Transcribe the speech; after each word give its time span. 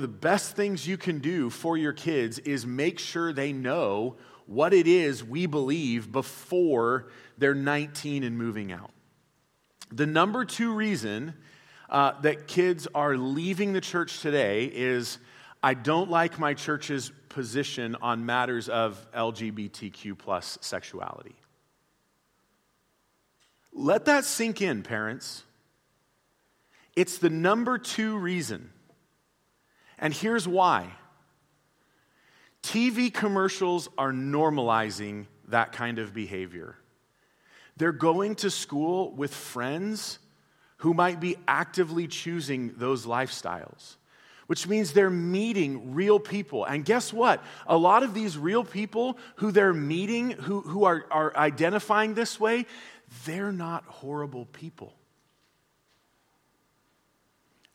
the 0.00 0.08
best 0.08 0.56
things 0.56 0.86
you 0.86 0.96
can 0.96 1.18
do 1.18 1.50
for 1.50 1.76
your 1.76 1.92
kids 1.92 2.38
is 2.40 2.66
make 2.66 2.98
sure 2.98 3.32
they 3.32 3.52
know 3.52 4.16
what 4.46 4.72
it 4.72 4.86
is 4.86 5.22
we 5.22 5.46
believe 5.46 6.10
before 6.10 7.08
they're 7.36 7.54
19 7.54 8.24
and 8.24 8.36
moving 8.36 8.72
out. 8.72 8.90
The 9.92 10.06
number 10.06 10.44
two 10.44 10.72
reason 10.72 11.34
uh, 11.88 12.20
that 12.20 12.46
kids 12.46 12.88
are 12.94 13.16
leaving 13.16 13.72
the 13.72 13.80
church 13.80 14.20
today 14.20 14.64
is 14.66 15.18
I 15.62 15.74
don't 15.74 16.10
like 16.10 16.38
my 16.38 16.54
church's 16.54 17.10
position 17.28 17.96
on 18.00 18.26
matters 18.26 18.68
of 18.68 19.06
LGBTQ 19.12 20.16
plus 20.16 20.58
sexuality. 20.60 21.36
Let 23.72 24.06
that 24.06 24.24
sink 24.24 24.60
in, 24.60 24.82
parents. 24.82 25.44
It's 26.96 27.18
the 27.18 27.30
number 27.30 27.78
two 27.78 28.18
reason. 28.18 28.72
And 29.98 30.14
here's 30.14 30.46
why 30.46 30.90
TV 32.62 33.12
commercials 33.12 33.88
are 33.96 34.12
normalizing 34.12 35.26
that 35.48 35.72
kind 35.72 35.98
of 35.98 36.12
behavior. 36.12 36.76
They're 37.76 37.92
going 37.92 38.34
to 38.36 38.50
school 38.50 39.12
with 39.12 39.32
friends 39.32 40.18
who 40.78 40.94
might 40.94 41.20
be 41.20 41.36
actively 41.46 42.06
choosing 42.06 42.74
those 42.76 43.06
lifestyles, 43.06 43.96
which 44.48 44.66
means 44.66 44.92
they're 44.92 45.10
meeting 45.10 45.94
real 45.94 46.18
people. 46.18 46.64
And 46.64 46.84
guess 46.84 47.12
what? 47.12 47.42
A 47.66 47.76
lot 47.76 48.02
of 48.02 48.14
these 48.14 48.36
real 48.36 48.64
people 48.64 49.16
who 49.36 49.50
they're 49.52 49.72
meeting, 49.72 50.30
who, 50.30 50.60
who 50.60 50.84
are, 50.84 51.06
are 51.10 51.36
identifying 51.36 52.14
this 52.14 52.38
way, 52.38 52.66
they're 53.24 53.52
not 53.52 53.84
horrible 53.84 54.46
people. 54.46 54.97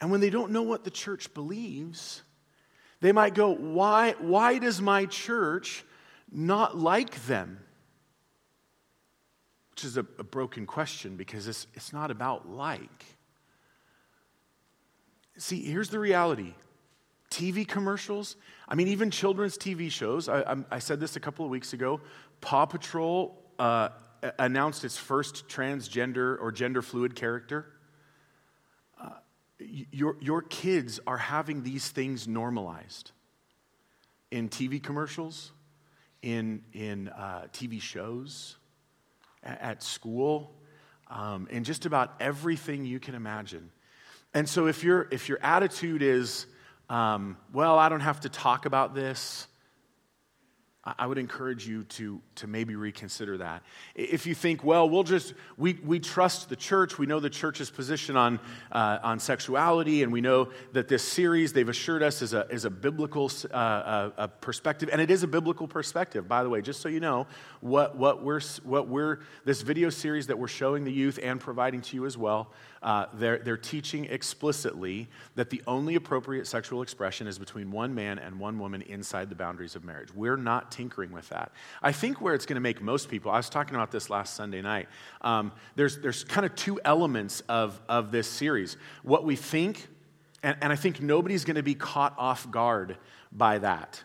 And 0.03 0.11
when 0.11 0.19
they 0.19 0.29
don't 0.29 0.51
know 0.51 0.63
what 0.63 0.83
the 0.83 0.91
church 0.91 1.33
believes, 1.33 2.23
they 2.99 3.13
might 3.13 3.35
go, 3.35 3.55
Why, 3.55 4.15
why 4.19 4.57
does 4.57 4.81
my 4.81 5.05
church 5.05 5.85
not 6.29 6.77
like 6.77 7.25
them? 7.25 7.57
Which 9.71 9.85
is 9.85 9.95
a, 9.95 10.01
a 10.19 10.25
broken 10.25 10.65
question 10.65 11.15
because 11.15 11.47
it's, 11.47 11.67
it's 11.73 11.93
not 11.93 12.11
about 12.11 12.49
like. 12.49 13.05
See, 15.37 15.63
here's 15.63 15.87
the 15.87 15.99
reality 15.99 16.53
TV 17.31 17.65
commercials, 17.65 18.35
I 18.67 18.75
mean, 18.75 18.89
even 18.89 19.09
children's 19.09 19.57
TV 19.57 19.89
shows. 19.89 20.27
I, 20.27 20.41
I, 20.41 20.55
I 20.71 20.79
said 20.79 20.99
this 20.99 21.15
a 21.15 21.21
couple 21.21 21.45
of 21.45 21.49
weeks 21.49 21.71
ago. 21.71 22.01
Paw 22.41 22.65
Patrol 22.65 23.41
uh, 23.57 23.87
announced 24.37 24.83
its 24.83 24.97
first 24.97 25.47
transgender 25.47 26.37
or 26.41 26.51
gender 26.51 26.81
fluid 26.81 27.15
character. 27.15 27.72
Your, 29.91 30.17
your 30.19 30.41
kids 30.41 30.99
are 31.05 31.17
having 31.17 31.63
these 31.63 31.89
things 31.89 32.27
normalized 32.27 33.11
in 34.31 34.49
TV 34.49 34.81
commercials, 34.81 35.51
in, 36.21 36.63
in 36.73 37.09
uh, 37.09 37.47
TV 37.53 37.81
shows 37.81 38.57
at 39.43 39.83
school, 39.83 40.51
um, 41.07 41.47
and 41.51 41.65
just 41.65 41.85
about 41.85 42.13
everything 42.19 42.85
you 42.85 42.99
can 42.99 43.13
imagine. 43.13 43.71
And 44.33 44.47
so 44.49 44.67
if, 44.67 44.83
your 44.83 45.07
if 45.11 45.29
your 45.29 45.37
attitude 45.43 46.01
is, 46.01 46.47
um, 46.89 47.37
well, 47.53 47.77
I 47.77 47.89
don't 47.89 47.99
have 47.99 48.21
to 48.21 48.29
talk 48.29 48.65
about 48.65 48.95
this, 48.95 49.47
I 50.85 51.07
would 51.07 51.17
encourage 51.17 51.65
you 51.65 51.83
to, 51.83 52.19
to 52.35 52.47
maybe 52.47 52.75
reconsider 52.75 53.37
that. 53.37 53.63
If 53.95 54.25
you 54.25 54.35
think, 54.35 54.65
well, 54.65 54.89
we'll 54.89 55.03
just, 55.03 55.33
we, 55.55 55.75
we 55.75 55.97
trust 55.97 56.49
the 56.49 56.57
church, 56.57 56.97
we 56.97 57.05
know 57.05 57.21
the 57.21 57.29
church's 57.29 57.69
position 57.69 58.17
on, 58.17 58.37
uh, 58.69 58.99
on 59.01 59.17
sexuality, 59.17 60.03
and 60.03 60.11
we 60.11 60.19
know 60.19 60.49
that 60.73 60.89
this 60.89 61.01
series, 61.01 61.53
they've 61.53 61.69
assured 61.69 62.03
us, 62.03 62.21
is 62.21 62.33
a, 62.33 62.45
is 62.49 62.65
a 62.65 62.69
biblical 62.69 63.31
uh, 63.49 63.55
uh, 63.55 64.11
a 64.17 64.27
perspective, 64.27 64.89
and 64.91 64.99
it 64.99 65.09
is 65.09 65.23
a 65.23 65.27
biblical 65.27 65.69
perspective, 65.69 66.27
by 66.27 66.43
the 66.43 66.49
way, 66.49 66.61
just 66.61 66.81
so 66.81 66.89
you 66.89 66.99
know, 66.99 67.27
what, 67.61 67.95
what, 67.95 68.21
we're, 68.21 68.41
what 68.63 68.89
we're, 68.89 69.19
this 69.45 69.61
video 69.61 69.89
series 69.89 70.27
that 70.27 70.37
we're 70.37 70.49
showing 70.49 70.83
the 70.83 70.91
youth 70.91 71.17
and 71.23 71.39
providing 71.39 71.79
to 71.79 71.95
you 71.95 72.05
as 72.05 72.17
well, 72.17 72.51
uh, 72.83 73.05
they're, 73.13 73.37
they're 73.39 73.57
teaching 73.57 74.05
explicitly 74.05 75.07
that 75.35 75.49
the 75.49 75.61
only 75.65 75.95
appropriate 75.95 76.45
sexual 76.45 76.81
expression 76.81 77.27
is 77.27 77.39
between 77.39 77.71
one 77.71 77.95
man 77.95 78.19
and 78.19 78.39
one 78.39 78.59
woman 78.59 78.81
inside 78.83 79.29
the 79.29 79.35
boundaries 79.35 79.75
of 79.75 79.83
marriage. 79.85 80.13
We're 80.13 80.35
not 80.35 80.71
tinkering 80.71 81.11
with 81.11 81.29
that. 81.29 81.53
I 81.81 81.93
think 81.93 82.19
where 82.19 82.33
it's 82.33 82.45
going 82.45 82.55
to 82.55 82.61
make 82.61 82.81
most 82.81 83.09
people, 83.09 83.31
I 83.31 83.37
was 83.37 83.49
talking 83.49 83.75
about 83.75 83.91
this 83.91 84.09
last 84.09 84.35
Sunday 84.35 84.61
night, 84.61 84.89
um, 85.21 85.53
there's, 85.75 85.99
there's 85.99 86.25
kind 86.25 86.45
of 86.45 86.53
two 86.55 86.79
elements 86.83 87.41
of, 87.47 87.81
of 87.87 88.11
this 88.11 88.27
series. 88.27 88.75
What 89.01 89.23
we 89.23 89.37
think, 89.37 89.87
and, 90.43 90.57
and 90.61 90.73
I 90.73 90.75
think 90.75 91.01
nobody's 91.01 91.45
going 91.45 91.55
to 91.55 91.63
be 91.63 91.75
caught 91.75 92.13
off 92.17 92.51
guard 92.51 92.97
by 93.31 93.59
that. 93.59 94.03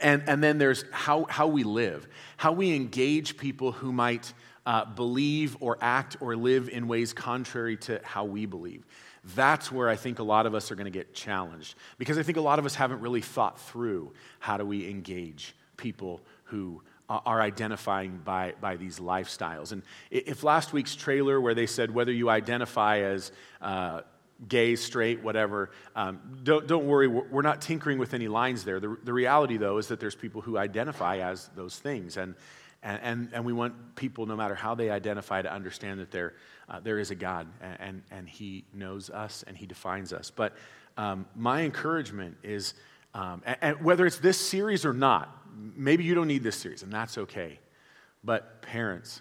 And, 0.00 0.22
and 0.26 0.42
then 0.42 0.58
there's 0.58 0.84
how, 0.92 1.26
how 1.28 1.48
we 1.48 1.64
live, 1.64 2.08
how 2.36 2.52
we 2.52 2.74
engage 2.74 3.36
people 3.36 3.72
who 3.72 3.92
might 3.92 4.32
uh, 4.66 4.84
believe 4.84 5.56
or 5.60 5.78
act 5.80 6.16
or 6.20 6.36
live 6.36 6.68
in 6.68 6.88
ways 6.88 7.12
contrary 7.12 7.76
to 7.76 8.00
how 8.04 8.24
we 8.24 8.46
believe. 8.46 8.86
That's 9.34 9.70
where 9.70 9.88
I 9.88 9.96
think 9.96 10.18
a 10.18 10.22
lot 10.22 10.46
of 10.46 10.54
us 10.54 10.70
are 10.70 10.74
going 10.74 10.86
to 10.86 10.90
get 10.90 11.14
challenged 11.14 11.74
because 11.98 12.18
I 12.18 12.22
think 12.22 12.38
a 12.38 12.42
lot 12.42 12.58
of 12.58 12.66
us 12.66 12.74
haven't 12.74 13.00
really 13.00 13.20
thought 13.20 13.60
through 13.60 14.12
how 14.38 14.56
do 14.56 14.64
we 14.64 14.88
engage 14.88 15.54
people 15.76 16.20
who 16.44 16.82
are 17.08 17.40
identifying 17.40 18.20
by, 18.24 18.54
by 18.60 18.76
these 18.76 19.00
lifestyles. 19.00 19.72
And 19.72 19.82
if 20.10 20.44
last 20.44 20.72
week's 20.72 20.94
trailer, 20.94 21.40
where 21.40 21.54
they 21.54 21.66
said 21.66 21.92
whether 21.92 22.12
you 22.12 22.30
identify 22.30 23.00
as 23.00 23.32
uh, 23.60 24.02
gay, 24.46 24.76
straight, 24.76 25.20
whatever, 25.20 25.70
um, 25.96 26.20
don't, 26.44 26.68
don't 26.68 26.86
worry, 26.86 27.08
we're 27.08 27.42
not 27.42 27.60
tinkering 27.60 27.98
with 27.98 28.14
any 28.14 28.28
lines 28.28 28.62
there. 28.64 28.78
The, 28.78 28.96
the 29.02 29.12
reality, 29.12 29.56
though, 29.56 29.78
is 29.78 29.88
that 29.88 29.98
there's 29.98 30.14
people 30.14 30.40
who 30.40 30.56
identify 30.56 31.18
as 31.18 31.50
those 31.56 31.76
things. 31.76 32.16
And, 32.16 32.36
and, 32.82 33.00
and, 33.02 33.28
and 33.32 33.44
we 33.44 33.52
want 33.52 33.94
people, 33.94 34.26
no 34.26 34.36
matter 34.36 34.54
how 34.54 34.74
they 34.74 34.90
identify, 34.90 35.42
to 35.42 35.52
understand 35.52 36.00
that 36.00 36.10
there, 36.10 36.34
uh, 36.68 36.80
there 36.80 36.98
is 36.98 37.10
a 37.10 37.14
God 37.14 37.46
and, 37.60 38.02
and, 38.10 38.28
He 38.28 38.64
knows 38.72 39.10
us 39.10 39.44
and 39.46 39.56
He 39.56 39.66
defines 39.66 40.12
us. 40.12 40.30
But 40.30 40.54
um, 40.96 41.26
my 41.36 41.62
encouragement 41.62 42.36
is, 42.42 42.74
um, 43.14 43.42
and, 43.44 43.56
and 43.60 43.84
whether 43.84 44.06
it's 44.06 44.18
this 44.18 44.38
series 44.38 44.86
or 44.86 44.94
not, 44.94 45.36
maybe 45.76 46.04
you 46.04 46.14
don't 46.14 46.28
need 46.28 46.42
this 46.42 46.56
series, 46.56 46.82
and 46.82 46.92
that's 46.92 47.18
okay. 47.18 47.58
But 48.24 48.62
parents, 48.62 49.20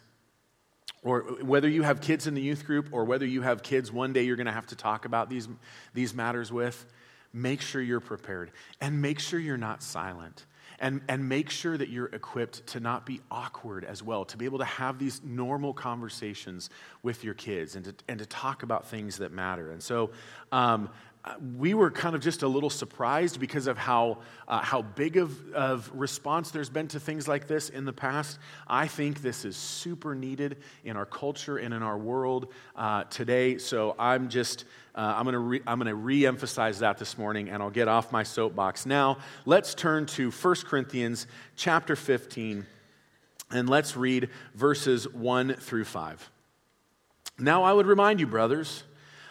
or 1.03 1.21
whether 1.41 1.67
you 1.67 1.83
have 1.83 2.01
kids 2.01 2.27
in 2.27 2.33
the 2.33 2.41
youth 2.41 2.65
group 2.65 2.89
or 2.91 3.05
whether 3.05 3.25
you 3.25 3.41
have 3.41 3.63
kids 3.63 3.91
one 3.91 4.13
day 4.13 4.23
you're 4.23 4.35
going 4.35 4.47
to 4.47 4.51
have 4.51 4.67
to 4.67 4.75
talk 4.75 5.05
about 5.05 5.29
these, 5.29 5.47
these 5.93 6.13
matters 6.13 6.51
with, 6.51 6.85
make 7.31 7.61
sure 7.61 7.81
you're 7.81 7.99
prepared 7.99 8.51
and 8.81 9.01
make 9.01 9.19
sure 9.19 9.39
you're 9.39 9.57
not 9.57 9.81
silent. 9.81 10.45
And, 10.81 11.01
and 11.09 11.27
make 11.27 11.49
sure 11.49 11.77
that 11.77 11.89
you're 11.89 12.07
equipped 12.07 12.65
to 12.67 12.79
not 12.79 13.05
be 13.05 13.19
awkward 13.29 13.83
as 13.83 14.01
well, 14.01 14.23
to 14.23 14.37
be 14.37 14.45
able 14.45 14.59
to 14.59 14.65
have 14.65 14.97
these 14.97 15.21
normal 15.25 15.73
conversations 15.73 16.69
with 17.03 17.23
your 17.25 17.33
kids 17.33 17.75
and 17.75 17.83
to, 17.83 17.93
and 18.07 18.19
to 18.19 18.25
talk 18.25 18.63
about 18.63 18.87
things 18.87 19.17
that 19.17 19.33
matter. 19.33 19.71
And 19.71 19.83
so 19.83 20.11
um, 20.53 20.89
we 21.57 21.73
were 21.73 21.91
kind 21.91 22.15
of 22.15 22.21
just 22.21 22.43
a 22.43 22.47
little 22.47 22.69
surprised 22.69 23.39
because 23.39 23.67
of 23.67 23.77
how, 23.77 24.19
uh, 24.47 24.59
how 24.59 24.81
big 24.81 25.17
of, 25.17 25.53
of 25.53 25.91
response 25.93 26.51
there's 26.51 26.69
been 26.69 26.87
to 26.87 26.99
things 26.99 27.27
like 27.27 27.45
this 27.45 27.69
in 27.69 27.85
the 27.85 27.93
past. 27.93 28.39
I 28.67 28.87
think 28.87 29.21
this 29.21 29.43
is 29.43 29.57
super 29.57 30.15
needed 30.15 30.57
in 30.83 30.95
our 30.95 31.05
culture 31.05 31.57
and 31.57 31.73
in 31.73 31.83
our 31.83 31.97
world 31.97 32.47
uh, 32.75 33.03
today. 33.05 33.57
So 33.57 33.95
I'm 33.99 34.29
just, 34.29 34.63
uh, 34.95 35.13
I'm 35.17 35.23
going 35.23 35.33
to 35.33 35.39
re- 35.39 35.61
I'm 35.67 35.77
going 35.77 35.89
to 35.89 35.95
re-emphasize 35.95 36.79
that 36.79 36.97
this 36.97 37.17
morning, 37.17 37.49
and 37.49 37.61
I'll 37.61 37.69
get 37.69 37.87
off 37.89 38.11
my 38.11 38.23
soapbox 38.23 38.85
now. 38.85 39.17
Let's 39.45 39.75
turn 39.75 40.05
to 40.07 40.31
1 40.31 40.55
Corinthians 40.65 41.27
chapter 41.57 41.95
15, 41.97 42.65
and 43.51 43.69
let's 43.69 43.97
read 43.97 44.29
verses 44.55 45.07
1 45.09 45.55
through 45.55 45.85
5. 45.85 46.31
Now 47.37 47.63
I 47.63 47.73
would 47.73 47.87
remind 47.87 48.19
you, 48.19 48.27
brothers 48.27 48.83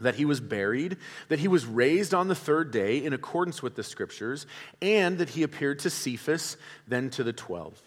that 0.00 0.14
he 0.14 0.24
was 0.24 0.40
buried, 0.40 0.96
that 1.28 1.40
he 1.40 1.48
was 1.48 1.66
raised 1.66 2.14
on 2.14 2.28
the 2.28 2.34
third 2.34 2.70
day 2.70 3.04
in 3.04 3.12
accordance 3.12 3.62
with 3.62 3.74
the 3.74 3.82
scriptures, 3.82 4.46
and 4.80 5.18
that 5.18 5.30
he 5.30 5.42
appeared 5.42 5.78
to 5.80 5.90
Cephas, 5.90 6.56
then 6.86 7.10
to 7.10 7.24
the 7.24 7.32
twelve. 7.32 7.80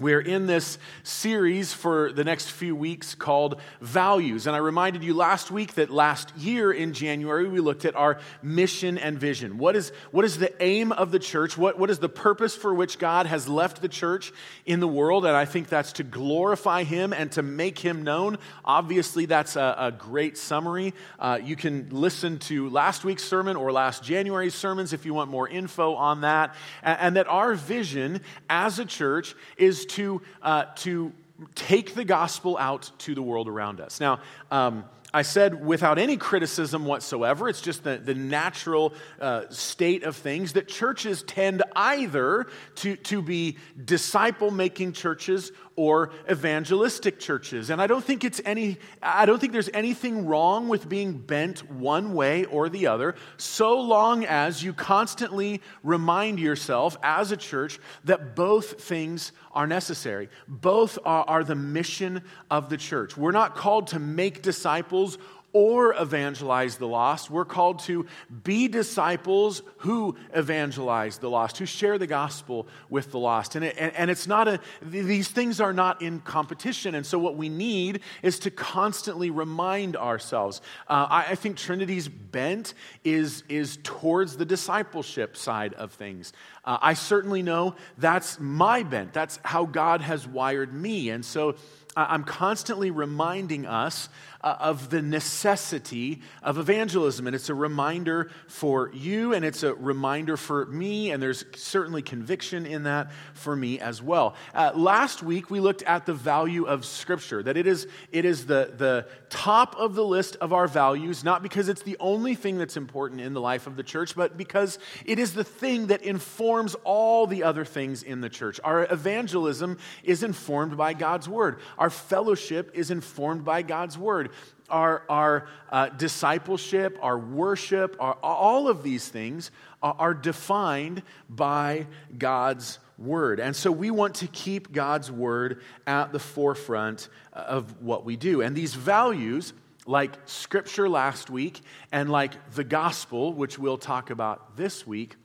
We're 0.00 0.20
in 0.20 0.46
this 0.46 0.78
series 1.02 1.72
for 1.72 2.12
the 2.12 2.22
next 2.22 2.52
few 2.52 2.76
weeks 2.76 3.16
called 3.16 3.60
Values. 3.80 4.46
And 4.46 4.54
I 4.54 4.60
reminded 4.60 5.02
you 5.02 5.12
last 5.12 5.50
week 5.50 5.74
that 5.74 5.90
last 5.90 6.36
year 6.36 6.70
in 6.70 6.92
January, 6.92 7.48
we 7.48 7.58
looked 7.58 7.84
at 7.84 7.96
our 7.96 8.20
mission 8.40 8.96
and 8.96 9.18
vision. 9.18 9.58
What 9.58 9.74
is, 9.74 9.90
what 10.12 10.24
is 10.24 10.38
the 10.38 10.54
aim 10.62 10.92
of 10.92 11.10
the 11.10 11.18
church? 11.18 11.58
What, 11.58 11.80
what 11.80 11.90
is 11.90 11.98
the 11.98 12.08
purpose 12.08 12.54
for 12.54 12.72
which 12.72 13.00
God 13.00 13.26
has 13.26 13.48
left 13.48 13.82
the 13.82 13.88
church 13.88 14.32
in 14.66 14.78
the 14.78 14.86
world? 14.86 15.26
And 15.26 15.36
I 15.36 15.46
think 15.46 15.68
that's 15.68 15.94
to 15.94 16.04
glorify 16.04 16.84
Him 16.84 17.12
and 17.12 17.32
to 17.32 17.42
make 17.42 17.80
Him 17.80 18.04
known. 18.04 18.38
Obviously, 18.64 19.26
that's 19.26 19.56
a, 19.56 19.74
a 19.78 19.90
great 19.90 20.38
summary. 20.38 20.94
Uh, 21.18 21.40
you 21.42 21.56
can 21.56 21.88
listen 21.90 22.38
to 22.40 22.68
last 22.68 23.04
week's 23.04 23.24
sermon 23.24 23.56
or 23.56 23.72
last 23.72 24.04
January's 24.04 24.54
sermons 24.54 24.92
if 24.92 25.04
you 25.04 25.12
want 25.12 25.28
more 25.28 25.48
info 25.48 25.94
on 25.94 26.20
that. 26.20 26.54
and, 26.84 27.00
and 27.00 27.16
that 27.16 27.26
our 27.26 27.54
vision 27.54 28.20
as 28.48 28.78
a 28.78 28.84
church 28.84 29.34
is 29.56 29.87
to, 29.90 30.22
uh, 30.42 30.64
to 30.76 31.12
take 31.54 31.94
the 31.94 32.04
gospel 32.04 32.56
out 32.58 32.90
to 32.98 33.14
the 33.14 33.22
world 33.22 33.48
around 33.48 33.80
us. 33.80 34.00
Now, 34.00 34.20
um, 34.50 34.84
I 35.12 35.22
said 35.22 35.64
without 35.64 35.98
any 35.98 36.18
criticism 36.18 36.84
whatsoever, 36.84 37.48
it's 37.48 37.62
just 37.62 37.82
the, 37.82 37.96
the 37.96 38.14
natural 38.14 38.92
uh, 39.20 39.44
state 39.48 40.02
of 40.02 40.16
things 40.16 40.52
that 40.52 40.68
churches 40.68 41.22
tend 41.22 41.62
either 41.74 42.46
to, 42.76 42.96
to 42.96 43.22
be 43.22 43.56
disciple 43.82 44.50
making 44.50 44.92
churches 44.92 45.50
or 45.78 46.10
evangelistic 46.28 47.20
churches. 47.20 47.70
And 47.70 47.80
I 47.80 47.86
don't 47.86 48.04
think 48.04 48.24
it's 48.24 48.40
any 48.44 48.78
I 49.00 49.26
don't 49.26 49.38
think 49.38 49.52
there's 49.52 49.70
anything 49.72 50.26
wrong 50.26 50.68
with 50.68 50.88
being 50.88 51.18
bent 51.18 51.70
one 51.70 52.14
way 52.14 52.44
or 52.46 52.68
the 52.68 52.88
other, 52.88 53.14
so 53.36 53.80
long 53.80 54.24
as 54.24 54.62
you 54.62 54.72
constantly 54.72 55.62
remind 55.84 56.40
yourself 56.40 56.96
as 57.00 57.30
a 57.30 57.36
church 57.36 57.78
that 58.04 58.34
both 58.34 58.82
things 58.82 59.30
are 59.52 59.68
necessary. 59.68 60.28
Both 60.48 60.98
are, 61.04 61.24
are 61.28 61.44
the 61.44 61.54
mission 61.54 62.22
of 62.50 62.70
the 62.70 62.76
church. 62.76 63.16
We're 63.16 63.30
not 63.30 63.54
called 63.54 63.86
to 63.88 64.00
make 64.00 64.42
disciples 64.42 65.16
or 65.52 65.94
evangelize 65.98 66.76
the 66.76 66.86
lost. 66.86 67.30
We're 67.30 67.46
called 67.46 67.78
to 67.80 68.06
be 68.44 68.68
disciples 68.68 69.62
who 69.78 70.16
evangelize 70.34 71.18
the 71.18 71.30
lost, 71.30 71.58
who 71.58 71.66
share 71.66 71.96
the 71.96 72.06
gospel 72.06 72.66
with 72.90 73.12
the 73.12 73.18
lost. 73.18 73.56
And, 73.56 73.64
it, 73.64 73.74
and, 73.78 73.94
and, 73.96 74.10
it's 74.10 74.26
not 74.26 74.46
a, 74.46 74.60
these 74.82 75.28
things 75.28 75.60
are 75.60 75.72
not 75.72 76.02
in 76.02 76.20
competition. 76.20 76.94
And 76.94 77.04
so 77.04 77.18
what 77.18 77.36
we 77.36 77.48
need 77.48 78.00
is 78.22 78.38
to 78.40 78.50
constantly 78.50 79.30
remind 79.30 79.96
ourselves. 79.96 80.60
Uh, 80.86 81.06
I, 81.08 81.26
I, 81.30 81.34
think 81.34 81.56
Trinity's 81.56 82.08
bent 82.08 82.74
is, 83.02 83.42
is 83.48 83.78
towards 83.82 84.36
the 84.36 84.44
discipleship 84.44 85.36
side 85.36 85.72
of 85.74 85.92
things. 85.92 86.32
Uh, 86.68 86.76
I 86.82 86.92
certainly 86.92 87.42
know 87.42 87.76
that's 87.96 88.38
my 88.38 88.82
bent. 88.82 89.14
That's 89.14 89.40
how 89.42 89.64
God 89.64 90.02
has 90.02 90.28
wired 90.28 90.70
me. 90.70 91.08
And 91.08 91.24
so 91.24 91.56
I'm 91.96 92.24
constantly 92.24 92.90
reminding 92.90 93.64
us 93.64 94.10
uh, 94.40 94.56
of 94.60 94.88
the 94.88 95.02
necessity 95.02 96.20
of 96.42 96.58
evangelism. 96.58 97.26
And 97.26 97.34
it's 97.34 97.48
a 97.48 97.54
reminder 97.54 98.30
for 98.46 98.92
you, 98.94 99.32
and 99.32 99.44
it's 99.44 99.62
a 99.64 99.74
reminder 99.74 100.36
for 100.36 100.66
me, 100.66 101.10
and 101.10 101.20
there's 101.20 101.44
certainly 101.56 102.02
conviction 102.02 102.66
in 102.66 102.84
that 102.84 103.10
for 103.34 103.56
me 103.56 103.80
as 103.80 104.00
well. 104.00 104.36
Uh, 104.54 104.70
last 104.74 105.24
week, 105.24 105.50
we 105.50 105.58
looked 105.58 105.82
at 105.82 106.06
the 106.06 106.14
value 106.14 106.66
of 106.66 106.84
Scripture, 106.84 107.42
that 107.42 107.56
it 107.56 107.66
is, 107.66 107.88
it 108.12 108.24
is 108.24 108.46
the, 108.46 108.74
the 108.76 109.08
top 109.28 109.74
of 109.76 109.96
the 109.96 110.04
list 110.04 110.36
of 110.36 110.52
our 110.52 110.68
values, 110.68 111.24
not 111.24 111.42
because 111.42 111.68
it's 111.68 111.82
the 111.82 111.96
only 111.98 112.36
thing 112.36 112.58
that's 112.58 112.76
important 112.76 113.20
in 113.20 113.32
the 113.32 113.40
life 113.40 113.66
of 113.66 113.74
the 113.74 113.82
church, 113.82 114.14
but 114.14 114.36
because 114.36 114.78
it 115.04 115.18
is 115.18 115.34
the 115.34 115.44
thing 115.44 115.88
that 115.88 116.02
informs 116.02 116.57
all 116.84 117.26
the 117.26 117.44
other 117.44 117.64
things 117.64 118.02
in 118.02 118.20
the 118.20 118.28
church. 118.28 118.60
Our 118.64 118.84
evangelism 118.92 119.78
is 120.02 120.22
informed 120.22 120.76
by 120.76 120.94
God's 120.94 121.28
Word, 121.28 121.60
our 121.78 121.90
fellowship 121.90 122.70
is 122.74 122.90
informed 122.90 123.44
by 123.44 123.62
God's 123.62 123.96
Word 123.96 124.30
our, 124.70 125.02
our 125.08 125.48
uh, 125.70 125.88
discipleship, 125.88 126.98
our 127.02 127.18
worship, 127.18 127.96
our, 128.00 128.14
all 128.22 128.68
of 128.68 128.82
these 128.82 129.08
things 129.08 129.50
are, 129.82 129.96
are 129.98 130.14
defined 130.14 131.02
by 131.28 131.86
God's 132.16 132.78
word. 132.98 133.40
And 133.40 133.54
so 133.54 133.70
we 133.70 133.90
want 133.90 134.16
to 134.16 134.26
keep 134.26 134.72
God's 134.72 135.10
word 135.10 135.62
at 135.86 136.12
the 136.12 136.18
forefront 136.18 137.08
of 137.32 137.80
what 137.82 138.04
we 138.04 138.16
do. 138.16 138.42
And 138.42 138.56
these 138.56 138.74
values, 138.74 139.52
like 139.86 140.12
scripture 140.26 140.88
last 140.88 141.30
week 141.30 141.60
and 141.92 142.10
like 142.10 142.52
the 142.54 142.64
gospel, 142.64 143.32
which 143.32 143.58
we'll 143.58 143.78
talk 143.78 144.10
about 144.10 144.56
this 144.56 144.86
week, 144.86 145.16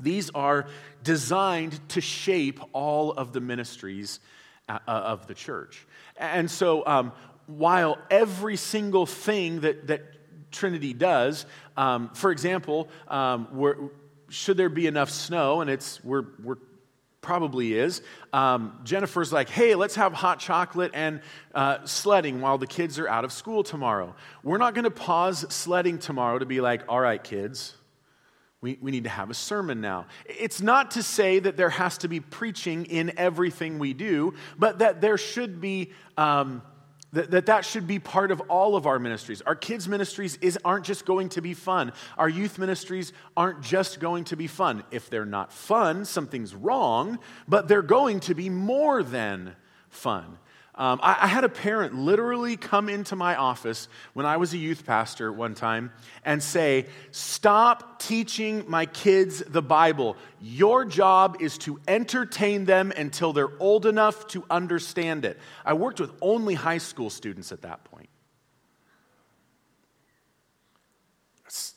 these 0.00 0.30
are 0.30 0.66
designed 1.02 1.78
to 1.90 2.00
shape 2.00 2.60
all 2.72 3.12
of 3.12 3.32
the 3.32 3.40
ministries 3.40 4.20
uh, 4.68 4.78
of 4.86 5.26
the 5.26 5.34
church. 5.34 5.86
And 6.16 6.50
so, 6.50 6.86
um, 6.86 7.12
while 7.46 7.98
every 8.10 8.56
single 8.56 9.06
thing 9.06 9.60
that, 9.60 9.86
that 9.86 10.02
Trinity 10.50 10.92
does, 10.92 11.46
um, 11.76 12.10
for 12.10 12.30
example, 12.30 12.88
um, 13.08 13.90
should 14.28 14.56
there 14.56 14.68
be 14.68 14.86
enough 14.86 15.10
snow, 15.10 15.60
and 15.60 15.70
it's 15.70 16.02
we're, 16.04 16.26
we're 16.42 16.58
probably 17.20 17.74
is. 17.74 18.02
Um, 18.32 18.78
Jennifer's 18.84 19.32
like, 19.32 19.48
hey, 19.48 19.74
let's 19.74 19.96
have 19.96 20.12
hot 20.12 20.38
chocolate 20.38 20.92
and 20.94 21.20
uh, 21.54 21.84
sledding 21.84 22.40
while 22.40 22.58
the 22.58 22.66
kids 22.66 22.98
are 22.98 23.08
out 23.08 23.24
of 23.24 23.32
school 23.32 23.62
tomorrow. 23.62 24.14
We're 24.42 24.58
not 24.58 24.74
going 24.74 24.84
to 24.84 24.90
pause 24.90 25.44
sledding 25.52 25.98
tomorrow 25.98 26.38
to 26.38 26.46
be 26.46 26.60
like, 26.60 26.82
all 26.88 27.00
right, 27.00 27.22
kids, 27.22 27.74
we, 28.60 28.76
we 28.80 28.90
need 28.90 29.04
to 29.04 29.10
have 29.10 29.30
a 29.30 29.34
sermon 29.34 29.80
now. 29.80 30.06
It's 30.26 30.60
not 30.60 30.92
to 30.92 31.02
say 31.02 31.38
that 31.38 31.56
there 31.56 31.70
has 31.70 31.98
to 31.98 32.08
be 32.08 32.20
preaching 32.20 32.86
in 32.86 33.12
everything 33.16 33.78
we 33.78 33.92
do, 33.92 34.34
but 34.58 34.80
that 34.80 35.00
there 35.00 35.18
should 35.18 35.60
be. 35.60 35.92
Um, 36.16 36.62
that, 37.12 37.30
that 37.30 37.46
that 37.46 37.64
should 37.64 37.86
be 37.86 37.98
part 37.98 38.30
of 38.30 38.40
all 38.50 38.76
of 38.76 38.86
our 38.86 38.98
ministries. 38.98 39.40
Our 39.40 39.54
kids' 39.56 39.88
ministries 39.88 40.36
is, 40.42 40.58
aren't 40.62 40.84
just 40.84 41.06
going 41.06 41.30
to 41.30 41.40
be 41.40 41.54
fun. 41.54 41.92
Our 42.18 42.28
youth 42.28 42.58
ministries 42.58 43.14
aren't 43.34 43.62
just 43.62 43.98
going 43.98 44.24
to 44.24 44.36
be 44.36 44.46
fun. 44.46 44.84
If 44.90 45.08
they're 45.08 45.24
not 45.24 45.50
fun, 45.50 46.04
something's 46.04 46.54
wrong, 46.54 47.18
but 47.48 47.66
they're 47.66 47.80
going 47.80 48.20
to 48.20 48.34
be 48.34 48.50
more 48.50 49.02
than 49.02 49.56
fun. 49.88 50.36
Um, 50.78 51.00
I, 51.02 51.24
I, 51.24 51.26
had 51.26 51.42
a 51.42 51.48
parent 51.48 51.96
literally 51.96 52.56
come 52.56 52.88
into 52.88 53.16
my 53.16 53.34
office 53.34 53.88
when 54.12 54.24
I 54.26 54.36
was 54.36 54.54
a 54.54 54.58
youth 54.58 54.86
pastor 54.86 55.32
one 55.32 55.56
time 55.56 55.90
and 56.24 56.40
say, 56.40 56.86
Stop 57.10 57.98
teaching 58.00 58.64
my 58.68 58.86
kids 58.86 59.40
the 59.40 59.60
Bible. 59.60 60.16
Your 60.40 60.84
job 60.84 61.38
is 61.40 61.58
to 61.58 61.80
entertain 61.88 62.64
them 62.64 62.92
until 62.96 63.32
they're 63.32 63.50
old 63.58 63.86
enough 63.86 64.28
to 64.28 64.44
understand 64.48 65.24
it. 65.24 65.40
I 65.64 65.72
worked 65.72 65.98
with 65.98 66.12
only 66.22 66.54
high 66.54 66.78
school 66.78 67.10
students 67.10 67.50
at 67.50 67.62
that 67.62 67.82
point. 67.82 68.08
It's, 71.44 71.74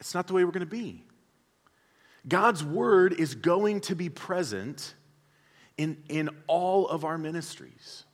it's 0.00 0.14
not 0.14 0.26
the 0.26 0.34
way 0.34 0.44
we're 0.44 0.50
going 0.50 0.60
to 0.62 0.66
be. 0.66 1.04
God's 2.26 2.64
word 2.64 3.12
is 3.12 3.36
going 3.36 3.82
to 3.82 3.94
be 3.94 4.08
present 4.08 4.94
in, 5.80 5.96
in 6.10 6.28
all 6.46 6.86
of 6.88 7.06
our 7.06 7.16
ministries. 7.16 8.04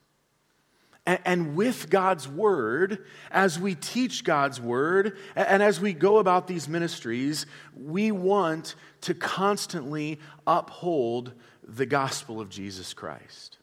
And, 1.04 1.18
and 1.24 1.56
with 1.56 1.90
God's 1.90 2.28
word, 2.28 3.04
as 3.28 3.58
we 3.58 3.74
teach 3.74 4.22
God's 4.22 4.60
word, 4.60 5.16
and 5.34 5.60
as 5.64 5.80
we 5.80 5.92
go 5.92 6.18
about 6.18 6.46
these 6.46 6.68
ministries, 6.68 7.44
we 7.76 8.12
want 8.12 8.76
to 9.00 9.14
constantly 9.14 10.20
uphold 10.46 11.32
the 11.64 11.86
gospel 11.86 12.40
of 12.40 12.50
Jesus 12.50 12.94
Christ. 12.94 13.58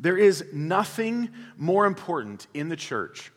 There 0.00 0.18
is 0.18 0.44
nothing 0.52 1.28
more 1.56 1.86
important 1.86 2.48
in 2.54 2.68
the 2.68 2.76
church 2.76 3.30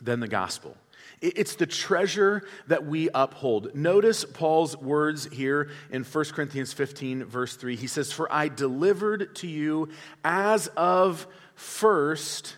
than 0.00 0.20
the 0.20 0.28
gospel. 0.28 0.76
It's 1.24 1.54
the 1.54 1.66
treasure 1.66 2.42
that 2.66 2.84
we 2.84 3.08
uphold. 3.14 3.74
Notice 3.74 4.26
Paul's 4.26 4.76
words 4.76 5.24
here 5.32 5.70
in 5.90 6.04
1 6.04 6.24
Corinthians 6.26 6.74
15, 6.74 7.24
verse 7.24 7.56
3. 7.56 7.76
He 7.76 7.86
says, 7.86 8.12
For 8.12 8.30
I 8.30 8.48
delivered 8.48 9.34
to 9.36 9.46
you 9.46 9.88
as 10.22 10.66
of 10.76 11.26
first 11.54 12.56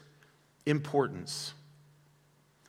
importance 0.67 1.55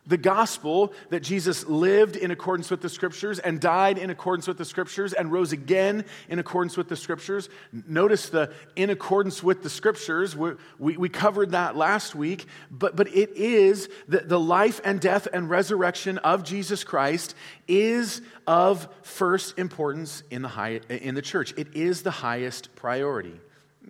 the 0.08 0.18
gospel 0.18 0.94
that 1.10 1.22
Jesus 1.22 1.68
lived 1.68 2.16
in 2.16 2.32
accordance 2.32 2.72
with 2.72 2.82
the 2.82 2.90
scriptures 2.90 3.40
and 3.40 3.60
died 3.60 3.98
in 3.98 4.10
accordance 4.10 4.48
with 4.48 4.58
the 4.58 4.66
scriptures 4.66 5.14
and 5.14 5.32
rose 5.32 5.52
again 5.52 6.06
in 6.30 6.40
accordance 6.40 6.78
with 6.78 6.88
the 6.88 6.96
scriptures. 6.96 7.50
Notice 7.88 8.30
the 8.30 8.52
in 8.76 8.90
accordance 8.90 9.44
with 9.44 9.64
the 9.64 9.70
scriptures. 9.70 10.36
We, 10.36 10.52
we, 10.80 10.98
we 10.98 11.10
covered 11.10 11.52
that 11.52 11.76
last 11.76 12.16
week, 12.16 12.46
but, 12.72 12.96
but 12.96 13.08
it 13.10 13.32
is 13.36 13.90
the, 14.08 14.20
the 14.20 14.40
life 14.40 14.80
and 14.84 15.00
death 15.00 15.28
and 15.32 15.50
resurrection 15.50 16.18
of 16.20 16.44
Jesus 16.44 16.84
Christ 16.84 17.36
is 17.68 18.22
of 18.48 18.88
first 19.02 19.60
importance 19.60 20.24
in 20.32 20.42
the, 20.42 20.48
high, 20.48 20.80
in 20.90 21.16
the 21.16 21.22
church. 21.22 21.54
It 21.58 21.76
is 21.76 22.02
the 22.02 22.12
highest 22.12 22.74
priority. 22.76 23.40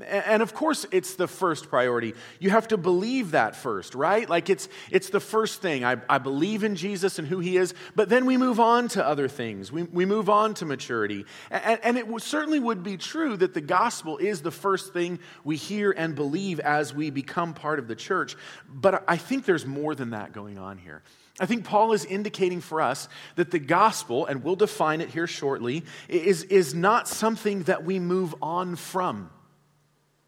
And 0.05 0.43
of 0.43 0.53
course, 0.53 0.85
it's 0.91 1.15
the 1.15 1.27
first 1.27 1.69
priority. 1.69 2.13
You 2.39 2.51
have 2.51 2.67
to 2.67 2.77
believe 2.77 3.31
that 3.31 3.55
first, 3.55 3.95
right? 3.95 4.29
Like 4.29 4.49
it's, 4.49 4.69
it's 4.91 5.09
the 5.09 5.19
first 5.19 5.61
thing. 5.61 5.83
I, 5.83 5.97
I 6.07 6.19
believe 6.19 6.63
in 6.63 6.75
Jesus 6.75 7.17
and 7.17 7.27
who 7.27 7.39
he 7.39 7.57
is, 7.57 7.73
but 7.95 8.09
then 8.09 8.25
we 8.25 8.37
move 8.37 8.59
on 8.59 8.89
to 8.89 9.05
other 9.05 9.27
things. 9.27 9.71
We, 9.71 9.83
we 9.83 10.05
move 10.05 10.29
on 10.29 10.53
to 10.55 10.65
maturity. 10.65 11.25
And, 11.49 11.79
and 11.83 11.97
it 11.97 12.01
w- 12.01 12.19
certainly 12.19 12.59
would 12.59 12.83
be 12.83 12.97
true 12.97 13.37
that 13.37 13.53
the 13.53 13.61
gospel 13.61 14.17
is 14.17 14.41
the 14.41 14.51
first 14.51 14.93
thing 14.93 15.19
we 15.43 15.55
hear 15.55 15.91
and 15.91 16.13
believe 16.13 16.59
as 16.59 16.93
we 16.93 17.09
become 17.09 17.53
part 17.53 17.79
of 17.79 17.87
the 17.87 17.95
church. 17.95 18.35
But 18.69 19.03
I 19.07 19.17
think 19.17 19.45
there's 19.45 19.65
more 19.65 19.95
than 19.95 20.11
that 20.11 20.31
going 20.31 20.59
on 20.59 20.77
here. 20.77 21.01
I 21.39 21.45
think 21.45 21.65
Paul 21.65 21.93
is 21.93 22.03
indicating 22.05 22.61
for 22.61 22.81
us 22.81 23.07
that 23.35 23.51
the 23.51 23.59
gospel, 23.59 24.25
and 24.25 24.43
we'll 24.43 24.55
define 24.55 25.01
it 25.01 25.09
here 25.09 25.27
shortly, 25.27 25.85
is, 26.07 26.43
is 26.43 26.73
not 26.73 27.07
something 27.07 27.63
that 27.63 27.83
we 27.83 27.99
move 27.99 28.33
on 28.41 28.75
from. 28.75 29.29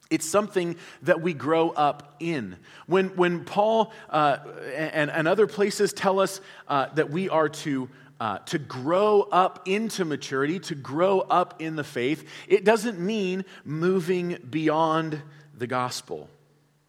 It's 0.09 0.25
something 0.25 0.75
that 1.03 1.21
we 1.21 1.33
grow 1.33 1.69
up 1.69 2.15
in. 2.19 2.57
When, 2.87 3.09
when 3.15 3.45
Paul 3.45 3.93
uh, 4.09 4.37
and, 4.75 5.11
and 5.11 5.27
other 5.27 5.45
places 5.45 5.93
tell 5.93 6.19
us 6.19 6.41
uh, 6.67 6.87
that 6.95 7.11
we 7.11 7.29
are 7.29 7.49
to, 7.49 7.89
uh, 8.19 8.39
to 8.39 8.57
grow 8.57 9.21
up 9.21 9.67
into 9.67 10.05
maturity, 10.05 10.59
to 10.61 10.75
grow 10.75 11.19
up 11.19 11.61
in 11.61 11.75
the 11.75 11.83
faith, 11.83 12.27
it 12.47 12.65
doesn't 12.65 12.99
mean 12.99 13.45
moving 13.63 14.37
beyond 14.49 15.21
the 15.55 15.67
gospel. 15.67 16.27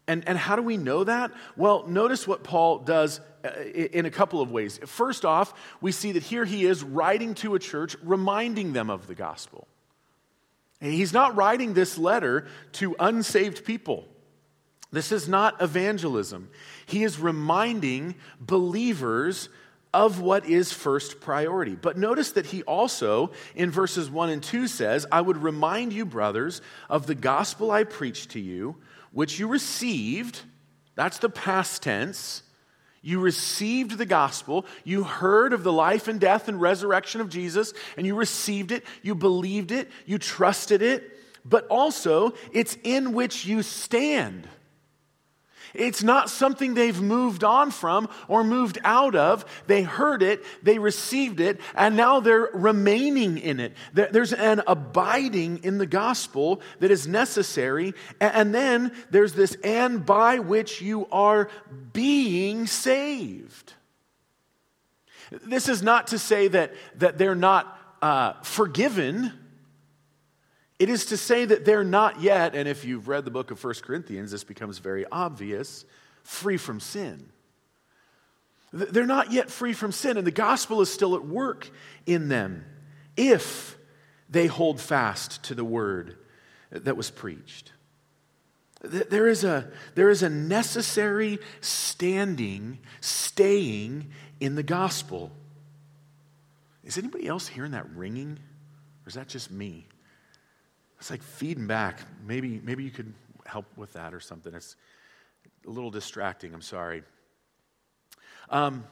And, 0.07 0.27
and 0.27 0.37
how 0.37 0.55
do 0.55 0.63
we 0.63 0.77
know 0.77 1.03
that? 1.03 1.31
Well, 1.55 1.85
notice 1.87 2.27
what 2.27 2.43
Paul 2.43 2.79
does 2.79 3.21
uh, 3.45 3.49
in 3.61 4.05
a 4.05 4.11
couple 4.11 4.41
of 4.41 4.51
ways. 4.51 4.79
First 4.85 5.25
off, 5.25 5.53
we 5.79 5.91
see 5.91 6.13
that 6.13 6.23
here 6.23 6.43
he 6.43 6.65
is 6.65 6.83
writing 6.83 7.35
to 7.35 7.55
a 7.55 7.59
church, 7.59 7.95
reminding 8.03 8.73
them 8.73 8.89
of 8.89 9.07
the 9.07 9.15
gospel. 9.15 9.67
He's 10.81 11.13
not 11.13 11.35
writing 11.35 11.73
this 11.73 11.97
letter 11.97 12.47
to 12.73 12.95
unsaved 12.99 13.63
people. 13.63 14.07
This 14.91 15.11
is 15.11 15.27
not 15.29 15.61
evangelism. 15.61 16.49
He 16.85 17.03
is 17.03 17.19
reminding 17.19 18.15
believers 18.39 19.49
of 19.93 20.21
what 20.21 20.45
is 20.45 20.73
first 20.73 21.21
priority. 21.21 21.75
But 21.75 21.97
notice 21.97 22.31
that 22.31 22.47
he 22.47 22.63
also, 22.63 23.31
in 23.55 23.71
verses 23.71 24.09
1 24.09 24.29
and 24.29 24.43
2, 24.43 24.67
says, 24.67 25.05
I 25.11 25.21
would 25.21 25.37
remind 25.37 25.93
you, 25.93 26.05
brothers, 26.05 26.61
of 26.89 27.07
the 27.07 27.15
gospel 27.15 27.71
I 27.71 27.83
preached 27.83 28.31
to 28.31 28.39
you, 28.39 28.77
which 29.11 29.39
you 29.39 29.47
received. 29.47 30.41
That's 30.95 31.19
the 31.19 31.29
past 31.29 31.83
tense 31.83 32.43
you 33.01 33.19
received 33.19 33.97
the 33.97 34.05
gospel. 34.05 34.65
You 34.83 35.03
heard 35.03 35.53
of 35.53 35.63
the 35.63 35.73
life 35.73 36.07
and 36.07 36.19
death 36.19 36.47
and 36.47 36.61
resurrection 36.61 37.19
of 37.19 37.29
Jesus, 37.29 37.73
and 37.97 38.05
you 38.05 38.15
received 38.15 38.71
it. 38.71 38.85
You 39.01 39.15
believed 39.15 39.71
it. 39.71 39.89
You 40.05 40.19
trusted 40.19 40.81
it. 40.81 41.17
But 41.43 41.65
also, 41.67 42.33
it's 42.51 42.77
in 42.83 43.13
which 43.13 43.45
you 43.45 43.63
stand. 43.63 44.47
It's 45.73 46.03
not 46.03 46.29
something 46.29 46.73
they've 46.73 47.01
moved 47.01 47.43
on 47.43 47.71
from 47.71 48.09
or 48.27 48.43
moved 48.43 48.79
out 48.83 49.15
of. 49.15 49.45
They 49.67 49.83
heard 49.83 50.23
it, 50.23 50.43
they 50.63 50.79
received 50.79 51.39
it, 51.39 51.59
and 51.75 51.95
now 51.95 52.19
they're 52.19 52.49
remaining 52.53 53.37
in 53.37 53.59
it. 53.59 53.73
There's 53.93 54.33
an 54.33 54.61
abiding 54.67 55.63
in 55.63 55.77
the 55.77 55.85
gospel 55.85 56.61
that 56.79 56.91
is 56.91 57.07
necessary. 57.07 57.93
And 58.19 58.53
then 58.53 58.91
there's 59.09 59.33
this 59.33 59.55
and 59.63 60.05
by 60.05 60.39
which 60.39 60.81
you 60.81 61.07
are 61.11 61.49
being 61.93 62.67
saved. 62.67 63.73
This 65.31 65.69
is 65.69 65.81
not 65.81 66.07
to 66.07 66.19
say 66.19 66.49
that, 66.49 66.73
that 66.97 67.17
they're 67.17 67.35
not 67.35 67.77
uh, 68.01 68.33
forgiven 68.41 69.31
it 70.81 70.89
is 70.89 71.05
to 71.05 71.17
say 71.17 71.45
that 71.45 71.63
they're 71.63 71.83
not 71.83 72.21
yet, 72.21 72.55
and 72.55 72.67
if 72.67 72.83
you've 72.83 73.07
read 73.07 73.23
the 73.23 73.29
book 73.29 73.51
of 73.51 73.63
1 73.63 73.73
Corinthians, 73.83 74.31
this 74.31 74.43
becomes 74.43 74.79
very 74.79 75.05
obvious, 75.11 75.85
free 76.23 76.57
from 76.57 76.79
sin. 76.79 77.29
They're 78.73 79.05
not 79.05 79.31
yet 79.31 79.51
free 79.51 79.73
from 79.73 79.91
sin, 79.91 80.17
and 80.17 80.25
the 80.25 80.31
gospel 80.31 80.81
is 80.81 80.91
still 80.91 81.13
at 81.13 81.23
work 81.23 81.69
in 82.07 82.29
them 82.29 82.65
if 83.15 83.77
they 84.27 84.47
hold 84.47 84.81
fast 84.81 85.43
to 85.43 85.53
the 85.53 85.63
word 85.63 86.17
that 86.71 86.97
was 86.97 87.11
preached. 87.11 87.73
There 88.81 89.27
is 89.27 89.43
a, 89.43 89.69
there 89.93 90.09
is 90.09 90.23
a 90.23 90.29
necessary 90.29 91.37
standing, 91.59 92.79
staying 93.01 94.09
in 94.39 94.55
the 94.55 94.63
gospel. 94.63 95.31
Is 96.83 96.97
anybody 96.97 97.27
else 97.27 97.47
hearing 97.47 97.73
that 97.73 97.87
ringing? 97.91 98.39
Or 99.05 99.09
is 99.09 99.13
that 99.13 99.27
just 99.27 99.51
me? 99.51 99.85
It's 101.01 101.09
like 101.09 101.23
feeding 101.23 101.65
back. 101.65 101.99
Maybe, 102.27 102.61
maybe 102.63 102.83
you 102.83 102.91
could 102.91 103.11
help 103.47 103.65
with 103.75 103.93
that 103.93 104.13
or 104.13 104.19
something. 104.19 104.53
It's 104.53 104.75
a 105.65 105.69
little 105.71 105.89
distracting. 105.89 106.53
I'm 106.53 106.61
sorry. 106.61 107.01
Um, 108.51 108.85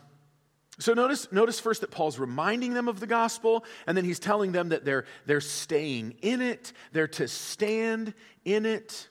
so 0.79 0.95
notice, 0.95 1.31
notice 1.31 1.59
first 1.59 1.81
that 1.81 1.91
Paul's 1.91 2.17
reminding 2.17 2.73
them 2.73 2.87
of 2.87 2.99
the 2.99 3.05
gospel, 3.05 3.63
and 3.85 3.95
then 3.95 4.05
he's 4.05 4.17
telling 4.17 4.53
them 4.53 4.69
that 4.69 4.85
they're, 4.85 5.05
they're 5.27 5.39
staying 5.39 6.15
in 6.23 6.41
it, 6.41 6.73
they're 6.93 7.07
to 7.09 7.27
stand 7.27 8.15
in 8.43 8.65
it. 8.65 9.07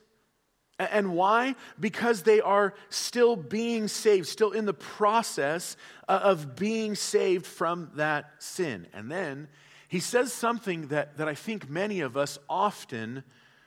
And 0.80 1.14
why? 1.14 1.54
Because 1.78 2.22
they 2.22 2.40
are 2.40 2.74
still 2.88 3.36
being 3.36 3.86
saved, 3.86 4.26
still 4.26 4.50
in 4.50 4.64
the 4.64 4.74
process 4.74 5.76
of 6.08 6.56
being 6.56 6.96
saved 6.96 7.46
from 7.46 7.92
that 7.94 8.32
sin. 8.40 8.88
And 8.92 9.08
then 9.08 9.46
he 9.88 10.00
says 10.00 10.32
something 10.32 10.88
that, 10.88 11.16
that 11.16 11.28
I 11.28 11.34
think 11.34 11.68
many 11.68 12.00
of 12.00 12.16
us 12.16 12.38
often 12.48 13.24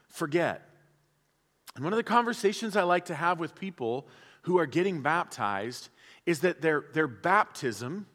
forget. 0.08 0.70
And 1.76 1.84
one 1.84 1.94
of 1.94 1.98
the 1.98 2.04
conversations 2.04 2.78
I 2.78 2.84
like 2.84 3.06
to 3.06 3.16
have 3.16 3.40
with 3.40 3.56
people 3.56 4.08
who 4.44 4.60
are 4.60 4.66
getting 4.66 5.02
baptized 5.02 5.90
is 6.26 6.42
that 6.42 6.62
their, 6.62 6.86
their 6.94 7.08
baptism 7.08 8.06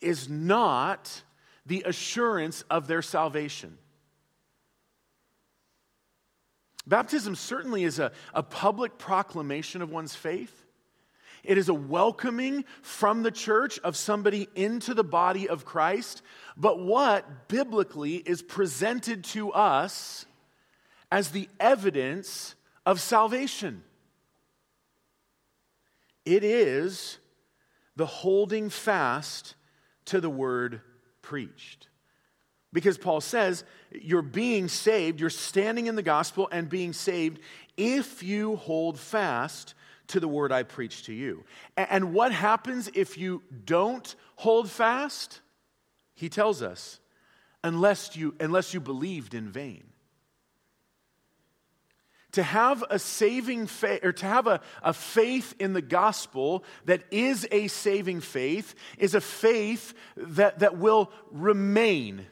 is 0.00 0.28
not 0.28 1.22
the 1.66 1.84
assurance 1.86 2.62
of 2.62 2.88
their 2.88 3.02
salvation. 3.02 3.78
Baptism 6.86 7.36
certainly 7.36 7.84
is 7.84 8.00
a, 8.00 8.10
a 8.34 8.42
public 8.42 8.98
proclamation 8.98 9.82
of 9.82 9.90
one's 9.90 10.16
faith. 10.16 10.61
It 11.42 11.58
is 11.58 11.68
a 11.68 11.74
welcoming 11.74 12.64
from 12.82 13.22
the 13.22 13.30
church 13.30 13.78
of 13.80 13.96
somebody 13.96 14.48
into 14.54 14.94
the 14.94 15.04
body 15.04 15.48
of 15.48 15.64
Christ. 15.64 16.22
But 16.56 16.78
what 16.78 17.48
biblically 17.48 18.16
is 18.16 18.42
presented 18.42 19.24
to 19.24 19.52
us 19.52 20.24
as 21.10 21.30
the 21.30 21.48
evidence 21.58 22.54
of 22.86 23.00
salvation? 23.00 23.82
It 26.24 26.44
is 26.44 27.18
the 27.96 28.06
holding 28.06 28.70
fast 28.70 29.56
to 30.06 30.20
the 30.20 30.30
word 30.30 30.80
preached. 31.22 31.88
Because 32.72 32.96
Paul 32.96 33.20
says, 33.20 33.64
you're 33.90 34.22
being 34.22 34.68
saved, 34.68 35.20
you're 35.20 35.28
standing 35.28 35.88
in 35.88 35.96
the 35.96 36.02
gospel 36.02 36.48
and 36.50 36.68
being 36.68 36.92
saved 36.92 37.40
if 37.76 38.22
you 38.22 38.56
hold 38.56 38.98
fast 38.98 39.74
to 40.12 40.20
the 40.20 40.28
word 40.28 40.52
I 40.52 40.62
preach 40.62 41.04
to 41.04 41.12
you. 41.12 41.44
And 41.76 42.12
what 42.12 42.32
happens 42.32 42.90
if 42.94 43.16
you 43.16 43.42
don't 43.64 44.14
hold 44.36 44.70
fast? 44.70 45.40
He 46.14 46.28
tells 46.28 46.62
us, 46.62 47.00
unless 47.64 48.14
you, 48.14 48.34
unless 48.38 48.74
you 48.74 48.80
believed 48.80 49.34
in 49.34 49.48
vain. 49.48 49.84
To 52.32 52.42
have 52.42 52.84
a 52.90 52.98
saving 52.98 53.66
faith, 53.66 54.04
or 54.04 54.12
to 54.12 54.26
have 54.26 54.46
a, 54.46 54.60
a 54.82 54.92
faith 54.92 55.54
in 55.58 55.72
the 55.72 55.82
gospel 55.82 56.64
that 56.84 57.02
is 57.10 57.48
a 57.50 57.68
saving 57.68 58.20
faith, 58.20 58.74
is 58.98 59.14
a 59.14 59.20
faith 59.20 59.94
that, 60.16 60.58
that 60.58 60.76
will 60.76 61.10
remain. 61.30 62.26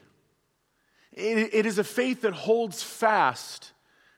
it, 1.13 1.53
it 1.53 1.65
is 1.65 1.79
a 1.79 1.83
faith 1.83 2.21
that 2.21 2.33
holds 2.33 2.83
fast 2.83 3.71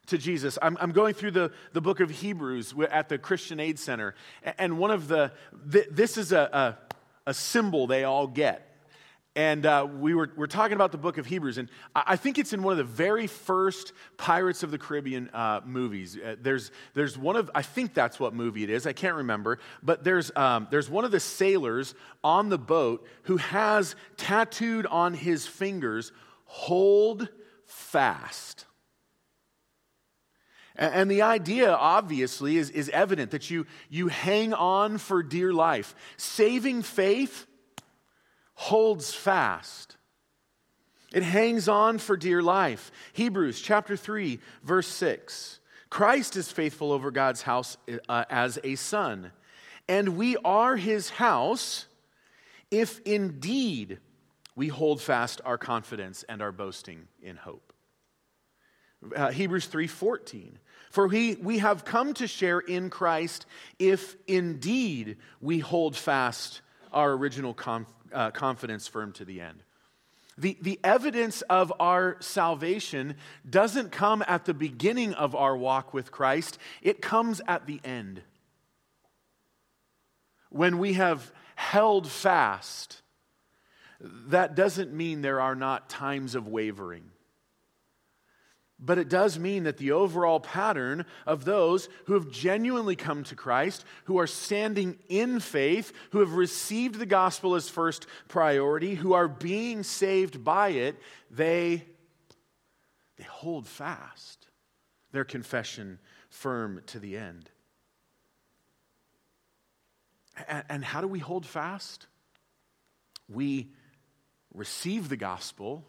to 0.07 0.17
Jesus. 0.17 0.57
I'm, 0.61 0.77
I'm, 0.79 0.91
going 0.91 1.13
through 1.13 1.31
the, 1.31 1.51
the 1.71 1.81
book 1.81 1.99
of 1.99 2.09
Hebrews 2.09 2.73
at 2.91 3.09
the 3.09 3.17
Christian 3.17 3.59
Aid 3.59 3.79
Center, 3.79 4.15
and 4.57 4.77
one 4.77 4.91
of 4.91 5.07
the, 5.07 5.31
this 5.63 6.17
is 6.17 6.31
a, 6.31 6.77
a, 7.25 7.31
a 7.31 7.33
symbol 7.33 7.87
they 7.87 8.03
all 8.03 8.27
get. 8.27 8.69
And 9.35 9.65
uh, 9.65 9.87
we 9.99 10.13
were, 10.13 10.29
we're 10.35 10.45
talking 10.45 10.75
about 10.75 10.91
the 10.91 10.99
book 10.99 11.17
of 11.17 11.25
Hebrews, 11.25 11.57
and 11.57 11.67
I 11.95 12.17
think 12.17 12.37
it's 12.37 12.53
in 12.53 12.61
one 12.61 12.73
of 12.73 12.77
the 12.77 12.83
very 12.83 13.25
first 13.25 13.91
Pirates 14.15 14.61
of 14.61 14.69
the 14.69 14.77
Caribbean 14.77 15.29
uh, 15.33 15.61
movies. 15.65 16.15
Uh, 16.15 16.35
there's, 16.39 16.71
there's 16.93 17.17
one 17.17 17.35
of, 17.35 17.49
I 17.55 17.63
think 17.63 17.95
that's 17.95 18.19
what 18.19 18.35
movie 18.35 18.63
it 18.63 18.69
is, 18.69 18.85
I 18.85 18.93
can't 18.93 19.15
remember, 19.15 19.57
but 19.81 20.03
there's, 20.03 20.31
um, 20.35 20.67
there's 20.69 20.87
one 20.87 21.03
of 21.03 21.09
the 21.09 21.19
sailors 21.19 21.95
on 22.23 22.49
the 22.49 22.59
boat 22.59 23.07
who 23.23 23.37
has 23.37 23.95
tattooed 24.17 24.85
on 24.85 25.15
his 25.15 25.47
fingers, 25.47 26.11
hold 26.45 27.27
fast. 27.65 28.65
And 30.75 31.09
the 31.09 31.21
idea, 31.21 31.71
obviously, 31.71 32.57
is, 32.57 32.69
is 32.71 32.89
evident 32.89 33.31
that 33.31 33.51
you, 33.51 33.67
you 33.89 34.07
hang 34.07 34.53
on 34.53 34.97
for 34.97 35.21
dear 35.21 35.53
life. 35.53 35.93
Saving 36.17 36.81
faith 36.81 37.45
holds 38.55 39.13
fast. 39.13 39.97
It 41.13 41.21
hangs 41.21 41.69
on 41.69 41.99
for 41.99 42.17
dear 42.17 42.41
life. 42.41 42.91
Hebrews 43.13 43.61
chapter 43.61 43.95
3, 43.95 44.39
verse 44.63 44.87
6. 44.87 45.59
Christ 45.91 46.35
is 46.35 46.51
faithful 46.51 46.91
over 46.91 47.11
God's 47.11 47.43
house 47.43 47.77
uh, 48.09 48.25
as 48.31 48.57
a 48.63 48.73
son, 48.73 49.31
and 49.87 50.17
we 50.17 50.37
are 50.37 50.75
his 50.75 51.11
house 51.11 51.85
if 52.71 52.99
indeed 53.01 53.99
we 54.55 54.69
hold 54.69 55.01
fast 55.01 55.39
our 55.45 55.59
confidence 55.59 56.23
and 56.27 56.41
our 56.41 56.51
boasting 56.51 57.07
in 57.21 57.35
hope. 57.35 57.73
Uh, 59.15 59.29
Hebrews 59.29 59.67
3:14 59.67 60.57
For 60.93 61.07
we, 61.07 61.33
we 61.33 61.57
have 61.57 61.85
come 61.85 62.13
to 62.13 62.27
share 62.27 62.59
in 62.59 62.91
Christ 62.91 63.47
if 63.79 64.15
indeed 64.27 65.17
we 65.41 65.57
hold 65.57 65.97
fast 65.97 66.61
our 66.91 67.13
original 67.13 67.57
uh, 68.13 68.29
confidence 68.29 68.87
firm 68.87 69.11
to 69.13 69.25
the 69.25 69.41
end. 69.41 69.63
The, 70.37 70.55
the 70.61 70.79
evidence 70.83 71.41
of 71.49 71.73
our 71.79 72.17
salvation 72.19 73.15
doesn't 73.49 73.91
come 73.91 74.23
at 74.27 74.45
the 74.45 74.53
beginning 74.53 75.15
of 75.15 75.33
our 75.33 75.57
walk 75.57 75.95
with 75.95 76.11
Christ, 76.11 76.59
it 76.83 77.01
comes 77.01 77.41
at 77.47 77.65
the 77.65 77.81
end. 77.83 78.21
When 80.51 80.77
we 80.77 80.93
have 80.93 81.31
held 81.55 82.07
fast, 82.07 83.01
that 83.99 84.53
doesn't 84.53 84.93
mean 84.93 85.23
there 85.23 85.41
are 85.41 85.55
not 85.55 85.89
times 85.89 86.35
of 86.35 86.47
wavering. 86.47 87.09
But 88.85 88.97
it 88.97 89.07
does 89.07 89.39
mean 89.39 89.63
that 89.63 89.77
the 89.77 89.93
overall 89.93 90.41
pattern 90.41 91.05
of 91.25 91.45
those 91.45 91.87
who 92.05 92.15
have 92.15 92.29
genuinely 92.29 92.97
come 92.97 93.23
to 93.23 93.35
Christ, 93.35 93.85
who 94.05 94.19
are 94.19 94.27
standing 94.27 94.99
in 95.07 95.39
faith, 95.39 95.93
who 96.11 96.19
have 96.19 96.33
received 96.33 96.95
the 96.95 97.05
gospel 97.05 97.55
as 97.55 97.69
first 97.69 98.07
priority, 98.27 98.95
who 98.95 99.13
are 99.13 99.29
being 99.29 99.83
saved 99.83 100.43
by 100.43 100.69
it, 100.69 100.99
they, 101.31 101.85
they 103.17 103.23
hold 103.23 103.67
fast 103.67 104.47
their 105.13 105.23
confession 105.23 105.97
firm 106.29 106.81
to 106.87 106.99
the 106.99 107.15
end. 107.15 107.49
And, 110.49 110.63
and 110.67 110.83
how 110.83 110.99
do 110.99 111.07
we 111.07 111.19
hold 111.19 111.45
fast? 111.45 112.07
We 113.29 113.71
receive 114.53 115.07
the 115.07 115.15
gospel 115.15 115.85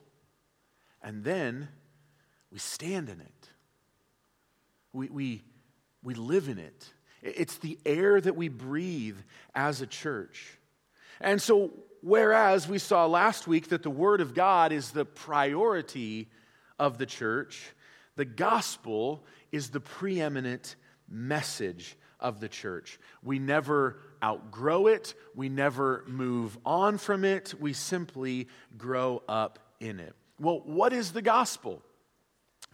and 1.03 1.25
then 1.25 1.69
we 2.55 2.61
stand 2.61 3.09
in 3.09 3.21
it. 3.21 3.49
We, 4.93 5.09
we, 5.09 5.43
we 6.05 6.15
live 6.15 6.49
in 6.49 6.59
it. 6.59 6.89
It's 7.21 7.59
the 7.59 7.81
air 7.85 8.21
that 8.21 8.37
we 8.37 8.49
breathe 8.49 9.19
as 9.57 9.81
a 9.81 9.89
church. 9.89 10.57
And 11.21 11.43
so, 11.43 11.73
whereas 12.01 12.69
we 12.69 12.79
saw 12.79 13.07
last 13.07 13.49
week 13.49 13.71
that 13.71 13.83
the 13.83 13.91
Word 13.91 14.21
of 14.21 14.35
God 14.35 14.71
is 14.71 14.93
the 14.93 15.05
priority 15.05 16.29
of 16.79 16.97
the 16.97 17.07
church, 17.07 17.73
the 18.15 18.25
gospel 18.25 19.25
is 19.51 19.71
the 19.71 19.81
preeminent 19.81 20.77
message 21.09 21.97
of 22.21 22.39
the 22.39 22.49
church. 22.49 23.01
We 23.25 23.41
never 23.41 23.99
outgrow 24.23 24.87
it, 24.87 25.15
we 25.35 25.49
never 25.49 26.05
move 26.07 26.57
on 26.65 26.99
from 26.99 27.25
it, 27.25 27.53
we 27.59 27.73
simply 27.73 28.47
grow 28.79 29.25
up 29.29 29.59
in 29.81 29.99
it. 29.99 30.15
Well, 30.39 30.61
what 30.65 30.93
is 30.93 31.11
the 31.11 31.23
gospel? 31.23 31.83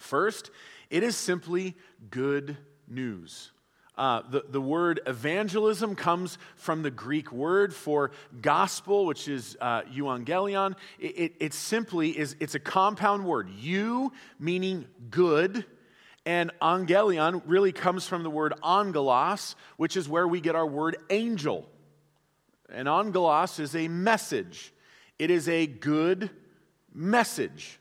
First, 0.01 0.51
it 0.89 1.03
is 1.03 1.15
simply 1.15 1.77
good 2.11 2.57
news. 2.89 3.53
Uh, 3.99 4.23
the, 4.31 4.43
the 4.49 4.61
word 4.61 5.01
evangelism 5.07 5.95
comes 5.95 6.39
from 6.57 6.83
the 6.83 6.91
Greek 6.91 7.31
word 7.31 7.75
for 7.75 8.13
gospel, 8.41 9.05
which 9.05 9.29
is 9.29 9.59
uh, 9.61 9.83
euangelion. 9.83 10.75
It, 10.99 11.19
it, 11.19 11.33
it 11.39 11.55
simply 11.55 12.19
is, 12.19 12.35
it's 12.41 12.55
a 12.55 12.59
compound 12.59 13.27
word. 13.27 13.51
Eu 13.61 14.11
meaning 14.39 14.87
good, 15.11 15.67
and 16.25 16.51
angelion 16.63 17.43
really 17.45 17.73
comes 17.73 18.07
from 18.07 18.23
the 18.23 18.31
word 18.31 18.55
angelos, 18.65 19.55
which 19.77 19.99
is 19.99 20.09
where 20.09 20.27
we 20.27 20.41
get 20.41 20.57
our 20.57 20.67
word 20.67 20.97
angel. 21.11 21.69
And 22.71 22.89
angelos 22.89 23.59
is 23.59 23.77
a 23.77 23.87
message. 23.87 24.73
It 25.19 25.31
is 25.31 25.47
a 25.47 25.67
good 25.67 26.31
message. 26.95 27.80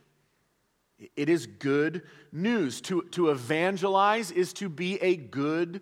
It 1.15 1.29
is 1.29 1.45
good 1.45 2.03
news. 2.31 2.81
To, 2.81 3.03
to 3.11 3.29
evangelize 3.29 4.31
is 4.31 4.53
to 4.53 4.69
be 4.69 5.01
a 5.01 5.15
good 5.15 5.81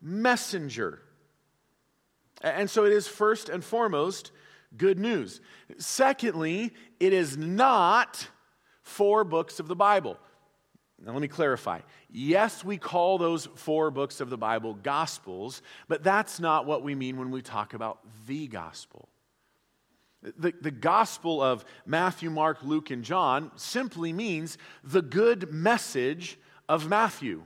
messenger. 0.00 1.00
And 2.42 2.68
so 2.70 2.84
it 2.84 2.92
is 2.92 3.08
first 3.08 3.48
and 3.48 3.64
foremost 3.64 4.30
good 4.76 4.98
news. 4.98 5.40
Secondly, 5.78 6.72
it 7.00 7.12
is 7.12 7.36
not 7.36 8.28
four 8.82 9.24
books 9.24 9.60
of 9.60 9.68
the 9.68 9.76
Bible. 9.76 10.18
Now, 11.04 11.12
let 11.12 11.22
me 11.22 11.28
clarify. 11.28 11.80
Yes, 12.10 12.64
we 12.64 12.76
call 12.76 13.18
those 13.18 13.46
four 13.54 13.90
books 13.90 14.20
of 14.20 14.30
the 14.30 14.38
Bible 14.38 14.74
gospels, 14.74 15.62
but 15.86 16.02
that's 16.02 16.40
not 16.40 16.66
what 16.66 16.82
we 16.82 16.94
mean 16.94 17.18
when 17.18 17.30
we 17.30 17.40
talk 17.40 17.72
about 17.72 18.00
the 18.26 18.48
gospel. 18.48 19.08
The, 20.22 20.52
the 20.60 20.70
Gospel 20.70 21.40
of 21.42 21.64
Matthew, 21.86 22.30
Mark, 22.30 22.58
Luke, 22.62 22.90
and 22.90 23.04
John 23.04 23.52
simply 23.56 24.12
means 24.12 24.58
the 24.82 25.02
good 25.02 25.52
message 25.52 26.38
of 26.68 26.88
Matthew, 26.88 27.44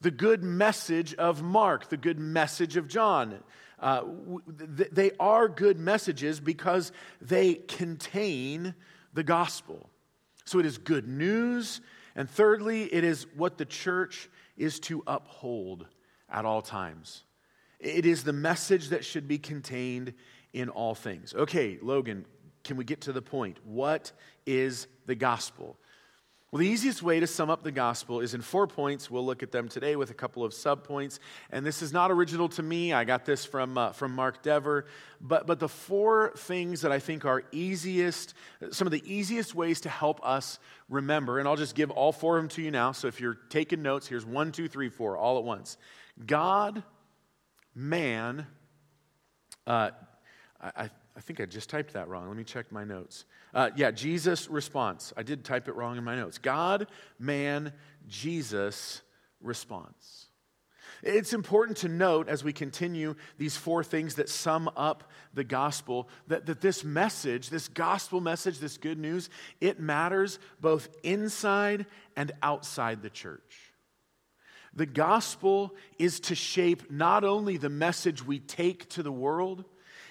the 0.00 0.10
good 0.10 0.42
message 0.42 1.14
of 1.14 1.42
Mark, 1.42 1.90
the 1.90 1.96
good 1.96 2.18
message 2.18 2.76
of 2.76 2.88
John. 2.88 3.38
Uh, 3.78 4.02
they 4.48 5.12
are 5.20 5.48
good 5.48 5.78
messages 5.78 6.40
because 6.40 6.92
they 7.20 7.54
contain 7.54 8.74
the 9.12 9.22
gospel. 9.22 9.88
So 10.44 10.58
it 10.58 10.66
is 10.66 10.78
good 10.78 11.06
news. 11.06 11.80
And 12.16 12.28
thirdly, 12.28 12.84
it 12.84 13.04
is 13.04 13.26
what 13.36 13.58
the 13.58 13.64
church 13.64 14.28
is 14.56 14.80
to 14.80 15.04
uphold 15.06 15.86
at 16.28 16.44
all 16.44 16.62
times. 16.62 17.22
It 17.78 18.06
is 18.06 18.24
the 18.24 18.32
message 18.32 18.88
that 18.88 19.04
should 19.04 19.28
be 19.28 19.38
contained 19.38 20.14
in 20.52 20.68
all 20.68 20.94
things. 20.94 21.34
Okay, 21.34 21.78
Logan, 21.82 22.24
can 22.64 22.76
we 22.76 22.84
get 22.84 23.02
to 23.02 23.12
the 23.12 23.22
point? 23.22 23.58
What 23.64 24.12
is 24.46 24.86
the 25.06 25.14
gospel? 25.14 25.76
Well, 26.50 26.60
the 26.60 26.66
easiest 26.66 27.02
way 27.02 27.20
to 27.20 27.26
sum 27.26 27.50
up 27.50 27.62
the 27.62 27.70
gospel 27.70 28.20
is 28.20 28.32
in 28.32 28.40
four 28.40 28.66
points. 28.66 29.10
We'll 29.10 29.24
look 29.26 29.42
at 29.42 29.52
them 29.52 29.68
today 29.68 29.96
with 29.96 30.10
a 30.10 30.14
couple 30.14 30.44
of 30.44 30.52
subpoints. 30.52 31.18
And 31.50 31.64
this 31.64 31.82
is 31.82 31.92
not 31.92 32.10
original 32.10 32.48
to 32.50 32.62
me. 32.62 32.94
I 32.94 33.04
got 33.04 33.26
this 33.26 33.44
from, 33.44 33.76
uh, 33.76 33.92
from 33.92 34.14
Mark 34.14 34.42
Dever. 34.42 34.86
But, 35.20 35.46
but 35.46 35.60
the 35.60 35.68
four 35.68 36.32
things 36.38 36.80
that 36.80 36.90
I 36.90 37.00
think 37.00 37.26
are 37.26 37.42
easiest, 37.52 38.32
some 38.70 38.86
of 38.86 38.92
the 38.92 39.02
easiest 39.04 39.54
ways 39.54 39.82
to 39.82 39.90
help 39.90 40.24
us 40.24 40.58
remember, 40.88 41.38
and 41.38 41.46
I'll 41.46 41.56
just 41.56 41.74
give 41.74 41.90
all 41.90 42.12
four 42.12 42.38
of 42.38 42.44
them 42.44 42.48
to 42.50 42.62
you 42.62 42.70
now. 42.70 42.92
So 42.92 43.08
if 43.08 43.20
you're 43.20 43.36
taking 43.50 43.82
notes, 43.82 44.06
here's 44.06 44.24
one, 44.24 44.50
two, 44.50 44.68
three, 44.68 44.88
four, 44.88 45.18
all 45.18 45.36
at 45.36 45.44
once 45.44 45.76
God, 46.24 46.82
man, 47.74 48.46
uh, 49.66 49.90
I, 50.60 50.90
I 51.16 51.20
think 51.20 51.40
I 51.40 51.46
just 51.46 51.70
typed 51.70 51.92
that 51.92 52.08
wrong. 52.08 52.28
Let 52.28 52.36
me 52.36 52.44
check 52.44 52.70
my 52.72 52.84
notes. 52.84 53.24
Uh, 53.54 53.70
yeah, 53.76 53.90
Jesus 53.90 54.48
response. 54.48 55.12
I 55.16 55.22
did 55.22 55.44
type 55.44 55.68
it 55.68 55.74
wrong 55.74 55.96
in 55.98 56.04
my 56.04 56.16
notes. 56.16 56.38
God, 56.38 56.88
man, 57.18 57.72
Jesus 58.08 59.02
response. 59.40 60.26
It's 61.02 61.32
important 61.32 61.78
to 61.78 61.88
note 61.88 62.28
as 62.28 62.42
we 62.42 62.52
continue 62.52 63.14
these 63.36 63.56
four 63.56 63.84
things 63.84 64.16
that 64.16 64.28
sum 64.28 64.68
up 64.76 65.10
the 65.32 65.44
gospel 65.44 66.08
that, 66.26 66.46
that 66.46 66.60
this 66.60 66.82
message, 66.82 67.50
this 67.50 67.68
gospel 67.68 68.20
message, 68.20 68.58
this 68.58 68.78
good 68.78 68.98
news, 68.98 69.30
it 69.60 69.78
matters 69.78 70.38
both 70.60 70.88
inside 71.04 71.86
and 72.16 72.32
outside 72.42 73.02
the 73.02 73.10
church. 73.10 73.72
The 74.74 74.86
gospel 74.86 75.74
is 75.98 76.20
to 76.20 76.34
shape 76.34 76.90
not 76.90 77.24
only 77.24 77.56
the 77.56 77.68
message 77.68 78.24
we 78.24 78.38
take 78.38 78.88
to 78.90 79.02
the 79.02 79.12
world, 79.12 79.64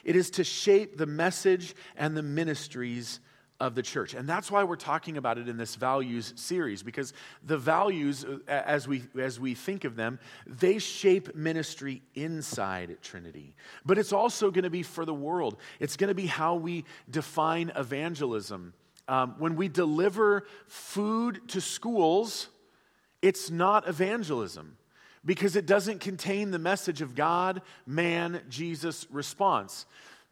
it 0.08 0.16
is 0.16 0.32
to 0.32 0.44
shape 0.44 0.98
the 0.98 1.06
message 1.06 1.76
and 1.98 2.16
the 2.16 2.24
ministries 2.24 3.20
of 3.60 3.76
the 3.76 3.82
church. 3.82 4.14
And 4.14 4.28
that's 4.28 4.50
why 4.50 4.64
we're 4.64 4.78
talking 4.78 5.18
about 5.18 5.38
it 5.38 5.50
in 5.50 5.58
this 5.58 5.76
values 5.76 6.32
series 6.38 6.82
because 6.82 7.12
the 7.44 7.58
values 7.58 8.26
as 8.48 8.88
we 8.88 9.04
as 9.20 9.38
we 9.38 9.54
think 9.54 9.84
of 9.84 9.98
them, 9.98 10.18
they 10.46 10.78
shape 10.78 11.36
ministry 11.36 12.02
inside 12.16 12.98
Trinity. 13.02 13.54
But 13.86 13.98
it's 13.98 14.14
also 14.14 14.50
going 14.50 14.64
to 14.64 14.70
be 14.70 14.84
for 14.84 15.04
the 15.04 15.14
world. 15.14 15.58
It's 15.80 15.98
going 15.98 16.10
to 16.10 16.16
be 16.16 16.28
how 16.28 16.56
we 16.56 16.86
define 17.10 17.74
evangelism. 17.76 18.74
Um, 19.10 19.36
when 19.40 19.56
we 19.58 19.68
deliver 19.68 20.46
food 20.68 21.50
to 21.50 21.60
schools, 21.60 22.48
it's 23.22 23.50
not 23.50 23.90
evangelism 23.90 24.78
because 25.28 25.58
it 25.58 25.66
doesn't 25.66 26.00
contain 26.00 26.52
the 26.52 26.58
message 26.58 27.02
of 27.02 27.14
God, 27.14 27.62
man, 27.86 28.42
Jesus 28.50 29.06
response. 29.12 29.86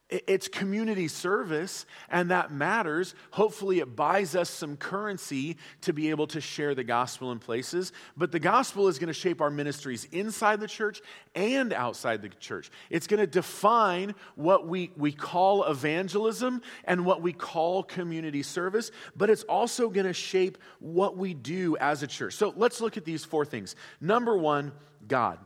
It's 0.07 0.47
community 0.47 1.07
service, 1.07 1.87
and 2.09 2.29
that 2.29 2.51
matters. 2.51 3.15
Hopefully, 3.31 3.79
it 3.79 3.95
buys 3.95 4.35
us 4.35 4.51
some 4.51 4.77
currency 4.77 5.57
to 5.81 5.93
be 5.93 6.11
able 6.11 6.27
to 6.27 6.39
share 6.39 6.75
the 6.75 6.83
gospel 6.83 7.31
in 7.31 7.39
places. 7.39 7.91
But 8.15 8.31
the 8.31 8.39
gospel 8.39 8.87
is 8.87 8.99
going 8.99 9.07
to 9.07 9.13
shape 9.13 9.41
our 9.41 9.49
ministries 9.49 10.07
inside 10.11 10.59
the 10.59 10.67
church 10.67 11.01
and 11.33 11.73
outside 11.73 12.21
the 12.21 12.29
church. 12.29 12.69
It's 12.91 13.07
going 13.07 13.19
to 13.19 13.25
define 13.25 14.13
what 14.35 14.67
we, 14.67 14.91
we 14.95 15.11
call 15.11 15.63
evangelism 15.63 16.61
and 16.83 17.03
what 17.03 17.23
we 17.23 17.33
call 17.33 17.81
community 17.81 18.43
service, 18.43 18.91
but 19.15 19.31
it's 19.31 19.43
also 19.43 19.89
going 19.89 20.05
to 20.05 20.13
shape 20.13 20.59
what 20.77 21.17
we 21.17 21.33
do 21.33 21.77
as 21.77 22.03
a 22.03 22.07
church. 22.07 22.35
So 22.35 22.53
let's 22.55 22.79
look 22.79 22.95
at 22.95 23.05
these 23.05 23.25
four 23.25 23.43
things. 23.43 23.75
Number 23.99 24.37
one, 24.37 24.71
God. 25.07 25.39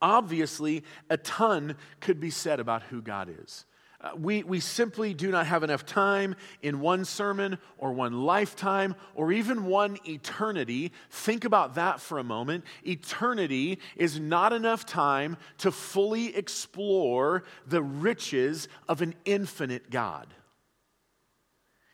Obviously, 0.00 0.84
a 1.10 1.16
ton 1.16 1.76
could 2.00 2.20
be 2.20 2.30
said 2.30 2.60
about 2.60 2.82
who 2.84 3.00
God 3.02 3.28
is. 3.42 3.64
Uh, 4.04 4.10
we, 4.18 4.42
we 4.42 4.60
simply 4.60 5.14
do 5.14 5.30
not 5.30 5.46
have 5.46 5.62
enough 5.62 5.86
time 5.86 6.36
in 6.60 6.80
one 6.80 7.06
sermon 7.06 7.56
or 7.78 7.94
one 7.94 8.24
lifetime 8.24 8.94
or 9.14 9.32
even 9.32 9.64
one 9.64 9.96
eternity. 10.06 10.92
Think 11.08 11.46
about 11.46 11.76
that 11.76 12.00
for 12.00 12.18
a 12.18 12.24
moment. 12.24 12.64
Eternity 12.86 13.78
is 13.96 14.20
not 14.20 14.52
enough 14.52 14.84
time 14.84 15.38
to 15.58 15.72
fully 15.72 16.36
explore 16.36 17.44
the 17.66 17.82
riches 17.82 18.68
of 18.90 19.00
an 19.00 19.14
infinite 19.24 19.90
God. 19.90 20.34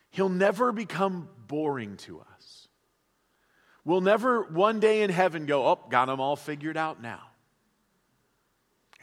He'll 0.09 0.27
never 0.27 0.73
become 0.73 1.29
boring 1.47 1.95
to 1.97 2.19
us. 2.19 2.67
We'll 3.85 4.01
never 4.01 4.43
one 4.43 4.81
day 4.81 5.03
in 5.03 5.09
heaven 5.09 5.45
go, 5.45 5.65
oh, 5.65 5.79
got 5.89 6.05
them 6.05 6.19
all 6.19 6.35
figured 6.35 6.75
out 6.75 7.01
now. 7.01 7.21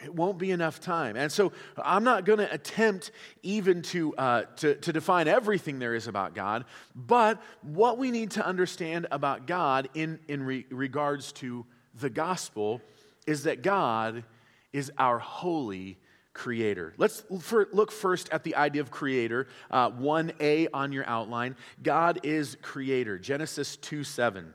It 0.05 0.15
won't 0.15 0.39
be 0.39 0.51
enough 0.51 0.81
time. 0.81 1.17
And 1.17 1.31
so 1.31 1.53
I'm 1.77 2.05
not 2.05 2.25
going 2.25 2.39
to 2.39 2.53
attempt 2.53 3.11
even 3.43 3.83
to, 3.83 4.15
uh, 4.17 4.43
to, 4.57 4.75
to, 4.77 4.93
define 4.93 5.29
everything 5.29 5.79
there 5.79 5.95
is 5.95 6.07
about 6.07 6.35
God, 6.35 6.65
but 6.95 7.43
what 7.63 7.99
we 7.99 8.11
need 8.11 8.33
to 8.33 8.47
understand 8.47 9.07
about 9.11 9.47
God 9.47 9.89
in, 9.95 10.21
in 10.29 10.43
re- 10.43 10.67
regards 10.71 11.33
to 11.33 11.67
the 11.95 12.11
gospel 12.11 12.81
is 13.27 13.45
that 13.45 13.63
God 13.63 14.25
is 14.73 14.93
our 14.99 15.19
holy 15.19 15.99
creator. 16.33 16.95
Let's 16.97 17.25
look 17.29 17.91
first 17.91 18.29
at 18.31 18.45
the 18.45 18.55
idea 18.55 18.81
of 18.81 18.91
creator. 18.91 19.49
Uh, 19.71 19.91
1a 19.91 20.69
on 20.73 20.93
your 20.93 21.05
outline. 21.07 21.57
God 21.83 22.21
is 22.23 22.57
creator. 22.63 23.19
Genesis 23.19 23.77
2 23.77 24.05
7. 24.05 24.55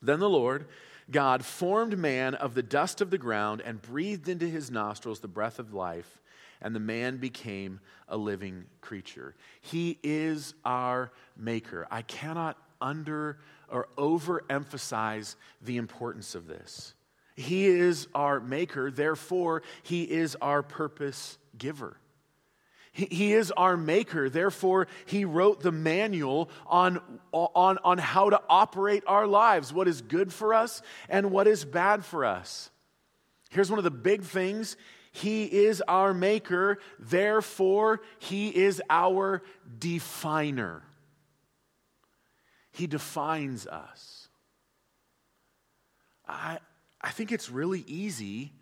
Then 0.00 0.18
the 0.18 0.28
Lord 0.28 0.66
God 1.10 1.44
formed 1.44 1.98
man 1.98 2.34
of 2.34 2.54
the 2.54 2.62
dust 2.62 3.00
of 3.00 3.10
the 3.10 3.18
ground 3.18 3.62
and 3.64 3.80
breathed 3.80 4.28
into 4.28 4.46
his 4.46 4.70
nostrils 4.70 5.20
the 5.20 5.28
breath 5.28 5.58
of 5.58 5.74
life, 5.74 6.20
and 6.60 6.74
the 6.74 6.80
man 6.80 7.18
became 7.18 7.80
a 8.08 8.16
living 8.16 8.64
creature. 8.80 9.34
He 9.60 9.98
is 10.02 10.54
our 10.64 11.12
maker. 11.36 11.86
I 11.90 12.02
cannot 12.02 12.56
under 12.80 13.38
or 13.68 13.88
overemphasize 13.96 15.36
the 15.62 15.76
importance 15.76 16.34
of 16.34 16.46
this. 16.46 16.94
He 17.36 17.66
is 17.66 18.06
our 18.14 18.40
maker, 18.40 18.90
therefore, 18.90 19.62
he 19.82 20.04
is 20.04 20.36
our 20.40 20.62
purpose 20.62 21.38
giver. 21.58 21.96
He, 22.96 23.32
is 23.32 23.50
our 23.50 23.76
maker. 23.76 24.30
Therefore, 24.30 24.86
He 25.04 25.24
wrote 25.24 25.60
the 25.60 25.72
manual 25.72 26.48
on, 26.64 27.00
on, 27.32 27.78
on 27.82 27.98
how 27.98 28.30
to 28.30 28.40
operate 28.48 29.02
our 29.08 29.26
lives, 29.26 29.72
what 29.72 29.88
is 29.88 30.00
good 30.00 30.32
for 30.32 30.54
us 30.54 30.80
and 31.08 31.32
what 31.32 31.48
is 31.48 31.64
bad 31.64 32.04
for 32.04 32.24
us. 32.24 32.70
Here's 33.50 33.68
one 33.68 33.78
of 33.78 33.84
the 33.84 33.90
big 33.90 34.22
things 34.22 34.76
He 35.10 35.44
is 35.44 35.82
our 35.88 36.14
maker. 36.14 36.78
Therefore, 37.00 38.00
He 38.20 38.48
is 38.48 38.80
our 38.88 39.42
definer. 39.76 40.84
He 42.70 42.86
defines 42.86 43.66
us. 43.66 44.28
I, 46.28 46.58
I 47.00 47.10
think 47.10 47.32
it's 47.32 47.50
really 47.50 47.82
easy 47.88 48.52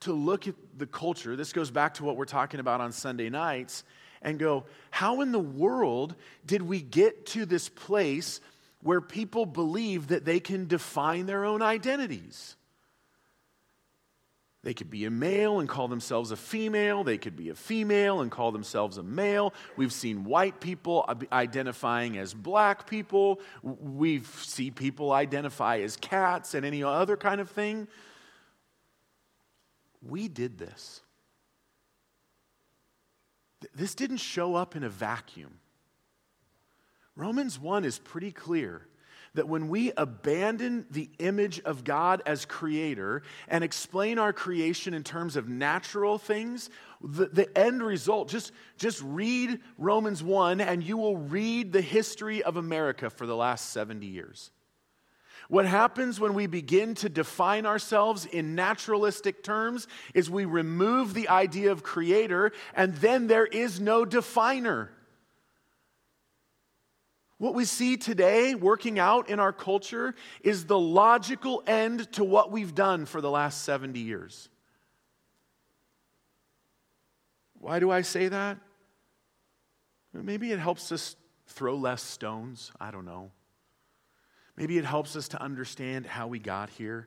to 0.00 0.12
look 0.12 0.46
at 0.46 0.54
the 0.76 0.86
culture, 0.86 1.36
this 1.36 1.52
goes 1.52 1.70
back 1.70 1.94
to 1.94 2.04
what 2.04 2.16
we're 2.16 2.24
talking 2.24 2.60
about 2.60 2.80
on 2.80 2.92
Sunday 2.92 3.30
nights, 3.30 3.84
and 4.22 4.38
go, 4.38 4.64
how 4.90 5.20
in 5.20 5.32
the 5.32 5.38
world 5.38 6.14
did 6.44 6.62
we 6.62 6.80
get 6.80 7.26
to 7.26 7.46
this 7.46 7.68
place 7.68 8.40
where 8.82 9.00
people 9.00 9.46
believe 9.46 10.08
that 10.08 10.24
they 10.24 10.40
can 10.40 10.66
define 10.66 11.26
their 11.26 11.44
own 11.44 11.62
identities? 11.62 12.56
They 14.64 14.74
could 14.74 14.90
be 14.90 15.04
a 15.04 15.10
male 15.10 15.60
and 15.60 15.68
call 15.68 15.86
themselves 15.86 16.32
a 16.32 16.36
female. 16.36 17.04
They 17.04 17.16
could 17.16 17.36
be 17.36 17.48
a 17.48 17.54
female 17.54 18.20
and 18.20 18.30
call 18.30 18.50
themselves 18.50 18.98
a 18.98 19.04
male. 19.04 19.54
We've 19.76 19.92
seen 19.92 20.24
white 20.24 20.60
people 20.60 21.08
identifying 21.32 22.18
as 22.18 22.34
black 22.34 22.88
people. 22.88 23.40
We 23.62 24.20
see 24.42 24.72
people 24.72 25.12
identify 25.12 25.78
as 25.78 25.96
cats 25.96 26.54
and 26.54 26.66
any 26.66 26.82
other 26.82 27.16
kind 27.16 27.40
of 27.40 27.48
thing. 27.50 27.86
We 30.02 30.28
did 30.28 30.58
this. 30.58 31.00
This 33.74 33.94
didn't 33.94 34.18
show 34.18 34.54
up 34.54 34.76
in 34.76 34.84
a 34.84 34.88
vacuum. 34.88 35.58
Romans 37.16 37.58
1 37.58 37.84
is 37.84 37.98
pretty 37.98 38.30
clear 38.30 38.86
that 39.34 39.48
when 39.48 39.68
we 39.68 39.92
abandon 39.96 40.86
the 40.90 41.10
image 41.18 41.60
of 41.60 41.84
God 41.84 42.22
as 42.26 42.44
creator 42.44 43.22
and 43.48 43.62
explain 43.62 44.18
our 44.18 44.32
creation 44.32 44.94
in 44.94 45.04
terms 45.04 45.36
of 45.36 45.48
natural 45.48 46.18
things, 46.18 46.70
the, 47.00 47.26
the, 47.26 47.58
end 47.58 47.82
result, 47.82 48.28
just, 48.28 48.52
just 48.78 49.02
read 49.02 49.60
Romans 49.76 50.22
1 50.22 50.60
and 50.60 50.82
you 50.82 50.96
will 50.96 51.16
read 51.16 51.72
the 51.72 51.80
history 51.80 52.42
of 52.42 52.56
America 52.56 53.10
for 53.10 53.26
the 53.26 53.36
last 53.36 53.70
70 53.70 54.06
years. 54.06 54.50
What 55.48 55.64
happens 55.64 56.20
when 56.20 56.34
we 56.34 56.46
begin 56.46 56.94
to 56.96 57.08
define 57.08 57.64
ourselves 57.64 58.26
in 58.26 58.54
naturalistic 58.54 59.42
terms 59.42 59.88
is 60.12 60.30
we 60.30 60.44
remove 60.44 61.14
the 61.14 61.30
idea 61.30 61.72
of 61.72 61.82
creator, 61.82 62.52
and 62.74 62.94
then 62.96 63.26
there 63.26 63.46
is 63.46 63.80
no 63.80 64.04
definer. 64.04 64.90
What 67.38 67.54
we 67.54 67.64
see 67.64 67.96
today 67.96 68.54
working 68.54 68.98
out 68.98 69.30
in 69.30 69.40
our 69.40 69.52
culture 69.52 70.14
is 70.42 70.66
the 70.66 70.78
logical 70.78 71.62
end 71.66 72.12
to 72.12 72.24
what 72.24 72.50
we've 72.50 72.74
done 72.74 73.06
for 73.06 73.22
the 73.22 73.30
last 73.30 73.62
70 73.62 74.00
years. 74.00 74.50
Why 77.54 77.78
do 77.78 77.90
I 77.90 78.02
say 78.02 78.28
that? 78.28 78.58
Maybe 80.12 80.52
it 80.52 80.58
helps 80.58 80.92
us 80.92 81.16
throw 81.46 81.76
less 81.76 82.02
stones. 82.02 82.70
I 82.78 82.90
don't 82.90 83.06
know. 83.06 83.30
Maybe 84.58 84.76
it 84.76 84.84
helps 84.84 85.14
us 85.14 85.28
to 85.28 85.40
understand 85.40 86.04
how 86.04 86.26
we 86.26 86.40
got 86.40 86.68
here. 86.68 87.06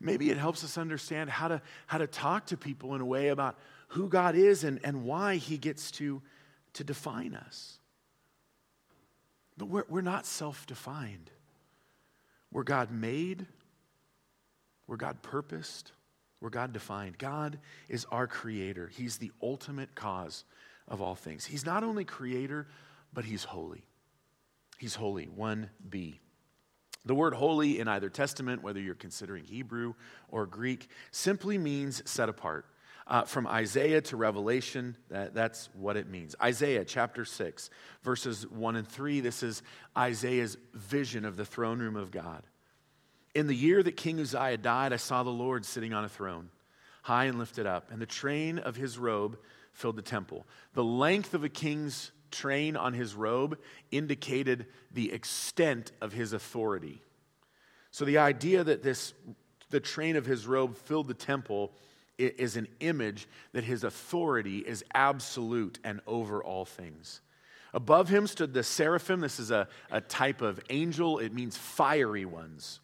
Maybe 0.00 0.30
it 0.30 0.38
helps 0.38 0.62
us 0.62 0.78
understand 0.78 1.30
how 1.30 1.48
to, 1.48 1.60
how 1.88 1.98
to 1.98 2.06
talk 2.06 2.46
to 2.46 2.56
people 2.56 2.94
in 2.94 3.00
a 3.00 3.04
way 3.04 3.28
about 3.28 3.58
who 3.88 4.08
God 4.08 4.36
is 4.36 4.62
and, 4.62 4.78
and 4.84 5.02
why 5.02 5.34
He 5.34 5.58
gets 5.58 5.90
to, 5.92 6.22
to 6.74 6.84
define 6.84 7.34
us. 7.34 7.80
But 9.58 9.66
we're, 9.66 9.84
we're 9.88 10.00
not 10.00 10.26
self 10.26 10.64
defined. 10.64 11.32
We're 12.52 12.62
God 12.62 12.92
made, 12.92 13.46
we're 14.86 14.96
God 14.96 15.22
purposed, 15.22 15.90
we're 16.40 16.50
God 16.50 16.72
defined. 16.72 17.18
God 17.18 17.58
is 17.88 18.06
our 18.12 18.28
creator, 18.28 18.88
He's 18.94 19.16
the 19.16 19.32
ultimate 19.42 19.96
cause 19.96 20.44
of 20.86 21.02
all 21.02 21.16
things. 21.16 21.46
He's 21.46 21.66
not 21.66 21.82
only 21.82 22.04
creator, 22.04 22.68
but 23.12 23.24
He's 23.24 23.42
holy. 23.42 23.82
He's 24.78 24.94
holy. 24.94 25.26
1b. 25.26 26.18
The 27.04 27.14
word 27.14 27.34
holy 27.34 27.80
in 27.80 27.88
either 27.88 28.08
testament, 28.08 28.62
whether 28.62 28.80
you're 28.80 28.94
considering 28.94 29.44
Hebrew 29.44 29.94
or 30.28 30.46
Greek, 30.46 30.88
simply 31.10 31.58
means 31.58 32.02
set 32.08 32.28
apart. 32.28 32.66
Uh, 33.04 33.24
from 33.24 33.48
Isaiah 33.48 34.00
to 34.00 34.16
Revelation, 34.16 34.96
that, 35.10 35.34
that's 35.34 35.68
what 35.74 35.96
it 35.96 36.08
means. 36.08 36.36
Isaiah 36.40 36.84
chapter 36.84 37.24
6, 37.24 37.68
verses 38.02 38.46
1 38.48 38.76
and 38.76 38.86
3, 38.86 39.20
this 39.20 39.42
is 39.42 39.62
Isaiah's 39.98 40.56
vision 40.72 41.24
of 41.24 41.36
the 41.36 41.44
throne 41.44 41.80
room 41.80 41.96
of 41.96 42.12
God. 42.12 42.44
In 43.34 43.48
the 43.48 43.56
year 43.56 43.82
that 43.82 43.96
King 43.96 44.20
Uzziah 44.20 44.58
died, 44.58 44.92
I 44.92 44.96
saw 44.96 45.24
the 45.24 45.30
Lord 45.30 45.64
sitting 45.64 45.92
on 45.92 46.04
a 46.04 46.08
throne, 46.08 46.50
high 47.02 47.24
and 47.24 47.38
lifted 47.38 47.66
up, 47.66 47.90
and 47.90 48.00
the 48.00 48.06
train 48.06 48.58
of 48.58 48.76
his 48.76 48.98
robe 48.98 49.36
filled 49.72 49.96
the 49.96 50.02
temple. 50.02 50.46
The 50.74 50.84
length 50.84 51.34
of 51.34 51.42
a 51.42 51.48
king's 51.48 52.12
train 52.32 52.76
on 52.76 52.94
his 52.94 53.14
robe 53.14 53.58
indicated 53.90 54.66
the 54.92 55.12
extent 55.12 55.92
of 56.00 56.12
his 56.12 56.32
authority. 56.32 57.02
So 57.90 58.04
the 58.04 58.18
idea 58.18 58.64
that 58.64 58.82
this 58.82 59.12
the 59.70 59.80
train 59.80 60.16
of 60.16 60.26
his 60.26 60.46
robe 60.46 60.76
filled 60.76 61.08
the 61.08 61.14
temple 61.14 61.72
is 62.18 62.56
an 62.56 62.68
image 62.80 63.26
that 63.52 63.64
his 63.64 63.84
authority 63.84 64.58
is 64.58 64.84
absolute 64.94 65.78
and 65.82 66.00
over 66.06 66.44
all 66.44 66.64
things. 66.64 67.22
Above 67.74 68.08
him 68.08 68.26
stood 68.26 68.52
the 68.52 68.62
seraphim. 68.62 69.20
This 69.20 69.40
is 69.40 69.50
a, 69.50 69.66
a 69.90 70.00
type 70.02 70.42
of 70.42 70.60
angel, 70.68 71.18
it 71.18 71.32
means 71.32 71.56
fiery 71.56 72.26
ones. 72.26 72.80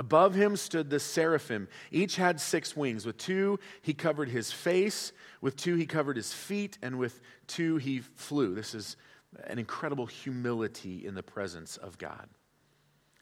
Above 0.00 0.34
him 0.34 0.56
stood 0.56 0.88
the 0.88 0.98
seraphim. 0.98 1.68
Each 1.90 2.16
had 2.16 2.40
six 2.40 2.74
wings. 2.74 3.04
With 3.04 3.18
two, 3.18 3.60
he 3.82 3.92
covered 3.92 4.30
his 4.30 4.50
face. 4.50 5.12
With 5.42 5.56
two, 5.56 5.74
he 5.76 5.84
covered 5.84 6.16
his 6.16 6.32
feet. 6.32 6.78
And 6.80 6.98
with 6.98 7.20
two, 7.46 7.76
he 7.76 7.98
flew. 7.98 8.54
This 8.54 8.74
is 8.74 8.96
an 9.44 9.58
incredible 9.58 10.06
humility 10.06 11.06
in 11.06 11.14
the 11.14 11.22
presence 11.22 11.76
of 11.76 11.98
God. 11.98 12.30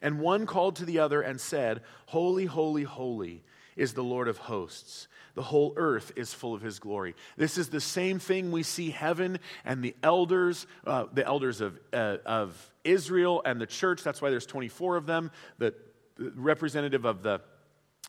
And 0.01 0.21
one 0.21 0.47
called 0.47 0.77
to 0.77 0.85
the 0.85 1.01
other 1.01 1.21
and 1.21 1.41
said, 1.41 1.81
Holy, 2.07 2.45
holy, 2.45 2.85
holy 2.85 3.43
is 3.75 3.95
the 3.95 4.05
Lord 4.05 4.29
of 4.29 4.39
hosts. 4.39 5.09
The 5.35 5.43
whole 5.43 5.73
earth 5.77 6.13
is 6.15 6.33
full 6.33 6.55
of 6.55 6.63
his 6.63 6.79
glory. 6.79 7.17
This 7.37 7.59
is 7.59 7.71
the 7.71 7.81
same 7.81 8.21
thing 8.21 8.53
we 8.53 8.63
see 8.63 8.91
heaven 8.91 9.41
and 9.65 9.83
the 9.83 9.97
elders, 10.05 10.69
uh, 10.87 11.07
the 11.13 11.27
elders 11.27 11.61
of, 11.61 11.77
uh, 11.93 12.19
of 12.25 12.73
Israel 12.85 13.43
and 13.45 13.61
the 13.61 13.67
church. 13.67 14.05
That's 14.05 14.23
why 14.23 14.31
there's 14.31 14.47
24 14.47 14.97
of 14.97 15.07
them, 15.07 15.33
the, 15.59 15.75
representative 16.19 17.05
of 17.05 17.23
the 17.23 17.41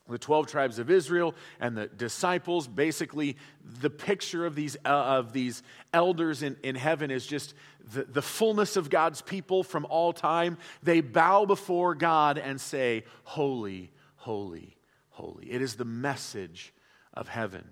the 0.08 0.18
12 0.18 0.48
tribes 0.48 0.78
of 0.78 0.90
Israel 0.90 1.34
and 1.60 1.76
the 1.76 1.86
disciples. 1.86 2.66
Basically, 2.66 3.36
the 3.80 3.90
picture 3.90 4.44
of 4.44 4.54
these, 4.54 4.76
uh, 4.84 4.88
of 4.88 5.32
these 5.32 5.62
elders 5.92 6.42
in, 6.42 6.56
in 6.62 6.74
heaven 6.74 7.10
is 7.10 7.26
just 7.26 7.54
the, 7.92 8.04
the 8.04 8.22
fullness 8.22 8.76
of 8.76 8.90
God's 8.90 9.22
people 9.22 9.62
from 9.62 9.86
all 9.88 10.12
time. 10.12 10.58
They 10.82 11.00
bow 11.00 11.44
before 11.44 11.94
God 11.94 12.38
and 12.38 12.60
say, 12.60 13.04
Holy, 13.24 13.92
holy, 14.16 14.76
holy. 15.10 15.50
It 15.50 15.62
is 15.62 15.76
the 15.76 15.84
message 15.84 16.72
of 17.14 17.28
heaven. 17.28 17.64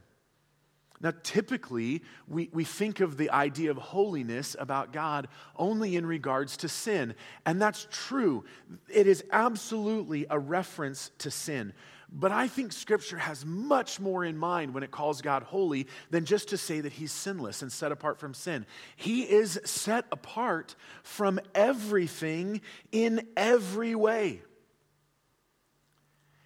Now, 1.00 1.12
typically, 1.22 2.02
we, 2.26 2.50
we 2.52 2.64
think 2.64 3.00
of 3.00 3.16
the 3.16 3.30
idea 3.30 3.70
of 3.70 3.76
holiness 3.76 4.56
about 4.58 4.92
God 4.92 5.28
only 5.56 5.94
in 5.94 6.04
regards 6.04 6.56
to 6.58 6.68
sin. 6.68 7.14
And 7.46 7.62
that's 7.62 7.86
true. 7.90 8.44
It 8.88 9.06
is 9.06 9.22
absolutely 9.30 10.26
a 10.28 10.38
reference 10.38 11.10
to 11.18 11.30
sin. 11.30 11.72
But 12.10 12.32
I 12.32 12.48
think 12.48 12.72
Scripture 12.72 13.18
has 13.18 13.44
much 13.44 14.00
more 14.00 14.24
in 14.24 14.36
mind 14.36 14.74
when 14.74 14.82
it 14.82 14.90
calls 14.90 15.20
God 15.20 15.42
holy 15.42 15.86
than 16.10 16.24
just 16.24 16.48
to 16.48 16.56
say 16.56 16.80
that 16.80 16.92
He's 16.92 17.12
sinless 17.12 17.62
and 17.62 17.70
set 17.70 17.92
apart 17.92 18.18
from 18.18 18.34
sin. 18.34 18.66
He 18.96 19.22
is 19.22 19.60
set 19.64 20.06
apart 20.10 20.74
from 21.02 21.38
everything 21.54 22.62
in 22.90 23.26
every 23.36 23.94
way. 23.94 24.42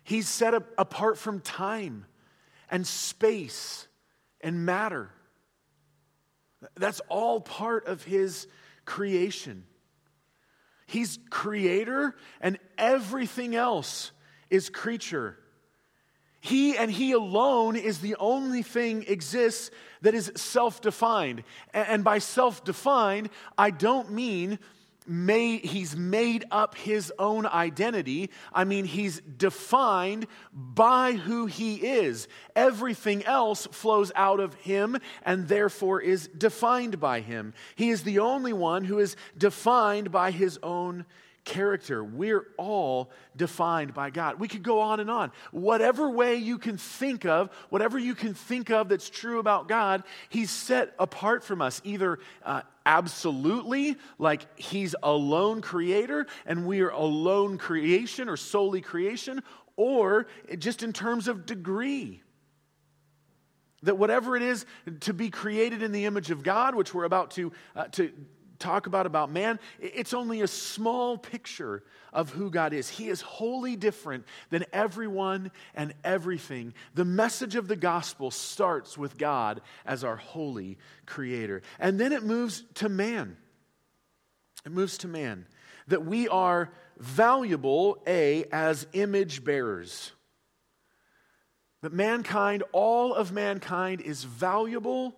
He's 0.03 0.29
set 0.29 0.53
apart 0.53 1.17
from 1.17 1.41
time 1.41 2.07
and 2.69 2.85
space 2.85 3.87
and 4.43 4.67
matter. 4.67 5.11
That's 6.77 7.01
all 7.09 7.41
part 7.41 7.87
of 7.87 8.05
His 8.05 8.47
creation. 8.85 9.65
He's 10.87 11.19
creator, 11.31 12.15
and 12.41 12.59
everything 12.77 13.55
else 13.55 14.13
is 14.51 14.69
creature. 14.69 15.39
He 16.41 16.77
and 16.77 16.91
He 16.91 17.13
alone 17.13 17.77
is 17.77 18.01
the 18.01 18.17
only 18.17 18.63
thing 18.63 19.05
exists 19.07 19.71
that 20.03 20.15
is 20.15 20.33
self 20.35 20.81
defined. 20.81 21.45
And 21.73 22.05
by 22.05 22.19
self 22.19 22.65
defined, 22.65 23.31
I 23.57 23.71
don't 23.71 24.13
mean 24.13 24.59
made, 25.07 25.65
he's 25.65 25.97
made 25.97 26.45
up 26.51 26.77
his 26.77 27.12
own 27.19 27.47
identity. 27.47 28.31
I 28.53 28.65
mean, 28.65 28.85
he's 28.85 29.21
defined 29.21 30.27
by 30.53 31.12
who 31.12 31.47
he 31.47 31.77
is. 31.77 32.29
Everything 32.57 33.25
else 33.25 33.67
flows 33.67 34.12
out 34.15 34.41
of 34.41 34.55
him 34.55 34.97
and 35.25 35.49
therefore 35.49 36.01
is 36.01 36.29
defined 36.29 37.01
by 37.01 37.21
him. 37.21 37.55
He 37.77 37.91
is 37.91 38.03
the 38.03 38.21
only 38.21 38.53
one 38.53 38.85
who 38.85 38.99
is 38.99 39.17
defined 39.37 40.11
by 40.11 40.31
his 40.31 40.59
own 40.62 41.05
character. 41.45 42.05
We're 42.05 42.47
all 42.57 43.11
defined 43.37 43.95
by 43.95 44.11
God. 44.11 44.38
We 44.38 44.49
could 44.49 44.62
go 44.62 44.81
on 44.81 45.01
and 45.01 45.11
on. 45.11 45.33
Whatever 45.51 46.11
way 46.11 46.37
you 46.37 46.59
can 46.59 46.77
think 46.77 47.25
of, 47.25 47.51
whatever 47.69 47.99
you 47.99 48.15
can 48.15 48.35
think 48.35 48.71
of 48.71 48.88
that's 48.88 49.11
true 49.11 49.38
about 49.38 49.69
God, 49.69 50.05
He's 50.29 50.51
set 50.51 50.95
apart 50.99 51.45
from 51.45 51.61
us, 51.61 51.81
either 51.85 52.19
uh, 52.45 52.62
absolutely, 52.87 53.97
like 54.18 54.59
He's 54.59 54.95
alone 55.03 55.61
creator 55.61 56.27
and 56.47 56.66
we 56.66 56.81
are 56.81 56.90
alone 56.90 57.59
creation 57.59 58.29
or 58.29 58.37
solely 58.37 58.81
creation, 58.81 59.42
or 59.77 60.27
just 60.59 60.83
in 60.83 60.92
terms 60.92 61.29
of 61.29 61.47
degree. 61.47 62.23
That 63.83 63.99
whatever 63.99 64.37
it 64.37 64.42
is 64.42 64.64
to 65.01 65.12
be 65.12 65.29
created 65.29 65.83
in 65.83 65.90
the 65.92 66.05
image 66.05 66.31
of 66.31 66.42
God, 66.42 66.75
which 66.75 66.95
we're 66.95 67.05
about 67.05 67.33
to, 67.33 67.53
uh, 67.75 67.85
to 67.88 68.12
talk 68.62 68.87
about 68.87 69.07
about 69.07 69.31
man, 69.31 69.59
it's 69.81 70.14
only 70.14 70.40
a 70.40 70.46
small 70.46 71.18
picture 71.18 71.83
of 72.12 72.31
who 72.31 72.51
God 72.51 72.72
is. 72.72 72.88
He 72.88 73.09
is 73.09 73.20
wholly 73.20 73.77
different 73.77 74.25
than 74.51 74.64
everyone 74.72 75.51
and 75.75 75.94
everything. 76.05 76.75
The 76.94 77.05
message 77.05 77.57
of 77.57 77.68
the 77.68 77.77
gospel 77.77 78.31
starts 78.31 78.96
with 78.96 79.18
God 79.18 79.61
as 79.85 80.05
our 80.05 80.16
holy 80.16 80.79
creator. 81.07 81.62
And 81.79 81.98
then 81.98 82.12
it 82.12 82.22
moves 82.22 82.64
to 82.75 82.88
man. 82.88 83.37
It 84.64 84.72
moves 84.72 84.98
to 84.98 85.09
man 85.09 85.46
that 85.88 86.05
we 86.05 86.29
are 86.29 86.70
valuable, 86.98 88.03
A, 88.07 88.44
as 88.53 88.87
image 88.92 89.44
bearers. 89.44 90.12
That 91.83 91.92
mankind, 91.92 92.62
all 92.70 93.12
of 93.12 93.33
mankind, 93.33 94.01
is 94.01 94.22
valuable 94.22 95.16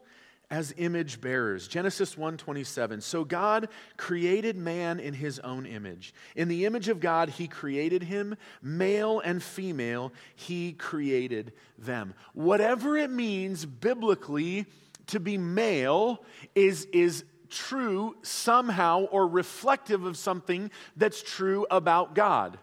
as 0.54 0.72
image 0.76 1.20
bearers. 1.20 1.66
Genesis 1.66 2.14
1:27. 2.14 3.00
So 3.00 3.24
God 3.24 3.68
created 3.96 4.56
man 4.56 5.00
in 5.00 5.12
his 5.12 5.40
own 5.40 5.66
image. 5.66 6.14
In 6.36 6.46
the 6.46 6.64
image 6.64 6.88
of 6.88 7.00
God 7.00 7.28
he 7.28 7.48
created 7.48 8.04
him, 8.04 8.36
male 8.62 9.18
and 9.18 9.42
female 9.42 10.12
he 10.36 10.72
created 10.72 11.52
them. 11.76 12.14
Whatever 12.34 12.96
it 12.96 13.10
means 13.10 13.66
biblically 13.66 14.66
to 15.08 15.18
be 15.18 15.36
male 15.36 16.24
is 16.54 16.84
is 16.92 17.24
true 17.50 18.16
somehow 18.22 19.06
or 19.06 19.26
reflective 19.26 20.04
of 20.04 20.16
something 20.16 20.70
that's 20.96 21.20
true 21.20 21.66
about 21.68 22.14
God. 22.14 22.60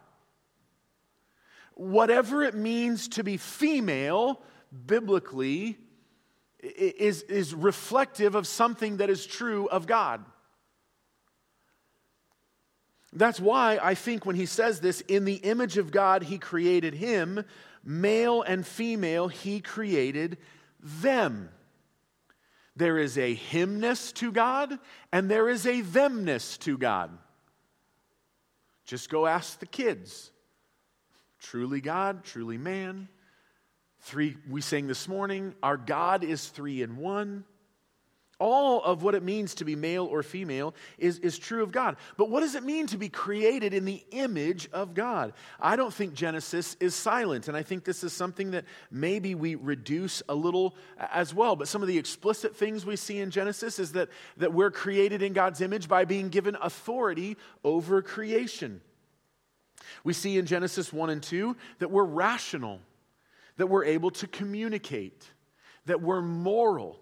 Whatever 1.74 2.44
it 2.44 2.56
means 2.56 3.10
to 3.10 3.24
be 3.24 3.36
female 3.36 4.42
biblically 4.72 5.78
is, 6.62 7.24
is 7.24 7.54
reflective 7.54 8.36
of 8.36 8.48
something 8.48 8.98
that 8.98 9.10
is 9.10 9.26
true 9.26 9.68
of 9.68 9.88
God. 9.88 10.24
That's 13.14 13.40
why 13.40 13.78
I 13.82 13.96
think 13.96 14.26
when 14.26 14.36
he 14.36 14.46
says 14.46 14.80
this, 14.80 15.02
in 15.02 15.26
the 15.26 15.36
image 15.36 15.78
of 15.78 15.92
God, 15.92 16.24
he 16.24 16.38
created 16.38 16.94
him, 16.94 17.44
male 17.84 18.42
and 18.42 18.66
female, 18.66 19.28
he 19.28 19.60
created 19.60 20.38
them. 20.80 21.50
There 22.76 22.98
is 22.98 23.18
a 23.18 23.34
himness 23.34 24.14
to 24.14 24.32
God, 24.32 24.80
and 25.12 25.30
there 25.30 25.50
is 25.50 25.66
a 25.66 25.82
themness 25.82 26.58
to 26.60 26.78
God. 26.78 27.12
Just 28.86 29.10
go 29.10 29.26
ask 29.26 29.60
the 29.60 29.66
kids. 29.66 30.32
Truly 31.40 31.82
God, 31.82 32.24
truly 32.24 32.58
man. 32.58 33.10
Three, 34.02 34.36
we 34.50 34.62
sang 34.62 34.88
this 34.88 35.08
morning, 35.08 35.54
our 35.62 35.78
God 35.78 36.24
is 36.24 36.48
three 36.48 36.82
in 36.82 36.98
one. 36.98 37.46
All 38.40 38.82
of 38.82 39.04
what 39.04 39.14
it 39.14 39.22
means 39.22 39.54
to 39.56 39.66
be 39.66 39.76
male 39.76 40.06
or 40.06 40.24
female 40.24 40.74
is, 40.98 41.20
is 41.20 41.38
true 41.38 41.62
of 41.62 41.72
God. 41.72 41.98
But 42.18 42.32
what 42.32 42.40
does 42.40 42.56
it 42.56 42.64
mean 42.64 42.88
to 42.88 42.98
be 42.98 43.08
created 43.08 43.76
in 43.76 43.86
the 43.86 44.04
image 44.10 44.68
of 44.74 44.96
God? 44.96 45.34
I 45.60 45.76
don't 45.76 45.94
think 45.94 46.16
Genesis 46.16 46.76
is 46.80 46.96
silent, 46.96 47.48
and 47.48 47.56
I 47.56 47.62
think 47.62 47.84
this 47.84 48.04
is 48.04 48.14
something 48.14 48.50
that 48.52 48.66
maybe 48.90 49.36
we 49.36 49.54
reduce 49.54 50.24
a 50.28 50.34
little 50.34 50.74
as 50.98 51.36
well. 51.36 51.56
But 51.56 51.68
some 51.68 51.84
of 51.84 51.88
the 51.88 52.00
explicit 52.00 52.56
things 52.56 52.84
we 52.84 52.96
see 52.96 53.20
in 53.20 53.30
Genesis 53.30 53.78
is 53.78 53.92
that, 53.92 54.10
that 54.38 54.52
we're 54.52 54.72
created 54.72 55.22
in 55.22 55.34
God's 55.34 55.62
image 55.62 55.88
by 55.88 56.06
being 56.06 56.30
given 56.30 56.58
authority 56.60 57.38
over 57.64 58.02
creation. 58.02 58.82
We 60.04 60.14
see 60.14 60.40
in 60.40 60.48
Genesis 60.48 60.92
1 60.92 61.12
and 61.12 61.22
2 61.22 61.56
that 61.78 61.92
we're 61.92 62.04
rational 62.04 62.80
that 63.58 63.68
we're 63.68 63.86
able 63.86 64.12
to 64.12 64.28
communicate, 64.28 65.30
that 65.86 66.02
we're 66.02 66.22
moral, 66.22 67.00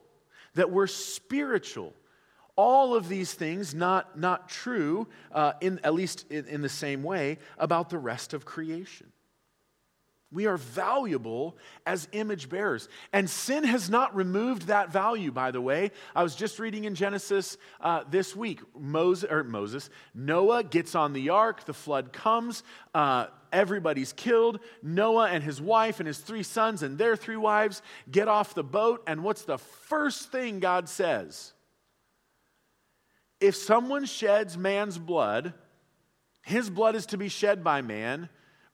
that 0.55 0.71
we're 0.71 0.87
spiritual. 0.87 1.93
All 2.55 2.95
of 2.95 3.07
these 3.07 3.33
things 3.33 3.73
not, 3.73 4.19
not 4.19 4.49
true, 4.49 5.07
uh, 5.31 5.53
in, 5.61 5.79
at 5.83 5.93
least 5.93 6.25
in, 6.29 6.45
in 6.45 6.61
the 6.61 6.69
same 6.69 7.03
way, 7.03 7.37
about 7.57 7.89
the 7.89 7.97
rest 7.97 8.33
of 8.33 8.45
creation. 8.45 9.11
We 10.31 10.45
are 10.45 10.57
valuable 10.57 11.57
as 11.87 12.07
image 12.11 12.49
bearers. 12.49 12.87
And 13.11 13.27
sin 13.27 13.63
has 13.63 13.89
not 13.89 14.15
removed 14.15 14.67
that 14.67 14.91
value, 14.91 15.31
by 15.31 15.49
the 15.49 15.61
way. 15.61 15.91
I 16.15 16.21
was 16.21 16.35
just 16.35 16.59
reading 16.59 16.83
in 16.83 16.93
Genesis 16.93 17.57
uh, 17.81 18.03
this 18.09 18.35
week. 18.35 18.61
Moses, 18.77 19.29
Moses, 19.45 19.89
Noah 20.13 20.63
gets 20.63 20.93
on 20.93 21.13
the 21.13 21.29
ark, 21.29 21.65
the 21.65 21.73
flood 21.73 22.13
comes, 22.13 22.61
uh, 22.93 23.27
everybody's 23.51 24.13
killed. 24.13 24.59
Noah 24.81 25.29
and 25.29 25.43
his 25.43 25.61
wife 25.61 25.99
and 25.99 26.07
his 26.07 26.19
three 26.19 26.43
sons 26.43 26.83
and 26.83 26.97
their 26.97 27.15
three 27.15 27.37
wives 27.37 27.81
get 28.09 28.27
off 28.27 28.53
the 28.53 28.63
boat. 28.63 29.03
And 29.07 29.23
what's 29.23 29.43
the 29.43 29.57
first 29.57 30.31
thing 30.31 30.59
God 30.59 30.89
says? 30.89 31.53
If 33.39 33.55
someone 33.55 34.05
sheds 34.05 34.57
man's 34.57 34.97
blood, 34.97 35.53
his 36.43 36.69
blood 36.69 36.95
is 36.95 37.07
to 37.07 37.17
be 37.17 37.29
shed 37.29 37.63
by 37.63 37.81
man 37.81 38.29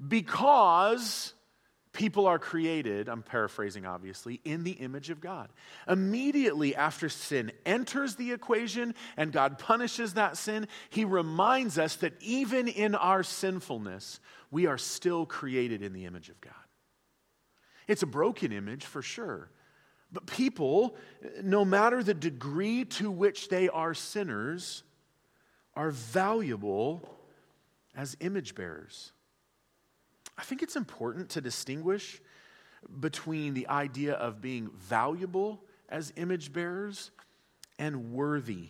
because 0.05 1.33
people 1.95 2.27
are 2.27 2.37
created, 2.37 3.07
I'm 3.09 3.23
paraphrasing 3.23 3.85
obviously, 3.85 4.41
in 4.43 4.63
the 4.63 4.71
image 4.71 5.09
of 5.09 5.21
God. 5.21 5.49
Immediately 5.87 6.75
after 6.75 7.09
sin 7.09 7.51
enters 7.65 8.15
the 8.15 8.31
equation 8.33 8.93
and 9.17 9.31
God 9.31 9.57
punishes 9.57 10.13
that 10.13 10.37
sin, 10.37 10.67
he 10.89 11.05
reminds 11.05 11.79
us 11.79 11.95
that 11.97 12.13
even 12.21 12.67
in 12.67 12.95
our 12.95 13.23
sinfulness, 13.23 14.19
we 14.51 14.67
are 14.67 14.77
still 14.77 15.25
created 15.25 15.81
in 15.81 15.93
the 15.93 16.05
image 16.05 16.29
of 16.29 16.39
God. 16.41 16.53
It's 17.87 18.03
a 18.03 18.07
broken 18.07 18.51
image 18.51 18.85
for 18.85 19.01
sure. 19.01 19.49
But 20.11 20.25
people, 20.27 20.95
no 21.43 21.65
matter 21.65 22.03
the 22.03 22.13
degree 22.13 22.85
to 22.85 23.11
which 23.11 23.49
they 23.49 23.69
are 23.69 23.93
sinners, 23.93 24.83
are 25.73 25.91
valuable 25.91 27.09
as 27.95 28.15
image 28.19 28.55
bearers. 28.55 29.11
I 30.37 30.43
think 30.43 30.61
it's 30.61 30.75
important 30.75 31.29
to 31.31 31.41
distinguish 31.41 32.21
between 32.99 33.53
the 33.53 33.67
idea 33.67 34.13
of 34.13 34.41
being 34.41 34.69
valuable 34.77 35.63
as 35.89 36.13
image 36.15 36.53
bearers 36.53 37.11
and 37.79 38.13
worthy 38.13 38.69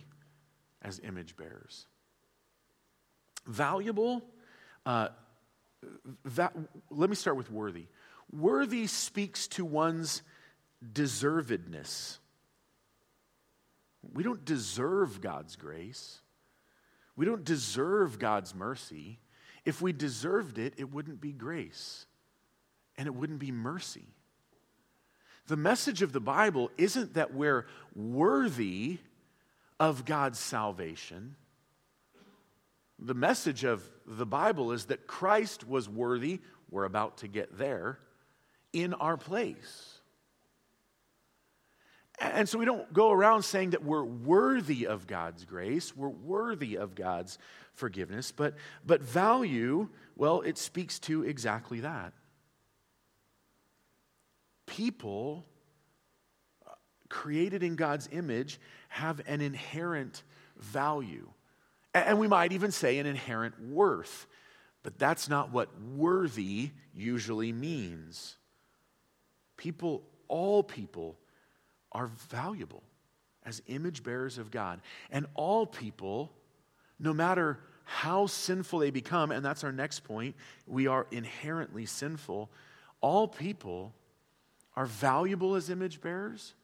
as 0.82 1.00
image 1.02 1.36
bearers. 1.36 1.86
Valuable, 3.46 4.22
uh, 4.84 5.08
va- 6.24 6.52
let 6.90 7.10
me 7.10 7.16
start 7.16 7.36
with 7.36 7.50
worthy. 7.50 7.86
Worthy 8.30 8.86
speaks 8.86 9.46
to 9.48 9.64
one's 9.64 10.22
deservedness. 10.92 12.18
We 14.12 14.22
don't 14.22 14.44
deserve 14.44 15.20
God's 15.20 15.56
grace. 15.56 16.20
We 17.16 17.24
don't 17.24 17.44
deserve 17.44 18.18
God's 18.18 18.54
mercy. 18.54 19.18
If 19.64 19.80
we 19.80 19.92
deserved 19.92 20.58
it, 20.58 20.74
it 20.76 20.92
wouldn't 20.92 21.20
be 21.20 21.32
grace 21.32 22.06
and 22.96 23.06
it 23.06 23.14
wouldn't 23.14 23.38
be 23.38 23.52
mercy. 23.52 24.06
The 25.48 25.56
message 25.56 26.02
of 26.02 26.12
the 26.12 26.20
Bible 26.20 26.70
isn't 26.76 27.14
that 27.14 27.34
we're 27.34 27.66
worthy 27.94 28.98
of 29.78 30.04
God's 30.04 30.38
salvation. 30.38 31.36
The 32.98 33.14
message 33.14 33.64
of 33.64 33.82
the 34.06 34.26
Bible 34.26 34.72
is 34.72 34.86
that 34.86 35.06
Christ 35.06 35.68
was 35.68 35.88
worthy, 35.88 36.40
we're 36.70 36.84
about 36.84 37.18
to 37.18 37.28
get 37.28 37.58
there, 37.58 37.98
in 38.72 38.94
our 38.94 39.16
place. 39.16 40.00
And 42.18 42.48
so 42.48 42.58
we 42.58 42.64
don't 42.64 42.90
go 42.92 43.10
around 43.10 43.42
saying 43.42 43.70
that 43.70 43.84
we're 43.84 44.04
worthy 44.04 44.86
of 44.86 45.06
God's 45.06 45.44
grace, 45.44 45.94
we're 45.94 46.08
worthy 46.08 46.76
of 46.76 46.94
God's 46.94 47.38
forgiveness, 47.74 48.32
but, 48.32 48.54
but 48.86 49.02
value, 49.02 49.88
well, 50.16 50.40
it 50.40 50.56
speaks 50.56 50.98
to 51.00 51.24
exactly 51.24 51.80
that. 51.80 52.14
People 54.64 55.44
uh, 56.66 56.70
created 57.10 57.62
in 57.62 57.76
God's 57.76 58.08
image 58.10 58.58
have 58.88 59.20
an 59.26 59.42
inherent 59.42 60.22
value. 60.58 61.28
And 62.04 62.18
we 62.18 62.28
might 62.28 62.52
even 62.52 62.72
say 62.72 62.98
an 62.98 63.06
inherent 63.06 63.60
worth. 63.60 64.26
But 64.82 64.98
that's 64.98 65.28
not 65.28 65.50
what 65.50 65.68
worthy 65.80 66.70
usually 66.94 67.52
means. 67.52 68.36
People, 69.56 70.02
all 70.28 70.62
people, 70.62 71.18
are 71.92 72.06
valuable 72.30 72.82
as 73.44 73.62
image 73.66 74.02
bearers 74.02 74.38
of 74.38 74.50
God. 74.50 74.80
And 75.10 75.26
all 75.34 75.66
people, 75.66 76.32
no 76.98 77.12
matter 77.12 77.58
how 77.84 78.26
sinful 78.26 78.80
they 78.80 78.90
become, 78.90 79.30
and 79.30 79.44
that's 79.44 79.64
our 79.64 79.72
next 79.72 80.00
point, 80.00 80.34
we 80.66 80.86
are 80.86 81.06
inherently 81.10 81.86
sinful. 81.86 82.50
All 83.00 83.26
people 83.26 83.94
are 84.74 84.86
valuable 84.86 85.54
as 85.54 85.70
image 85.70 86.00
bearers 86.00 86.54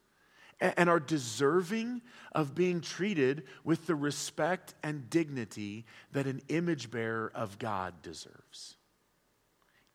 and 0.59 0.89
are 0.89 0.99
deserving 0.99 2.01
of 2.31 2.55
being 2.55 2.81
treated 2.81 3.43
with 3.63 3.85
the 3.87 3.95
respect 3.95 4.73
and 4.83 5.09
dignity 5.09 5.85
that 6.11 6.27
an 6.27 6.41
image 6.47 6.89
bearer 6.89 7.31
of 7.35 7.59
God 7.59 8.01
deserves, 8.01 8.77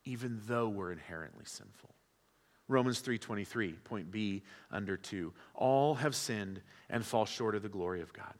even 0.05 0.41
though 0.45 0.69
we're 0.69 0.91
inherently 0.91 1.45
sinful. 1.45 1.95
Romans 2.67 3.01
3:23, 3.01 3.73
point 3.83 4.11
B 4.11 4.43
under 4.69 4.95
2. 4.95 5.33
All 5.55 5.95
have 5.95 6.15
sinned 6.15 6.61
and 6.89 7.03
fall 7.03 7.25
short 7.25 7.55
of 7.55 7.63
the 7.63 7.69
glory 7.69 8.01
of 8.01 8.13
God. 8.13 8.33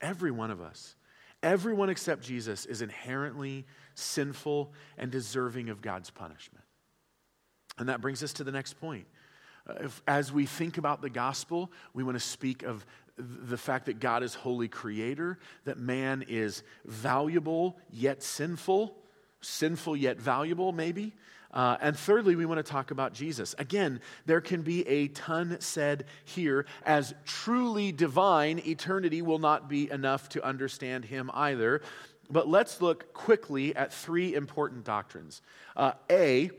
Every 0.00 0.30
one 0.30 0.50
of 0.50 0.62
us, 0.62 0.96
everyone 1.42 1.90
except 1.90 2.22
Jesus 2.22 2.64
is 2.64 2.80
inherently 2.80 3.66
sinful 3.94 4.72
and 4.96 5.12
deserving 5.12 5.68
of 5.68 5.82
God's 5.82 6.10
punishment. 6.10 6.64
And 7.78 7.88
that 7.88 8.00
brings 8.00 8.22
us 8.22 8.32
to 8.34 8.44
the 8.44 8.52
next 8.52 8.80
point. 8.80 9.06
Uh, 9.68 9.74
if, 9.84 10.02
as 10.06 10.32
we 10.32 10.46
think 10.46 10.78
about 10.78 11.02
the 11.02 11.10
gospel, 11.10 11.70
we 11.94 12.02
want 12.02 12.16
to 12.16 12.20
speak 12.20 12.62
of 12.62 12.84
the 13.16 13.58
fact 13.58 13.86
that 13.86 14.00
God 14.00 14.22
is 14.22 14.34
holy 14.34 14.68
creator, 14.68 15.38
that 15.64 15.78
man 15.78 16.24
is 16.28 16.62
valuable 16.84 17.76
yet 17.90 18.22
sinful, 18.22 18.96
sinful 19.40 19.96
yet 19.96 20.18
valuable, 20.18 20.72
maybe. 20.72 21.12
Uh, 21.52 21.76
and 21.82 21.96
thirdly, 21.96 22.34
we 22.34 22.46
want 22.46 22.64
to 22.64 22.70
talk 22.70 22.90
about 22.90 23.12
Jesus. 23.12 23.54
Again, 23.58 24.00
there 24.24 24.40
can 24.40 24.62
be 24.62 24.88
a 24.88 25.08
ton 25.08 25.58
said 25.60 26.06
here, 26.24 26.64
as 26.86 27.14
truly 27.26 27.92
divine, 27.92 28.58
eternity 28.60 29.20
will 29.20 29.38
not 29.38 29.68
be 29.68 29.90
enough 29.90 30.30
to 30.30 30.44
understand 30.44 31.04
him 31.04 31.30
either. 31.34 31.82
But 32.30 32.48
let's 32.48 32.80
look 32.80 33.12
quickly 33.12 33.76
at 33.76 33.92
three 33.92 34.34
important 34.34 34.84
doctrines. 34.84 35.42
Uh, 35.76 35.92
a 36.10 36.50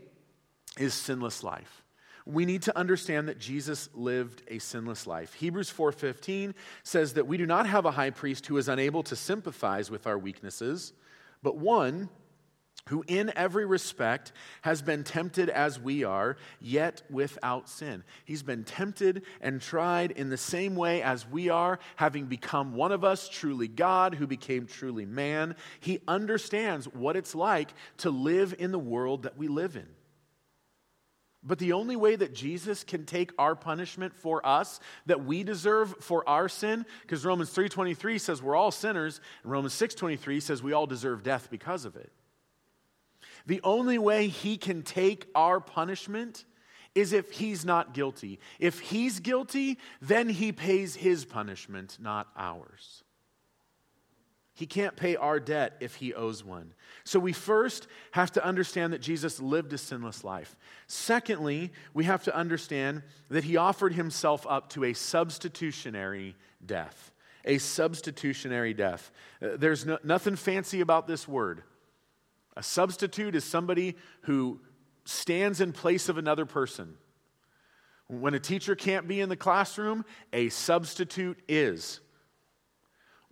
is 0.78 0.94
sinless 0.94 1.42
life 1.42 1.83
we 2.26 2.46
need 2.46 2.62
to 2.62 2.78
understand 2.78 3.28
that 3.28 3.38
Jesus 3.38 3.88
lived 3.92 4.42
a 4.48 4.58
sinless 4.58 5.06
life. 5.06 5.34
Hebrews 5.34 5.70
4:15 5.70 6.54
says 6.82 7.14
that 7.14 7.26
we 7.26 7.36
do 7.36 7.46
not 7.46 7.66
have 7.66 7.84
a 7.84 7.90
high 7.90 8.10
priest 8.10 8.46
who 8.46 8.56
is 8.56 8.68
unable 8.68 9.02
to 9.04 9.16
sympathize 9.16 9.90
with 9.90 10.06
our 10.06 10.18
weaknesses, 10.18 10.94
but 11.42 11.56
one 11.58 12.08
who 12.88 13.02
in 13.06 13.32
every 13.34 13.64
respect 13.64 14.32
has 14.62 14.82
been 14.82 15.04
tempted 15.04 15.48
as 15.48 15.80
we 15.80 16.04
are, 16.04 16.36
yet 16.60 17.02
without 17.08 17.68
sin. 17.68 18.04
He's 18.26 18.42
been 18.42 18.64
tempted 18.64 19.22
and 19.40 19.60
tried 19.60 20.10
in 20.10 20.28
the 20.28 20.36
same 20.36 20.76
way 20.76 21.02
as 21.02 21.26
we 21.26 21.48
are, 21.48 21.78
having 21.96 22.26
become 22.26 22.74
one 22.74 22.92
of 22.92 23.02
us, 23.02 23.28
truly 23.28 23.68
God, 23.68 24.14
who 24.14 24.26
became 24.26 24.66
truly 24.66 25.06
man. 25.06 25.56
He 25.80 26.00
understands 26.06 26.86
what 26.86 27.16
it's 27.16 27.34
like 27.34 27.72
to 27.98 28.10
live 28.10 28.54
in 28.58 28.70
the 28.70 28.78
world 28.78 29.22
that 29.22 29.38
we 29.38 29.48
live 29.48 29.76
in. 29.76 29.88
But 31.46 31.58
the 31.58 31.74
only 31.74 31.94
way 31.94 32.16
that 32.16 32.34
Jesus 32.34 32.84
can 32.84 33.04
take 33.04 33.30
our 33.38 33.54
punishment 33.54 34.14
for 34.14 34.44
us 34.46 34.80
that 35.04 35.24
we 35.24 35.44
deserve 35.44 35.94
for 36.00 36.26
our 36.28 36.48
sin, 36.48 36.86
because 37.02 37.24
Romans 37.24 37.50
3:23 37.50 38.18
says 38.18 38.42
we're 38.42 38.56
all 38.56 38.70
sinners, 38.70 39.20
and 39.42 39.52
Romans 39.52 39.74
6:23 39.74 40.40
says 40.40 40.62
we 40.62 40.72
all 40.72 40.86
deserve 40.86 41.22
death 41.22 41.48
because 41.50 41.84
of 41.84 41.96
it. 41.96 42.10
The 43.46 43.60
only 43.62 43.98
way 43.98 44.28
he 44.28 44.56
can 44.56 44.82
take 44.82 45.26
our 45.34 45.60
punishment 45.60 46.46
is 46.94 47.12
if 47.12 47.32
he's 47.32 47.64
not 47.64 47.92
guilty. 47.92 48.40
If 48.58 48.80
he's 48.80 49.20
guilty, 49.20 49.78
then 50.00 50.30
he 50.30 50.50
pays 50.50 50.96
his 50.96 51.26
punishment, 51.26 51.98
not 52.00 52.28
ours. 52.36 53.03
He 54.56 54.66
can't 54.66 54.94
pay 54.94 55.16
our 55.16 55.40
debt 55.40 55.76
if 55.80 55.96
he 55.96 56.14
owes 56.14 56.44
one. 56.44 56.74
So 57.02 57.18
we 57.18 57.32
first 57.32 57.88
have 58.12 58.30
to 58.32 58.44
understand 58.44 58.92
that 58.92 59.00
Jesus 59.00 59.40
lived 59.40 59.72
a 59.72 59.78
sinless 59.78 60.22
life. 60.22 60.56
Secondly, 60.86 61.72
we 61.92 62.04
have 62.04 62.22
to 62.24 62.34
understand 62.34 63.02
that 63.30 63.42
he 63.42 63.56
offered 63.56 63.94
himself 63.94 64.46
up 64.48 64.70
to 64.70 64.84
a 64.84 64.92
substitutionary 64.92 66.36
death. 66.64 67.10
A 67.44 67.58
substitutionary 67.58 68.74
death. 68.74 69.10
Uh, 69.42 69.56
there's 69.56 69.84
no, 69.84 69.98
nothing 70.04 70.36
fancy 70.36 70.80
about 70.80 71.08
this 71.08 71.26
word. 71.26 71.64
A 72.56 72.62
substitute 72.62 73.34
is 73.34 73.44
somebody 73.44 73.96
who 74.22 74.60
stands 75.04 75.60
in 75.60 75.72
place 75.72 76.08
of 76.08 76.16
another 76.16 76.46
person. 76.46 76.96
When 78.06 78.34
a 78.34 78.40
teacher 78.40 78.76
can't 78.76 79.08
be 79.08 79.20
in 79.20 79.28
the 79.28 79.36
classroom, 79.36 80.04
a 80.32 80.48
substitute 80.50 81.38
is. 81.48 82.00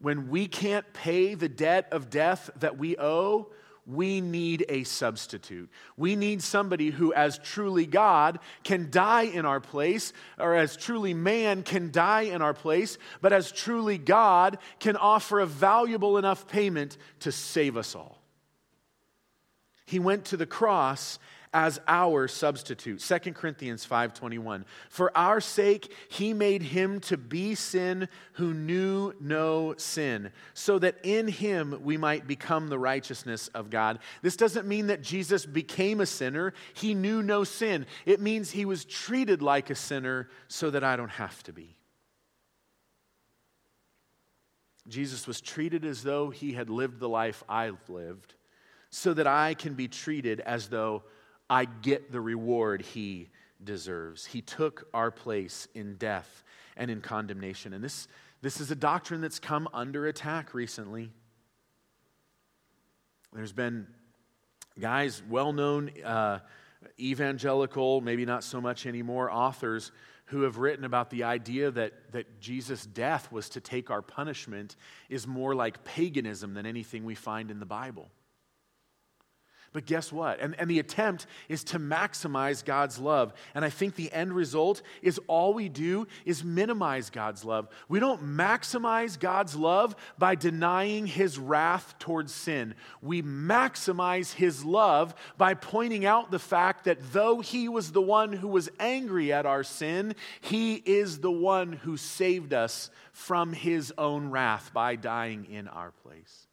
When 0.03 0.31
we 0.31 0.49
can't 0.49 0.93
pay 0.93 1.35
the 1.35 1.49
debt 1.49 1.87
of 1.93 2.11
death 2.11 2.51
that 2.57 2.77
we 2.77 2.97
owe, 2.99 3.53
we 3.87 4.21
need 4.21 4.65
a 4.69 4.83
substitute. 4.83 5.71
We 5.97 6.17
need 6.17 6.43
somebody 6.43 6.91
who, 6.91 7.15
as 7.15 7.39
truly 7.39 7.87
God, 7.87 8.41
can 8.65 8.91
die 8.91 9.23
in 9.23 9.47
our 9.47 9.61
place, 9.61 10.13
or 10.41 10.57
as 10.57 10.77
truly 10.77 11.15
man 11.15 11.63
can 11.63 11.93
die 11.93 12.23
in 12.23 12.43
our 12.43 12.53
place, 12.53 12.99
but 13.21 13.33
as 13.33 13.53
truly 13.53 13.97
God 13.97 14.59
can 14.81 14.97
offer 14.97 15.39
a 15.39 15.47
valuable 15.47 16.19
enough 16.19 16.49
payment 16.49 16.97
to 17.21 17.31
save 17.31 17.77
us 17.77 17.95
all. 17.95 18.19
He 19.87 20.01
went 20.01 20.25
to 20.27 20.37
the 20.37 20.47
cross 20.47 21.21
as 21.55 21.81
our 21.87 22.27
substitute. 22.27 23.01
2 23.01 23.35
Corinthians 23.35 23.85
5:21. 23.85 24.65
For 24.89 25.17
our 25.17 25.41
sake 25.41 25.95
he 26.09 26.33
made 26.33 26.63
him 26.63 27.01
to 27.01 27.17
be 27.17 27.55
sin 27.55 28.09
who 28.35 28.55
knew 28.55 29.13
no 29.21 29.75
sin, 29.77 30.33
so 30.55 30.79
that 30.79 30.97
in 31.03 31.29
him 31.29 31.79
we 31.83 31.97
might 31.97 32.27
become 32.27 32.69
the 32.69 32.79
righteousness 32.79 33.49
of 33.49 33.71
God. 33.71 33.99
This 34.23 34.37
doesn't 34.37 34.67
mean 34.67 34.87
that 34.87 35.03
Jesus 35.03 35.45
became 35.45 36.01
a 36.01 36.07
sinner. 36.07 36.55
He 36.75 36.95
knew 36.95 37.23
no 37.23 37.45
sin. 37.45 37.87
It 38.07 38.21
means 38.21 38.51
he 38.51 38.65
was 38.65 38.85
treated 38.85 39.43
like 39.43 39.69
a 39.69 39.75
sinner 39.75 40.31
so 40.49 40.71
that 40.71 40.85
I 40.85 40.97
don't 40.97 41.11
have 41.11 41.43
to 41.45 41.53
be. 41.53 41.77
Jesus 44.89 45.27
was 45.27 45.41
treated 45.41 45.85
as 45.85 46.03
though 46.03 46.31
he 46.31 46.53
had 46.55 46.69
lived 46.69 46.99
the 46.99 47.09
life 47.09 47.45
I've 47.49 47.89
lived, 47.89 48.35
so 48.91 49.15
that 49.15 49.27
I 49.27 49.55
can 49.55 49.75
be 49.75 49.87
treated 49.87 50.41
as 50.41 50.69
though 50.69 51.05
I 51.49 51.65
get 51.67 52.13
the 52.13 52.21
reward 52.21 52.83
he 52.83 53.31
deserves. 53.63 54.27
He 54.27 54.41
took 54.41 54.89
our 54.95 55.11
place 55.11 55.69
in 55.75 55.97
death 55.97 56.45
and 56.77 56.91
in 56.91 57.01
condemnation. 57.01 57.73
And 57.73 57.83
this, 57.83 58.09
this 58.41 58.61
is 58.61 58.71
a 58.71 58.77
doctrine 58.77 59.21
that's 59.21 59.39
come 59.39 59.69
under 59.73 60.07
attack 60.07 60.55
recently. 60.55 61.11
There's 63.33 63.53
been 63.53 63.87
guys, 64.79 65.23
well 65.29 65.53
known 65.53 65.91
uh, 66.05 66.41
evangelical, 66.99 68.01
maybe 68.01 68.25
not 68.25 68.45
so 68.45 68.61
much 68.61 68.87
anymore, 68.87 69.31
authors 69.31 69.93
who 70.27 70.43
have 70.43 70.59
written 70.59 70.85
about 70.85 71.11
the 71.11 71.25
idea 71.25 71.71
that, 71.71 71.93
that 72.13 72.41
Jesus' 72.41 72.87
death 72.87 73.31
was 73.31 73.49
to 73.51 73.61
take 73.61 73.91
our 73.91 74.03
punishment 74.03 74.77
is 75.09 75.27
more 75.27 75.55
like 75.55 75.85
paganism 75.85 76.55
than 76.55 76.65
anything 76.65 77.05
we 77.05 77.15
find 77.15 77.51
in 77.51 77.61
the 77.61 77.67
Bible. 77.67 78.11
But 79.73 79.87
guess 79.87 80.13
what? 80.13 80.39
And, 80.41 80.55
and 80.59 80.71
the 80.71 80.79
attempt 80.79 81.27
is 81.49 81.65
to 81.65 81.79
maximize 81.79 82.63
God's 82.63 82.99
love. 82.99 83.33
And 83.55 83.65
I 83.65 83.71
think 83.71 83.95
the 83.95 84.13
end 84.13 84.35
result 84.35 84.83
is 85.01 85.19
all 85.29 85.55
we 85.55 85.71
do 85.71 86.07
is 86.27 86.45
minimize 86.45 87.09
God's 87.09 87.43
love. 87.43 87.69
We 87.89 87.99
don't 87.99 88.23
maximize 88.23 89.19
God's 89.19 89.57
love 89.57 89.97
by 90.19 90.35
denying 90.35 91.07
his 91.07 91.39
wrath 91.39 91.95
towards 91.99 92.35
sin. 92.35 92.75
We 93.01 93.23
maximize 93.23 94.35
his 94.35 94.63
love 94.63 95.15
by 95.39 95.55
pointing 95.55 96.05
out 96.05 96.31
the 96.31 96.39
fact 96.39 96.85
that 96.85 97.13
though 97.15 97.41
he 97.41 97.69
was 97.71 97.93
the 97.93 98.03
one 98.03 98.35
who 98.35 98.49
was 98.49 98.69
angry 98.79 99.33
at 99.33 99.47
our 99.47 99.65
sin, 99.65 100.15
he 100.43 100.75
is 100.75 101.21
the 101.21 101.33
one 101.33 101.73
who 101.73 101.97
saved 101.97 102.53
us 102.53 102.91
from 103.13 103.55
his 103.55 103.91
own 103.97 104.31
wrath 104.31 104.71
by 104.75 104.97
dying 104.97 105.47
in 105.51 105.67
our 105.67 105.93
place. 106.03 106.47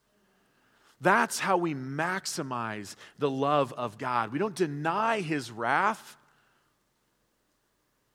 That's 1.01 1.39
how 1.39 1.57
we 1.57 1.73
maximize 1.73 2.95
the 3.17 3.29
love 3.29 3.73
of 3.73 3.97
God. 3.97 4.31
We 4.31 4.39
don't 4.39 4.55
deny 4.55 5.21
his 5.21 5.51
wrath, 5.51 6.17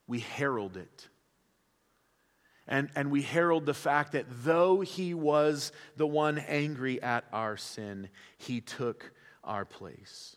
we 0.07 0.21
herald 0.21 0.77
it. 0.77 1.09
And, 2.67 2.89
and 2.95 3.11
we 3.11 3.23
herald 3.23 3.67
the 3.67 3.75
fact 3.75 4.13
that 4.13 4.25
though 4.43 4.81
he 4.81 5.13
was 5.13 5.73
the 5.97 6.07
one 6.07 6.39
angry 6.39 7.03
at 7.03 7.25
our 7.33 7.57
sin, 7.59 8.09
he 8.39 8.61
took 8.61 9.13
our 9.43 9.67
place. 9.67 10.37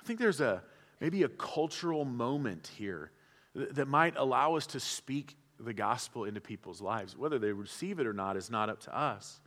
I 0.00 0.04
think 0.04 0.18
there's 0.18 0.40
a 0.40 0.62
maybe 1.00 1.22
a 1.22 1.28
cultural 1.28 2.04
moment 2.04 2.70
here 2.76 3.12
that, 3.54 3.76
that 3.76 3.86
might 3.86 4.14
allow 4.16 4.56
us 4.56 4.66
to 4.68 4.80
speak 4.80 5.36
the 5.58 5.72
gospel 5.72 6.24
into 6.24 6.40
people's 6.40 6.80
lives. 6.80 7.16
Whether 7.16 7.38
they 7.38 7.52
receive 7.52 8.00
it 8.00 8.06
or 8.06 8.12
not 8.12 8.36
is 8.36 8.50
not 8.50 8.68
up 8.68 8.80
to 8.80 8.96
us. 8.96 9.40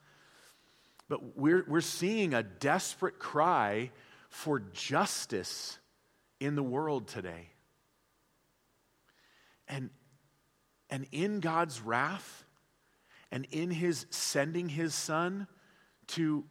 But 1.14 1.38
we're, 1.38 1.64
we're 1.68 1.82
seeing 1.82 2.34
a 2.34 2.42
desperate 2.42 3.20
cry 3.20 3.92
for 4.30 4.60
justice 4.60 5.78
in 6.40 6.56
the 6.56 6.64
world 6.64 7.08
today. 7.08 7.50
And, 9.68 9.92
and 10.90 11.06
in 11.12 11.40
God's 11.40 11.82
wrath, 11.82 12.46
and 13.32 13.46
in 13.52 13.70
his 13.70 14.08
sending 14.10 14.70
his 14.70 14.96
son 14.96 15.46
to, 16.08 16.46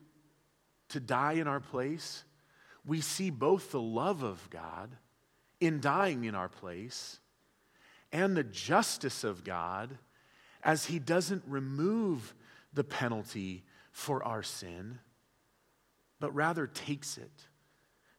to 0.91 1.01
die 1.01 1.33
in 1.33 1.49
our 1.49 1.59
place, 1.59 2.23
we 2.87 3.01
see 3.01 3.31
both 3.31 3.73
the 3.73 3.83
love 3.83 4.23
of 4.23 4.49
God 4.49 4.97
in 5.59 5.81
dying 5.81 6.23
in 6.23 6.37
our 6.37 6.49
place 6.49 7.19
and 8.13 8.37
the 8.37 8.45
justice 8.45 9.25
of 9.25 9.43
God 9.43 9.99
as 10.63 10.87
he 10.87 11.01
doesn't 11.01 11.43
remove 11.49 12.33
the 12.73 12.85
penalty 12.85 13.65
for 13.93 14.25
our 14.25 14.43
sin, 14.43 14.99
but 16.19 16.35
rather 16.35 16.67
takes 16.67 17.19
it 17.19 17.47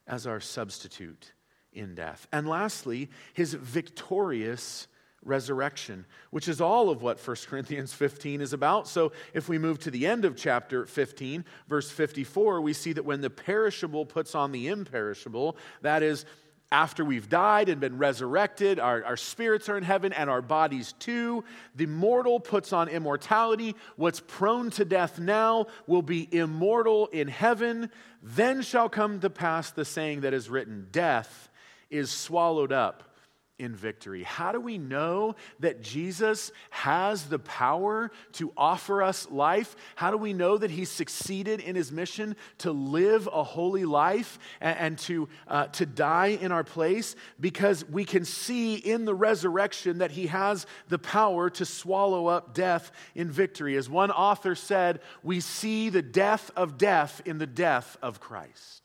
as 0.07 0.25
our 0.27 0.39
substitute 0.39 1.33
in 1.73 1.95
death. 1.95 2.27
And 2.31 2.47
lastly, 2.47 3.09
his 3.33 3.53
victorious 3.53 4.87
resurrection, 5.25 6.05
which 6.31 6.47
is 6.47 6.61
all 6.61 6.89
of 6.89 7.01
what 7.01 7.25
1 7.25 7.37
Corinthians 7.47 7.93
15 7.93 8.41
is 8.41 8.53
about. 8.53 8.87
So 8.87 9.11
if 9.33 9.49
we 9.49 9.57
move 9.57 9.79
to 9.79 9.91
the 9.91 10.05
end 10.05 10.25
of 10.25 10.35
chapter 10.35 10.85
15, 10.85 11.45
verse 11.67 11.89
54, 11.89 12.61
we 12.61 12.73
see 12.73 12.93
that 12.93 13.05
when 13.05 13.21
the 13.21 13.29
perishable 13.29 14.05
puts 14.05 14.35
on 14.35 14.51
the 14.51 14.67
imperishable, 14.67 15.57
that 15.81 16.03
is, 16.03 16.25
after 16.73 17.05
we've 17.05 17.29
died 17.29 17.69
and 17.69 17.79
been 17.79 17.99
resurrected, 17.99 18.79
our, 18.79 19.03
our 19.05 19.15
spirits 19.15 19.69
are 19.69 19.77
in 19.77 19.83
heaven 19.83 20.11
and 20.11 20.27
our 20.27 20.41
bodies 20.41 20.93
too. 20.93 21.43
The 21.75 21.85
mortal 21.85 22.39
puts 22.39 22.73
on 22.73 22.89
immortality. 22.89 23.75
What's 23.95 24.19
prone 24.19 24.71
to 24.71 24.83
death 24.83 25.19
now 25.19 25.67
will 25.85 26.01
be 26.01 26.27
immortal 26.35 27.07
in 27.07 27.27
heaven. 27.27 27.91
Then 28.23 28.63
shall 28.63 28.89
come 28.89 29.19
to 29.19 29.29
pass 29.29 29.69
the 29.69 29.85
saying 29.85 30.21
that 30.21 30.33
is 30.33 30.49
written 30.49 30.87
Death 30.91 31.49
is 31.91 32.09
swallowed 32.09 32.73
up 32.73 33.12
in 33.59 33.75
victory. 33.75 34.23
How 34.23 34.51
do 34.51 34.59
we 34.59 34.77
know 34.77 35.35
that 35.59 35.81
Jesus 35.81 36.51
has 36.71 37.25
the 37.25 37.39
power 37.39 38.11
to 38.33 38.51
offer 38.57 39.03
us 39.03 39.29
life? 39.29 39.75
How 39.95 40.11
do 40.11 40.17
we 40.17 40.33
know 40.33 40.57
that 40.57 40.71
he 40.71 40.85
succeeded 40.85 41.59
in 41.59 41.75
his 41.75 41.91
mission 41.91 42.35
to 42.59 42.71
live 42.71 43.29
a 43.31 43.43
holy 43.43 43.85
life 43.85 44.39
and, 44.59 44.77
and 44.77 44.97
to, 44.99 45.29
uh, 45.47 45.67
to 45.67 45.85
die 45.85 46.37
in 46.41 46.51
our 46.51 46.63
place? 46.63 47.15
Because 47.39 47.87
we 47.87 48.05
can 48.05 48.25
see 48.25 48.75
in 48.75 49.05
the 49.05 49.15
resurrection 49.15 49.99
that 49.99 50.11
he 50.11 50.27
has 50.27 50.65
the 50.89 50.99
power 50.99 51.49
to 51.51 51.65
swallow 51.65 52.27
up 52.27 52.53
death 52.55 52.91
in 53.13 53.29
victory. 53.29 53.77
As 53.77 53.87
one 53.89 54.11
author 54.11 54.55
said, 54.55 54.99
we 55.21 55.39
see 55.39 55.89
the 55.89 56.01
death 56.01 56.49
of 56.55 56.77
death 56.77 57.21
in 57.25 57.37
the 57.37 57.47
death 57.47 57.97
of 58.01 58.19
Christ. 58.19 58.82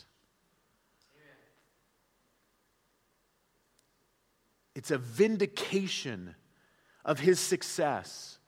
It's 4.79 4.93
a 4.93 4.99
vindication 4.99 6.37
of 7.05 7.19
his 7.19 7.41
success, 7.41 8.39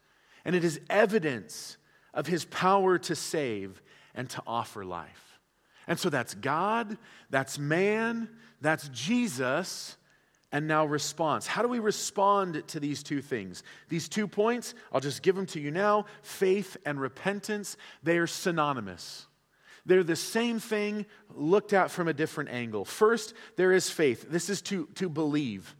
and 0.44 0.54
it 0.54 0.62
is 0.62 0.80
evidence 0.88 1.76
of 2.14 2.28
his 2.28 2.44
power 2.44 2.98
to 2.98 3.16
save 3.16 3.82
and 4.14 4.30
to 4.30 4.42
offer 4.46 4.84
life. 4.84 5.40
And 5.88 5.98
so 5.98 6.08
that's 6.08 6.34
God, 6.34 6.96
that's 7.30 7.58
man, 7.58 8.28
that's 8.60 8.88
Jesus, 8.90 9.96
and 10.52 10.68
now 10.68 10.86
response. 10.86 11.48
How 11.48 11.62
do 11.62 11.68
we 11.68 11.80
respond 11.80 12.62
to 12.68 12.78
these 12.78 13.02
two 13.02 13.22
things? 13.22 13.64
These 13.88 14.08
two 14.08 14.28
points, 14.28 14.76
I'll 14.92 15.00
just 15.00 15.22
give 15.22 15.34
them 15.34 15.46
to 15.46 15.58
you 15.60 15.72
now 15.72 16.04
faith 16.22 16.76
and 16.86 17.00
repentance, 17.00 17.76
they 18.04 18.18
are 18.18 18.28
synonymous. 18.28 19.26
They're 19.84 20.04
the 20.04 20.14
same 20.14 20.60
thing 20.60 21.06
looked 21.34 21.72
at 21.72 21.90
from 21.90 22.06
a 22.06 22.14
different 22.14 22.50
angle. 22.50 22.84
First, 22.84 23.34
there 23.56 23.72
is 23.72 23.90
faith. 23.90 24.26
This 24.30 24.48
is 24.48 24.62
to, 24.62 24.86
to 24.94 25.08
believe. 25.08 25.74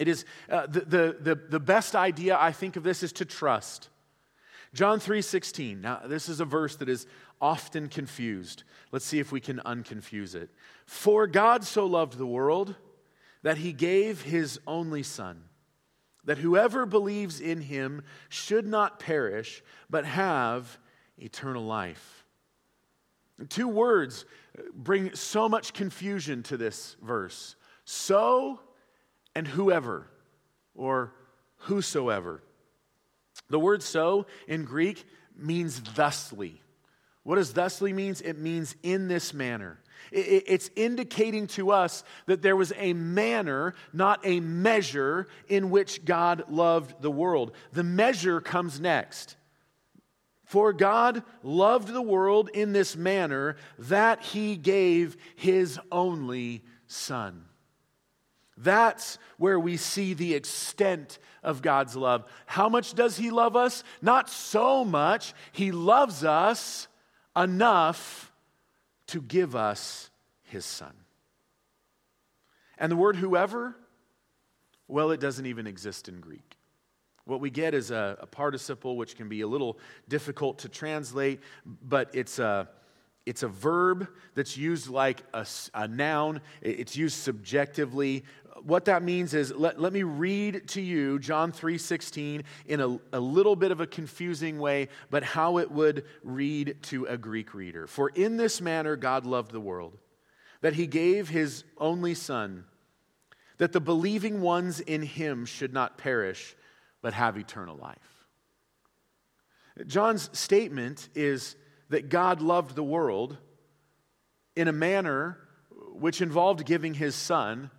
It 0.00 0.08
is 0.08 0.24
uh, 0.48 0.66
the, 0.66 0.80
the, 0.80 1.16
the, 1.20 1.34
the 1.34 1.60
best 1.60 1.94
idea 1.94 2.34
I 2.40 2.52
think 2.52 2.76
of 2.76 2.82
this 2.82 3.02
is 3.02 3.12
to 3.12 3.26
trust. 3.26 3.90
John 4.72 4.98
3:16. 4.98 5.82
Now 5.82 6.00
this 6.06 6.30
is 6.30 6.40
a 6.40 6.46
verse 6.46 6.76
that 6.76 6.88
is 6.88 7.06
often 7.38 7.86
confused. 7.88 8.64
Let's 8.92 9.04
see 9.04 9.18
if 9.18 9.30
we 9.30 9.40
can 9.40 9.58
unconfuse 9.58 10.34
it. 10.34 10.48
For 10.86 11.26
God 11.26 11.64
so 11.64 11.84
loved 11.84 12.16
the 12.16 12.26
world 12.26 12.76
that 13.42 13.58
he 13.58 13.74
gave 13.74 14.22
his 14.22 14.58
only 14.66 15.02
son 15.02 15.42
that 16.24 16.38
whoever 16.38 16.86
believes 16.86 17.38
in 17.40 17.60
him 17.60 18.02
should 18.30 18.66
not 18.66 19.00
perish 19.00 19.62
but 19.90 20.06
have 20.06 20.78
eternal 21.18 21.64
life. 21.64 22.24
Two 23.50 23.68
words 23.68 24.24
bring 24.74 25.14
so 25.14 25.46
much 25.46 25.74
confusion 25.74 26.42
to 26.44 26.56
this 26.56 26.96
verse. 27.02 27.56
So 27.84 28.60
and 29.34 29.46
whoever 29.46 30.06
or 30.74 31.12
whosoever. 31.58 32.42
The 33.48 33.58
word 33.58 33.82
so 33.82 34.26
in 34.46 34.64
Greek 34.64 35.04
means 35.36 35.80
thusly. 35.80 36.60
What 37.22 37.36
does 37.36 37.52
thusly 37.52 37.92
means? 37.92 38.20
It 38.20 38.38
means 38.38 38.74
in 38.82 39.08
this 39.08 39.34
manner. 39.34 39.78
It's 40.10 40.70
indicating 40.74 41.46
to 41.48 41.70
us 41.70 42.02
that 42.26 42.42
there 42.42 42.56
was 42.56 42.72
a 42.76 42.94
manner, 42.94 43.74
not 43.92 44.20
a 44.24 44.40
measure, 44.40 45.28
in 45.48 45.70
which 45.70 46.04
God 46.04 46.44
loved 46.48 47.02
the 47.02 47.10
world. 47.10 47.52
The 47.72 47.84
measure 47.84 48.40
comes 48.40 48.80
next. 48.80 49.36
For 50.44 50.72
God 50.72 51.22
loved 51.42 51.88
the 51.88 52.02
world 52.02 52.48
in 52.52 52.72
this 52.72 52.96
manner 52.96 53.56
that 53.78 54.22
he 54.22 54.56
gave 54.56 55.16
his 55.36 55.78
only 55.92 56.64
Son. 56.86 57.44
That's 58.62 59.18
where 59.38 59.58
we 59.58 59.76
see 59.76 60.14
the 60.14 60.34
extent 60.34 61.18
of 61.42 61.62
God's 61.62 61.96
love. 61.96 62.24
How 62.46 62.68
much 62.68 62.94
does 62.94 63.16
he 63.16 63.30
love 63.30 63.56
us? 63.56 63.82
Not 64.02 64.28
so 64.28 64.84
much. 64.84 65.32
He 65.52 65.72
loves 65.72 66.24
us 66.24 66.88
enough 67.36 68.32
to 69.08 69.22
give 69.22 69.56
us 69.56 70.10
his 70.42 70.64
Son. 70.64 70.92
And 72.76 72.90
the 72.90 72.96
word 72.96 73.16
whoever, 73.16 73.76
well, 74.88 75.10
it 75.10 75.20
doesn't 75.20 75.46
even 75.46 75.66
exist 75.66 76.08
in 76.08 76.20
Greek. 76.20 76.56
What 77.24 77.40
we 77.40 77.50
get 77.50 77.74
is 77.74 77.90
a, 77.90 78.18
a, 78.20 78.26
participle 78.26 78.96
which 78.96 79.16
can 79.16 79.28
be 79.28 79.42
a 79.42 79.46
little 79.46 79.78
difficult 80.08 80.60
to 80.60 80.68
translate, 80.68 81.40
but 81.64 82.10
it's 82.14 82.38
a, 82.38 82.68
it's 83.26 83.42
a 83.42 83.48
verb 83.48 84.08
that's 84.34 84.56
used 84.56 84.88
like 84.88 85.22
a, 85.34 85.46
a 85.74 85.86
noun, 85.86 86.40
it's 86.62 86.96
used 86.96 87.18
subjectively. 87.18 88.24
What 88.62 88.86
that 88.86 89.02
means 89.02 89.34
is 89.34 89.52
let, 89.52 89.80
let 89.80 89.92
me 89.92 90.02
read 90.02 90.68
to 90.68 90.80
you 90.80 91.18
John 91.18 91.52
3:16 91.52 92.42
in 92.66 92.80
a, 92.80 92.98
a 93.12 93.20
little 93.20 93.56
bit 93.56 93.70
of 93.70 93.80
a 93.80 93.86
confusing 93.86 94.58
way, 94.58 94.88
but 95.10 95.22
how 95.22 95.58
it 95.58 95.70
would 95.70 96.04
read 96.22 96.76
to 96.84 97.04
a 97.06 97.16
Greek 97.16 97.54
reader. 97.54 97.86
For 97.86 98.08
in 98.08 98.36
this 98.36 98.60
manner 98.60 98.96
God 98.96 99.26
loved 99.26 99.52
the 99.52 99.60
world, 99.60 99.96
that 100.62 100.74
he 100.74 100.86
gave 100.86 101.28
his 101.28 101.64
only 101.78 102.14
son, 102.14 102.64
that 103.58 103.72
the 103.72 103.80
believing 103.80 104.40
ones 104.40 104.80
in 104.80 105.02
him 105.02 105.44
should 105.44 105.72
not 105.72 105.98
perish 105.98 106.56
but 107.02 107.12
have 107.12 107.36
eternal 107.36 107.76
life. 107.76 108.26
John's 109.86 110.36
statement 110.38 111.08
is 111.14 111.56
that 111.90 112.08
God 112.08 112.40
loved 112.40 112.74
the 112.74 112.82
world 112.82 113.36
in 114.56 114.68
a 114.68 114.72
manner 114.72 115.38
which 115.92 116.22
involved 116.22 116.64
giving 116.64 116.94
his 116.94 117.14
son 117.14 117.70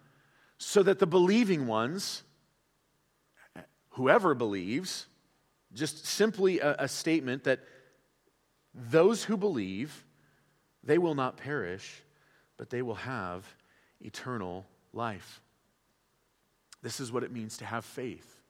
so 0.58 0.84
that 0.84 1.00
the 1.00 1.08
believing 1.08 1.66
ones, 1.66 2.24
whoever 3.92 4.36
believes, 4.36 5.08
just 5.74 6.06
simply 6.06 6.60
a, 6.60 6.76
a 6.80 6.88
statement 6.88 7.46
that 7.46 7.62
those 8.74 9.24
who 9.24 9.38
believe, 9.38 10.06
they 10.84 10.98
will 10.98 11.16
not 11.16 11.38
perish, 11.38 12.04
but 12.58 12.70
they 12.70 12.82
will 12.82 12.96
have 12.96 13.46
eternal 14.02 14.66
life. 14.94 15.42
This 16.82 17.00
is 17.00 17.12
what 17.12 17.24
it 17.24 17.32
means 17.32 17.58
to 17.58 17.66
have 17.66 17.86
faith. 17.86 18.42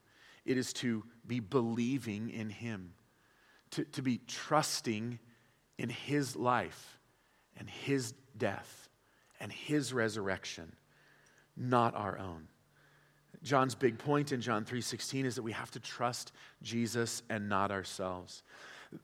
It 0.46 0.58
is 0.58 0.74
to 0.74 1.04
be 1.26 1.40
believing 1.40 2.30
in 2.30 2.50
Him, 2.50 2.94
to, 3.72 3.84
to 3.86 4.02
be 4.02 4.20
trusting 4.28 5.20
in 5.78 5.90
His 5.90 6.36
life 6.36 7.00
and 7.58 7.70
His 7.70 8.14
death 8.38 8.90
and 9.40 9.52
His 9.52 9.94
resurrection, 9.94 10.76
not 11.56 11.96
our 11.96 12.18
own. 12.18 12.48
John's 13.44 13.76
big 13.76 13.98
point 13.98 14.32
in 14.32 14.42
John 14.42 14.66
3:16 14.66 15.26
is 15.26 15.36
that 15.36 15.42
we 15.42 15.52
have 15.52 15.72
to 15.72 15.80
trust 15.80 16.32
Jesus 16.62 17.24
and 17.30 17.50
not 17.50 17.72
ourselves. 17.72 18.44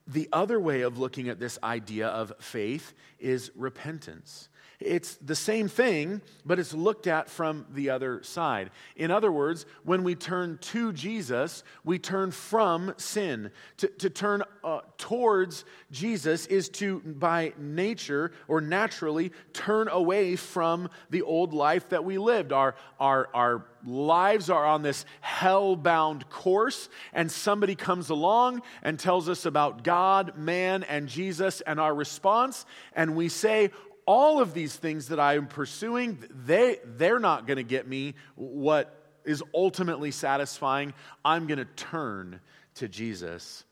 The 0.05 0.29
other 0.33 0.59
way 0.59 0.81
of 0.81 0.97
looking 0.97 1.29
at 1.29 1.39
this 1.39 1.57
idea 1.63 2.07
of 2.07 2.33
faith 2.39 2.93
is 3.19 3.51
repentance. 3.55 4.49
It's 4.79 5.15
the 5.15 5.35
same 5.35 5.67
thing, 5.67 6.21
but 6.45 6.59
it's 6.59 6.71
looked 6.71 7.07
at 7.07 7.31
from 7.31 7.65
the 7.73 7.89
other 7.89 8.21
side. 8.21 8.69
In 8.95 9.09
other 9.09 9.31
words, 9.31 9.65
when 9.83 10.03
we 10.03 10.13
turn 10.13 10.59
to 10.59 10.93
Jesus, 10.93 11.63
we 11.83 11.97
turn 11.97 12.29
from 12.29 12.93
sin. 12.97 13.49
To, 13.77 13.87
to 13.87 14.09
turn 14.11 14.43
uh, 14.63 14.81
towards 14.99 15.65
Jesus 15.89 16.45
is 16.45 16.69
to, 16.69 16.99
by 16.99 17.53
nature 17.57 18.31
or 18.47 18.61
naturally, 18.61 19.31
turn 19.51 19.87
away 19.87 20.35
from 20.35 20.89
the 21.09 21.23
old 21.23 21.53
life 21.53 21.89
that 21.89 22.05
we 22.05 22.19
lived. 22.19 22.53
Our, 22.53 22.75
our, 22.99 23.29
our 23.33 23.65
lives 23.83 24.49
are 24.49 24.65
on 24.65 24.83
this 24.83 25.05
hell 25.21 25.75
bound 25.75 26.29
course, 26.29 26.89
and 27.13 27.31
somebody 27.31 27.73
comes 27.73 28.09
along 28.09 28.61
and 28.83 28.99
tells 28.99 29.27
us 29.27 29.45
about 29.45 29.83
God, 29.83 30.37
man, 30.37 30.83
and 30.83 31.07
Jesus, 31.07 31.61
and 31.61 31.79
our 31.79 31.95
response, 31.95 32.65
and 32.93 33.15
we 33.15 33.29
say, 33.29 33.71
all 34.07 34.39
of 34.39 34.53
these 34.53 34.75
things 34.75 35.09
that 35.09 35.19
I 35.19 35.35
am 35.35 35.45
pursuing, 35.45 36.23
they, 36.31 36.77
they're 36.83 37.19
not 37.19 37.45
going 37.45 37.57
to 37.57 37.63
get 37.63 37.87
me 37.87 38.15
what 38.35 38.93
is 39.25 39.43
ultimately 39.53 40.11
satisfying. 40.11 40.93
I'm 41.23 41.45
going 41.45 41.59
to 41.59 41.65
turn 41.65 42.39
to 42.75 42.87
Jesus. 42.87 43.65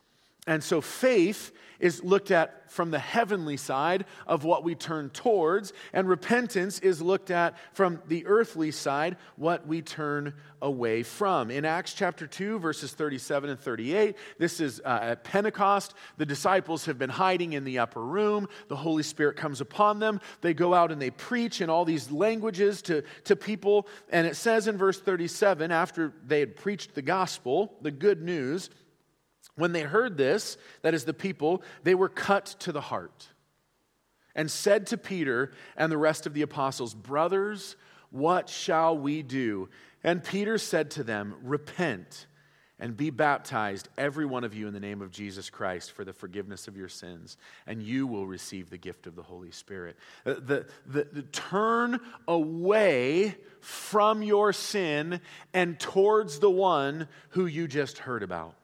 And 0.48 0.64
so 0.64 0.82
faith 0.82 1.52
is 1.80 2.04
looked 2.04 2.32
at 2.32 2.72
from 2.72 2.92
the 2.92 3.00
heavenly 3.00 3.58
side 3.58 4.06
of 4.28 4.44
what 4.44 4.64
we 4.64 4.76
turn 4.76 5.10
towards, 5.10 5.74
and 5.94 6.08
repentance 6.08 6.80
is 6.80 7.02
looked 7.02 7.32
at 7.32 7.56
from 7.74 8.02
the 8.08 8.26
earthly 8.26 8.72
side, 8.72 9.18
what 9.36 9.68
we 9.68 9.82
turn 9.82 10.34
away 10.62 11.04
from. 11.04 11.52
In 11.52 11.66
Acts 11.66 11.94
chapter 11.94 12.28
2, 12.28 12.60
verses 12.60 12.94
37 12.94 13.50
and 13.52 13.60
38, 13.60 14.16
this 14.38 14.60
is 14.60 14.82
uh, 14.84 15.00
at 15.02 15.24
Pentecost. 15.24 15.94
The 16.18 16.26
disciples 16.26 16.86
have 16.86 16.98
been 16.98 17.10
hiding 17.10 17.54
in 17.54 17.64
the 17.64 17.80
upper 17.80 18.04
room. 18.04 18.48
The 18.68 18.76
Holy 18.76 19.04
Spirit 19.04 19.36
comes 19.36 19.62
upon 19.62 20.00
them. 20.00 20.20
They 20.42 20.54
go 20.54 20.74
out 20.74 20.92
and 20.92 21.02
they 21.02 21.12
preach 21.12 21.62
in 21.62 21.70
all 21.70 21.86
these 21.86 22.12
languages 22.12 22.82
to, 22.84 23.04
to 23.26 23.36
people. 23.36 23.88
And 24.10 24.26
it 24.26 24.36
says 24.36 24.68
in 24.68 24.78
verse 24.78 25.00
37, 25.00 25.72
after 25.72 26.14
they 26.26 26.40
had 26.40 26.56
preached 26.56 26.96
the 26.96 27.02
gospel, 27.02 27.76
the 27.82 27.92
good 27.92 28.22
news, 28.22 28.70
when 29.56 29.72
they 29.72 29.82
heard 29.82 30.18
this, 30.18 30.58
that 30.82 30.94
is 30.94 31.06
the 31.06 31.14
people, 31.14 31.64
they 31.84 31.96
were 31.96 32.10
cut 32.10 32.56
to 32.60 32.72
the 32.72 32.82
heart 32.82 33.30
and 34.36 34.52
said 34.52 34.88
to 34.88 34.98
Peter 34.98 35.52
and 35.78 35.92
the 35.92 35.98
rest 35.98 36.26
of 36.26 36.34
the 36.34 36.42
apostles, 36.42 36.94
Brothers, 36.94 37.76
what 38.12 38.50
shall 38.50 38.98
we 38.98 39.22
do? 39.22 39.70
And 40.04 40.24
Peter 40.24 40.58
said 40.58 40.92
to 40.92 41.04
them, 41.04 41.36
Repent 41.42 42.28
and 42.78 42.98
be 42.98 43.10
baptized, 43.10 43.88
every 43.98 44.26
one 44.26 44.44
of 44.44 44.54
you, 44.54 44.68
in 44.68 44.74
the 44.74 44.80
name 44.82 45.02
of 45.02 45.10
Jesus 45.10 45.50
Christ 45.50 45.94
for 45.94 46.04
the 46.04 46.12
forgiveness 46.12 46.68
of 46.68 46.76
your 46.76 46.90
sins, 46.90 47.38
and 47.66 47.82
you 47.82 48.06
will 48.06 48.28
receive 48.28 48.70
the 48.70 48.78
gift 48.78 49.08
of 49.08 49.16
the 49.16 49.24
Holy 49.24 49.52
Spirit. 49.52 49.96
The, 50.26 50.66
the, 50.86 51.08
the, 51.14 51.22
turn 51.22 52.02
away 52.28 53.36
from 53.62 54.22
your 54.22 54.52
sin 54.52 55.22
and 55.54 55.80
towards 55.80 56.40
the 56.40 56.52
one 56.52 57.08
who 57.30 57.46
you 57.46 57.70
just 57.70 58.00
heard 58.00 58.24
about. 58.24 58.56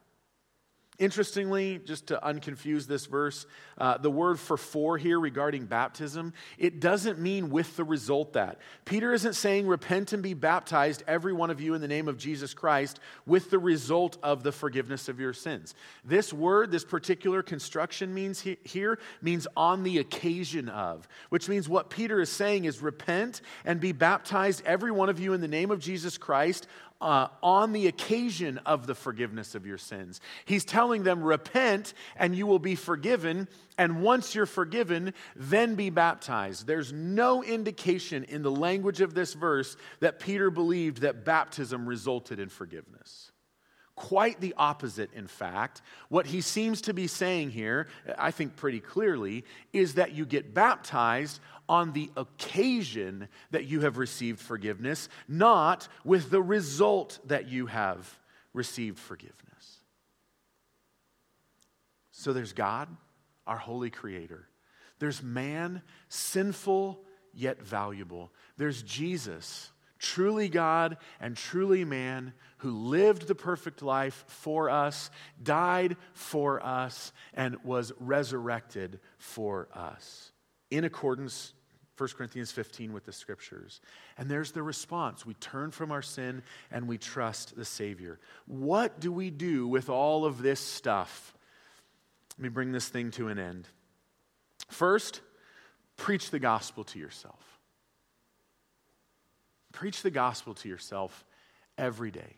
Interestingly, 1.02 1.80
just 1.84 2.06
to 2.06 2.20
unconfuse 2.22 2.86
this 2.86 3.06
verse, 3.06 3.44
uh, 3.76 3.98
the 3.98 4.08
word 4.08 4.38
for 4.38 4.56
for 4.56 4.96
here 4.96 5.18
regarding 5.18 5.66
baptism, 5.66 6.32
it 6.58 6.78
doesn't 6.78 7.18
mean 7.18 7.50
with 7.50 7.76
the 7.76 7.82
result 7.82 8.34
that. 8.34 8.60
Peter 8.84 9.12
isn't 9.12 9.32
saying 9.32 9.66
repent 9.66 10.12
and 10.12 10.22
be 10.22 10.32
baptized, 10.32 11.02
every 11.08 11.32
one 11.32 11.50
of 11.50 11.60
you, 11.60 11.74
in 11.74 11.80
the 11.80 11.88
name 11.88 12.06
of 12.06 12.18
Jesus 12.18 12.54
Christ, 12.54 13.00
with 13.26 13.50
the 13.50 13.58
result 13.58 14.16
of 14.22 14.44
the 14.44 14.52
forgiveness 14.52 15.08
of 15.08 15.18
your 15.18 15.32
sins. 15.32 15.74
This 16.04 16.32
word, 16.32 16.70
this 16.70 16.84
particular 16.84 17.42
construction 17.42 18.14
means 18.14 18.40
he, 18.40 18.58
here, 18.62 19.00
means 19.20 19.48
on 19.56 19.82
the 19.82 19.98
occasion 19.98 20.68
of, 20.68 21.08
which 21.30 21.48
means 21.48 21.68
what 21.68 21.90
Peter 21.90 22.20
is 22.20 22.30
saying 22.30 22.64
is 22.64 22.80
repent 22.80 23.40
and 23.64 23.80
be 23.80 23.90
baptized, 23.90 24.62
every 24.64 24.92
one 24.92 25.08
of 25.08 25.18
you, 25.18 25.32
in 25.32 25.40
the 25.40 25.48
name 25.48 25.72
of 25.72 25.80
Jesus 25.80 26.16
Christ, 26.16 26.68
uh, 27.02 27.28
on 27.42 27.72
the 27.72 27.88
occasion 27.88 28.58
of 28.58 28.86
the 28.86 28.94
forgiveness 28.94 29.54
of 29.54 29.66
your 29.66 29.78
sins. 29.78 30.20
He's 30.44 30.64
telling 30.64 31.02
them, 31.02 31.22
repent 31.22 31.94
and 32.16 32.34
you 32.34 32.46
will 32.46 32.60
be 32.60 32.76
forgiven. 32.76 33.48
And 33.76 34.02
once 34.02 34.34
you're 34.34 34.46
forgiven, 34.46 35.12
then 35.34 35.74
be 35.74 35.90
baptized. 35.90 36.66
There's 36.66 36.92
no 36.92 37.42
indication 37.42 38.24
in 38.24 38.42
the 38.42 38.50
language 38.50 39.00
of 39.00 39.14
this 39.14 39.34
verse 39.34 39.76
that 40.00 40.20
Peter 40.20 40.50
believed 40.50 40.98
that 40.98 41.24
baptism 41.24 41.88
resulted 41.88 42.38
in 42.38 42.48
forgiveness. 42.48 43.31
Quite 44.02 44.40
the 44.40 44.52
opposite, 44.56 45.12
in 45.14 45.28
fact. 45.28 45.80
What 46.08 46.26
he 46.26 46.40
seems 46.40 46.80
to 46.82 46.92
be 46.92 47.06
saying 47.06 47.50
here, 47.50 47.86
I 48.18 48.32
think 48.32 48.56
pretty 48.56 48.80
clearly, 48.80 49.44
is 49.72 49.94
that 49.94 50.10
you 50.10 50.26
get 50.26 50.52
baptized 50.52 51.38
on 51.68 51.92
the 51.92 52.10
occasion 52.16 53.28
that 53.52 53.66
you 53.66 53.82
have 53.82 53.98
received 53.98 54.40
forgiveness, 54.40 55.08
not 55.28 55.86
with 56.04 56.30
the 56.30 56.42
result 56.42 57.20
that 57.26 57.48
you 57.48 57.66
have 57.66 58.18
received 58.52 58.98
forgiveness. 58.98 59.78
So 62.10 62.32
there's 62.32 62.52
God, 62.52 62.88
our 63.46 63.56
holy 63.56 63.90
creator. 63.90 64.48
There's 64.98 65.22
man, 65.22 65.80
sinful 66.08 67.04
yet 67.32 67.62
valuable. 67.62 68.32
There's 68.56 68.82
Jesus, 68.82 69.70
truly 70.02 70.48
God 70.50 70.98
and 71.20 71.36
truly 71.36 71.84
man, 71.84 72.34
who 72.58 72.72
lived 72.72 73.26
the 73.26 73.34
perfect 73.34 73.80
life 73.80 74.24
for 74.26 74.68
us, 74.68 75.10
died 75.42 75.96
for 76.12 76.64
us, 76.64 77.12
and 77.32 77.56
was 77.64 77.92
resurrected 77.98 79.00
for 79.16 79.68
us 79.72 80.32
in 80.70 80.84
accordance 80.84 81.54
1 81.98 82.08
Corinthians 82.16 82.50
15 82.50 82.92
with 82.92 83.04
the 83.04 83.12
scriptures. 83.12 83.80
And 84.18 84.28
there's 84.28 84.52
the 84.52 84.62
response. 84.62 85.24
We 85.24 85.34
turn 85.34 85.70
from 85.70 85.92
our 85.92 86.02
sin 86.02 86.42
and 86.70 86.88
we 86.88 86.98
trust 86.98 87.54
the 87.54 87.64
Savior. 87.64 88.18
What 88.46 88.98
do 88.98 89.12
we 89.12 89.30
do 89.30 89.68
with 89.68 89.88
all 89.88 90.24
of 90.24 90.42
this 90.42 90.60
stuff? 90.60 91.34
Let 92.38 92.42
me 92.42 92.48
bring 92.48 92.72
this 92.72 92.88
thing 92.88 93.10
to 93.12 93.28
an 93.28 93.38
end. 93.38 93.68
First, 94.68 95.20
preach 95.96 96.30
the 96.30 96.38
gospel 96.38 96.82
to 96.84 96.98
yourself. 96.98 97.60
Preach 99.72 100.02
the 100.02 100.10
gospel 100.10 100.54
to 100.54 100.68
yourself 100.68 101.24
every 101.78 102.10
day. 102.10 102.36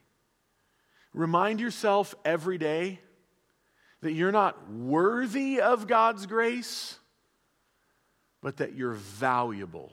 Remind 1.12 1.61
yourself 1.61 2.14
every 2.24 2.59
day 2.59 3.01
that 4.01 4.12
you're 4.12 4.32
not 4.32 4.70
worthy 4.70 5.61
of 5.61 5.87
God's 5.87 6.26
grace, 6.26 6.99
but 8.43 8.59
that 8.59 8.74
you're 8.74 8.93
valuable 8.93 9.93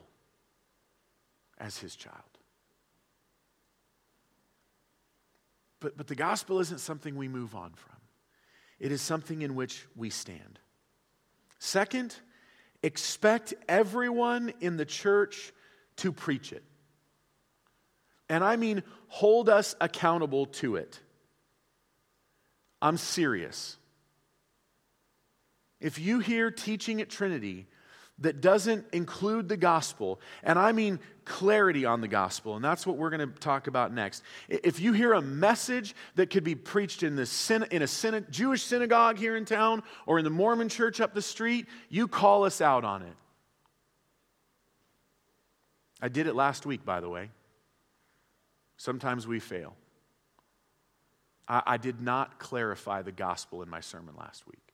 as 1.58 1.78
His 1.78 1.96
child. 1.96 2.18
But, 5.80 5.96
but 5.96 6.06
the 6.06 6.14
gospel 6.14 6.60
isn't 6.60 6.78
something 6.78 7.16
we 7.16 7.28
move 7.28 7.54
on 7.54 7.72
from, 7.74 7.96
it 8.78 8.92
is 8.92 9.00
something 9.00 9.42
in 9.42 9.54
which 9.54 9.86
we 9.96 10.10
stand. 10.10 10.58
Second, 11.58 12.14
expect 12.82 13.54
everyone 13.68 14.52
in 14.60 14.76
the 14.76 14.84
church 14.84 15.52
to 15.96 16.12
preach 16.12 16.52
it. 16.52 16.64
And 18.32 18.42
I 18.42 18.56
mean, 18.56 18.82
hold 19.08 19.50
us 19.50 19.74
accountable 19.78 20.46
to 20.46 20.76
it. 20.76 20.98
I'm 22.80 22.96
serious. 22.96 23.76
If 25.82 25.98
you 25.98 26.18
hear 26.20 26.50
teaching 26.50 27.02
at 27.02 27.10
Trinity 27.10 27.66
that 28.20 28.40
doesn't 28.40 28.86
include 28.94 29.50
the 29.50 29.58
gospel, 29.58 30.18
and 30.42 30.58
I 30.58 30.72
mean 30.72 30.98
clarity 31.26 31.84
on 31.84 32.00
the 32.00 32.08
gospel, 32.08 32.56
and 32.56 32.64
that's 32.64 32.86
what 32.86 32.96
we're 32.96 33.10
going 33.10 33.30
to 33.30 33.38
talk 33.38 33.66
about 33.66 33.92
next. 33.92 34.22
If 34.48 34.80
you 34.80 34.94
hear 34.94 35.12
a 35.12 35.20
message 35.20 35.94
that 36.14 36.30
could 36.30 36.42
be 36.42 36.54
preached 36.54 37.02
in, 37.02 37.16
the, 37.16 37.68
in 37.70 37.82
a 37.82 38.20
Jewish 38.30 38.62
synagogue 38.62 39.18
here 39.18 39.36
in 39.36 39.44
town 39.44 39.82
or 40.06 40.18
in 40.18 40.24
the 40.24 40.30
Mormon 40.30 40.70
church 40.70 41.02
up 41.02 41.12
the 41.12 41.20
street, 41.20 41.66
you 41.90 42.08
call 42.08 42.44
us 42.44 42.62
out 42.62 42.82
on 42.82 43.02
it. 43.02 43.14
I 46.00 46.08
did 46.08 46.26
it 46.26 46.34
last 46.34 46.64
week, 46.64 46.82
by 46.82 47.00
the 47.00 47.10
way. 47.10 47.28
Sometimes 48.76 49.26
we 49.26 49.40
fail. 49.40 49.74
I, 51.48 51.62
I 51.66 51.76
did 51.76 52.00
not 52.00 52.38
clarify 52.38 53.02
the 53.02 53.12
gospel 53.12 53.62
in 53.62 53.68
my 53.68 53.80
sermon 53.80 54.14
last 54.18 54.46
week. 54.46 54.72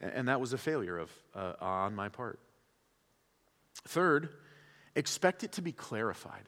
And, 0.00 0.12
and 0.12 0.28
that 0.28 0.40
was 0.40 0.52
a 0.52 0.58
failure 0.58 0.98
of, 0.98 1.10
uh, 1.34 1.52
on 1.60 1.94
my 1.94 2.08
part. 2.08 2.38
Third, 3.86 4.30
expect 4.94 5.44
it 5.44 5.52
to 5.52 5.62
be 5.62 5.72
clarified. 5.72 6.44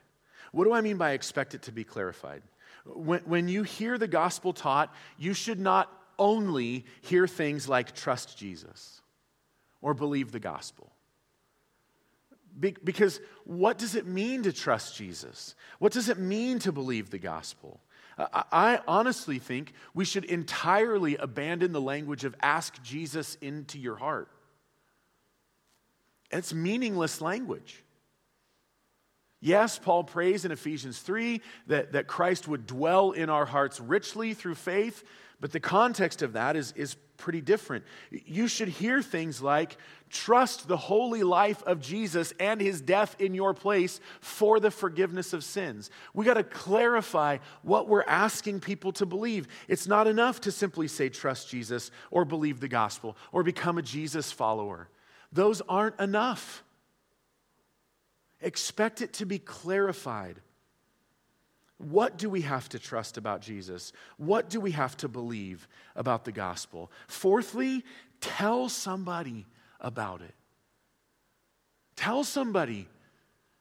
What 0.53 0.65
do 0.65 0.73
I 0.73 0.81
mean 0.81 0.97
by 0.97 1.13
expect 1.13 1.55
it 1.55 1.63
to 1.63 1.73
be 1.73 1.85
clarified? 1.85 2.43
When, 2.85 3.21
when 3.21 3.49
you 3.49 3.63
hear 3.63 3.97
the 3.97 4.09
gospel 4.09 4.53
taught, 4.53 4.95
you 5.19 5.35
should 5.35 5.61
not 5.61 5.91
only 6.19 6.85
hear 7.01 7.27
things 7.27 7.69
like 7.69 7.95
trust 7.95 8.37
Jesus 8.37 9.01
or 9.81 9.95
believe 9.95 10.33
the 10.33 10.41
gospel. 10.41 10.93
Be- 12.59 12.77
because 12.83 13.21
what 13.45 13.79
does 13.79 13.95
it 13.95 14.07
mean 14.07 14.43
to 14.43 14.53
trust 14.53 14.97
Jesus? 14.97 15.55
What 15.79 15.93
does 15.93 16.09
it 16.09 16.19
mean 16.19 16.59
to 16.61 16.73
believe 16.73 17.11
the 17.11 17.19
gospel? 17.19 17.81
I, 18.19 18.45
I 18.53 18.81
honestly 18.87 19.39
think 19.39 19.73
we 19.95 20.05
should 20.05 20.25
entirely 20.25 21.17
abandon 21.17 21.73
the 21.73 21.81
language 21.81 22.25
of 22.25 22.35
ask 22.43 22.83
Jesus 22.83 23.37
into 23.41 23.79
your 23.79 23.97
heart. 23.97 24.29
It's 26.31 26.55
meaningless 26.55 27.21
language. 27.21 27.85
Yes, 29.41 29.79
Paul 29.79 30.05
prays 30.05 30.45
in 30.45 30.53
Ephesians 30.53 31.01
3 31.01 31.41
that, 31.67 31.93
that 31.93 32.07
Christ 32.07 32.47
would 32.47 32.67
dwell 32.67 33.11
in 33.11 33.29
our 33.29 33.45
hearts 33.45 33.81
richly 33.81 34.35
through 34.35 34.55
faith, 34.55 35.03
but 35.41 35.51
the 35.51 35.61
context 35.61 36.23
of 36.23 36.35
that 36.35 36.55
is, 36.55 36.73
is 36.77 36.97
pretty 37.17 37.41
different. 37.41 37.85
You 38.11 38.49
should 38.49 38.69
hear 38.69 39.03
things 39.03 39.41
like, 39.41 39.77
trust 40.11 40.69
the 40.69 40.77
holy 40.77 41.23
life 41.23 41.63
of 41.63 41.81
Jesus 41.81 42.33
and 42.39 42.61
his 42.61 42.81
death 42.81 43.17
in 43.21 43.35
your 43.35 43.55
place 43.55 44.01
for 44.21 44.61
the 44.61 44.71
forgiveness 44.71 45.33
of 45.33 45.45
sins. 45.45 45.91
We 46.15 46.25
got 46.25 46.35
to 46.35 46.45
clarify 46.45 47.39
what 47.63 47.89
we're 47.89 48.05
asking 48.05 48.61
people 48.61 48.93
to 48.93 49.07
believe. 49.07 49.49
It's 49.69 49.87
not 49.87 50.07
enough 50.07 50.41
to 50.43 50.53
simply 50.53 50.89
say, 50.89 51.09
trust 51.09 51.49
Jesus 51.49 51.91
or 52.11 52.25
believe 52.25 52.61
the 52.61 52.69
gospel 52.69 53.17
or 53.31 53.43
become 53.43 53.79
a 53.79 53.83
Jesus 53.83 54.33
follower. 54.33 54.89
Those 55.33 55.63
aren't 55.69 55.99
enough. 56.01 56.63
Expect 58.41 59.01
it 59.01 59.13
to 59.15 59.27
be 59.27 59.39
clarified. 59.39 60.41
What 61.83 62.17
do 62.17 62.31
we 62.31 62.43
have 62.43 62.69
to 62.71 62.79
trust 62.79 63.17
about 63.17 63.41
Jesus? 63.41 63.93
What 64.17 64.49
do 64.49 64.61
we 64.61 64.71
have 64.73 64.97
to 64.99 65.09
believe 65.09 65.67
about 65.97 66.25
the 66.25 66.33
gospel? 66.33 66.93
Fourthly, 67.09 67.85
tell 68.21 68.69
somebody 68.69 69.47
about 69.81 70.23
it. 70.23 70.35
Tell 71.97 72.25
somebody 72.25 72.89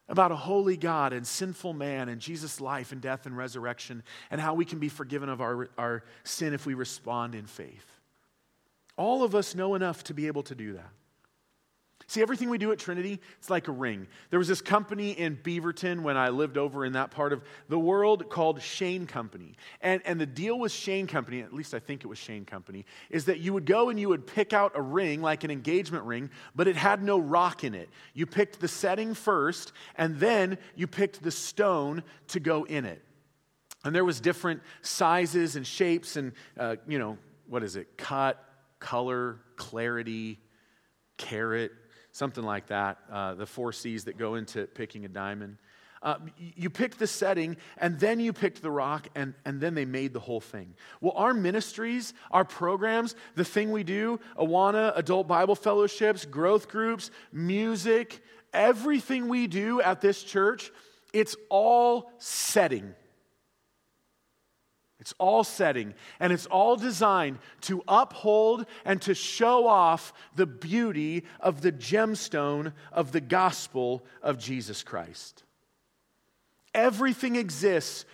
about 0.08 0.30
a 0.30 0.36
holy 0.36 0.76
God 0.76 1.12
and 1.12 1.26
sinful 1.26 1.72
man 1.72 2.08
and 2.08 2.20
Jesus' 2.20 2.60
life 2.60 2.92
and 2.92 3.00
death 3.00 3.26
and 3.26 3.36
resurrection 3.36 4.02
and 4.30 4.40
how 4.40 4.54
we 4.54 4.64
can 4.64 4.78
be 4.78 4.88
forgiven 4.88 5.28
of 5.28 5.40
our, 5.40 5.68
our 5.76 6.04
sin 6.22 6.54
if 6.54 6.64
we 6.64 6.74
respond 6.74 7.34
in 7.34 7.46
faith. 7.46 7.86
All 8.96 9.24
of 9.24 9.34
us 9.34 9.54
know 9.54 9.74
enough 9.74 10.04
to 10.04 10.14
be 10.14 10.26
able 10.26 10.42
to 10.44 10.54
do 10.54 10.74
that. 10.74 10.90
See, 12.12 12.20
everything 12.20 12.50
we 12.50 12.58
do 12.58 12.72
at 12.72 12.78
Trinity, 12.78 13.18
it's 13.38 13.48
like 13.48 13.68
a 13.68 13.72
ring. 13.72 14.06
There 14.28 14.38
was 14.38 14.46
this 14.46 14.60
company 14.60 15.12
in 15.12 15.34
Beaverton 15.34 16.02
when 16.02 16.14
I 16.14 16.28
lived 16.28 16.58
over 16.58 16.84
in 16.84 16.92
that 16.92 17.10
part 17.10 17.32
of 17.32 17.42
the 17.70 17.78
world 17.78 18.28
called 18.28 18.60
Shane 18.60 19.06
Company. 19.06 19.56
And, 19.80 20.02
and 20.04 20.20
the 20.20 20.26
deal 20.26 20.58
with 20.58 20.72
Shane 20.72 21.06
Company, 21.06 21.40
at 21.40 21.54
least 21.54 21.72
I 21.72 21.78
think 21.78 22.04
it 22.04 22.08
was 22.08 22.18
Shane 22.18 22.44
Company, 22.44 22.84
is 23.08 23.24
that 23.24 23.38
you 23.38 23.54
would 23.54 23.64
go 23.64 23.88
and 23.88 23.98
you 23.98 24.10
would 24.10 24.26
pick 24.26 24.52
out 24.52 24.72
a 24.74 24.82
ring, 24.82 25.22
like 25.22 25.42
an 25.42 25.50
engagement 25.50 26.04
ring, 26.04 26.28
but 26.54 26.68
it 26.68 26.76
had 26.76 27.02
no 27.02 27.18
rock 27.18 27.64
in 27.64 27.74
it. 27.74 27.88
You 28.12 28.26
picked 28.26 28.60
the 28.60 28.68
setting 28.68 29.14
first, 29.14 29.72
and 29.96 30.20
then 30.20 30.58
you 30.76 30.86
picked 30.86 31.22
the 31.22 31.30
stone 31.30 32.02
to 32.28 32.40
go 32.40 32.64
in 32.64 32.84
it. 32.84 33.02
And 33.86 33.94
there 33.94 34.04
was 34.04 34.20
different 34.20 34.60
sizes 34.82 35.56
and 35.56 35.66
shapes 35.66 36.16
and, 36.16 36.32
uh, 36.58 36.76
you 36.86 36.98
know, 36.98 37.16
what 37.48 37.62
is 37.62 37.74
it? 37.76 37.96
Cut, 37.96 38.38
color, 38.80 39.38
clarity, 39.56 40.38
carat, 41.16 41.72
something 42.12 42.44
like 42.44 42.68
that, 42.68 42.98
uh, 43.10 43.34
the 43.34 43.46
four 43.46 43.72
C's 43.72 44.04
that 44.04 44.16
go 44.16 44.36
into 44.36 44.66
picking 44.66 45.04
a 45.04 45.08
diamond. 45.08 45.56
Uh, 46.02 46.16
you 46.36 46.68
picked 46.68 46.98
the 46.98 47.06
setting, 47.06 47.56
and 47.78 47.98
then 48.00 48.18
you 48.18 48.32
picked 48.32 48.60
the 48.60 48.70
rock, 48.70 49.08
and, 49.14 49.34
and 49.44 49.60
then 49.60 49.74
they 49.74 49.84
made 49.84 50.12
the 50.12 50.20
whole 50.20 50.40
thing. 50.40 50.74
Well, 51.00 51.12
our 51.14 51.32
ministries, 51.32 52.12
our 52.32 52.44
programs, 52.44 53.14
the 53.36 53.44
thing 53.44 53.70
we 53.70 53.84
do, 53.84 54.18
Awana, 54.36 54.96
adult 54.96 55.28
Bible 55.28 55.54
fellowships, 55.54 56.24
growth 56.24 56.68
groups, 56.68 57.12
music, 57.32 58.20
everything 58.52 59.28
we 59.28 59.46
do 59.46 59.80
at 59.80 60.00
this 60.00 60.24
church, 60.24 60.72
it's 61.12 61.36
all 61.48 62.10
setting. 62.18 62.94
It's 65.02 65.14
all 65.18 65.42
setting, 65.42 65.94
and 66.20 66.32
it's 66.32 66.46
all 66.46 66.76
designed 66.76 67.40
to 67.62 67.82
uphold 67.88 68.66
and 68.84 69.02
to 69.02 69.16
show 69.16 69.66
off 69.66 70.12
the 70.36 70.46
beauty 70.46 71.24
of 71.40 71.60
the 71.60 71.72
gemstone 71.72 72.72
of 72.92 73.10
the 73.10 73.20
gospel 73.20 74.04
of 74.22 74.38
Jesus 74.38 74.84
Christ. 74.84 75.42
Everything 76.72 77.34
exists, 77.34 78.04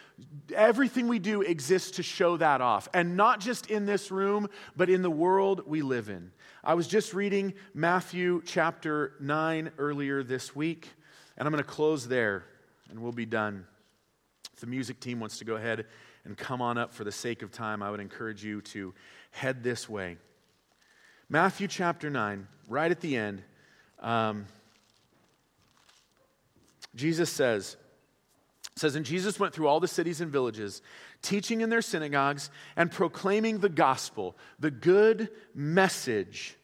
everything 0.55 1.09
we 1.09 1.19
do 1.19 1.43
exists 1.43 1.91
to 1.99 2.03
show 2.03 2.39
that 2.39 2.63
off. 2.63 2.89
And 2.95 3.19
not 3.19 3.41
just 3.41 3.71
in 3.71 3.85
this 3.85 4.11
room, 4.11 4.49
but 4.75 4.89
in 4.89 5.03
the 5.03 5.11
world 5.11 5.65
we 5.67 5.83
live 5.83 6.09
in. 6.09 6.33
I 6.65 6.73
was 6.73 6.89
just 6.89 7.13
reading 7.13 7.53
Matthew 7.75 8.41
chapter 8.47 9.13
9 9.21 9.73
earlier 9.77 10.23
this 10.23 10.57
week, 10.57 10.89
and 11.37 11.47
I'm 11.47 11.53
going 11.53 11.63
to 11.63 11.69
close 11.69 12.09
there, 12.09 12.45
and 12.89 13.01
we'll 13.01 13.13
be 13.13 13.27
done. 13.27 13.67
If 14.55 14.61
the 14.61 14.67
music 14.67 15.01
team 15.01 15.21
wants 15.21 15.37
to 15.41 15.45
go 15.45 15.57
ahead 15.57 15.85
and 16.29 16.37
come 16.37 16.63
on 16.63 16.79
up 16.79 16.93
for 16.93 17.05
the 17.05 17.13
sake 17.13 17.43
of 17.43 17.51
time, 17.51 17.83
I 17.83 17.91
would 17.91 18.01
encourage 18.01 18.45
you 18.45 18.61
to 18.63 18.95
head 19.31 19.63
this 19.63 19.89
way. 19.89 20.19
Matthew 21.29 21.67
chapter 21.69 22.11
9, 22.11 22.47
right 22.69 22.91
at 22.91 23.01
the 23.01 23.17
end, 23.17 23.43
um, 24.01 24.47
Jesus 26.95 27.31
says, 27.31 27.77
says, 28.77 28.95
And 28.95 29.05
Jesus 29.05 29.41
went 29.41 29.55
through 29.55 29.69
all 29.69 29.81
the 29.81 29.89
cities 29.89 30.21
and 30.21 30.31
villages, 30.31 30.83
teaching 31.23 31.63
in 31.63 31.71
their 31.71 31.83
synagogues 31.83 32.51
and 32.77 32.91
proclaiming 32.91 33.59
the 33.59 33.69
gospel, 33.69 34.37
the 34.59 34.71
good 34.71 35.31
message 35.55 36.57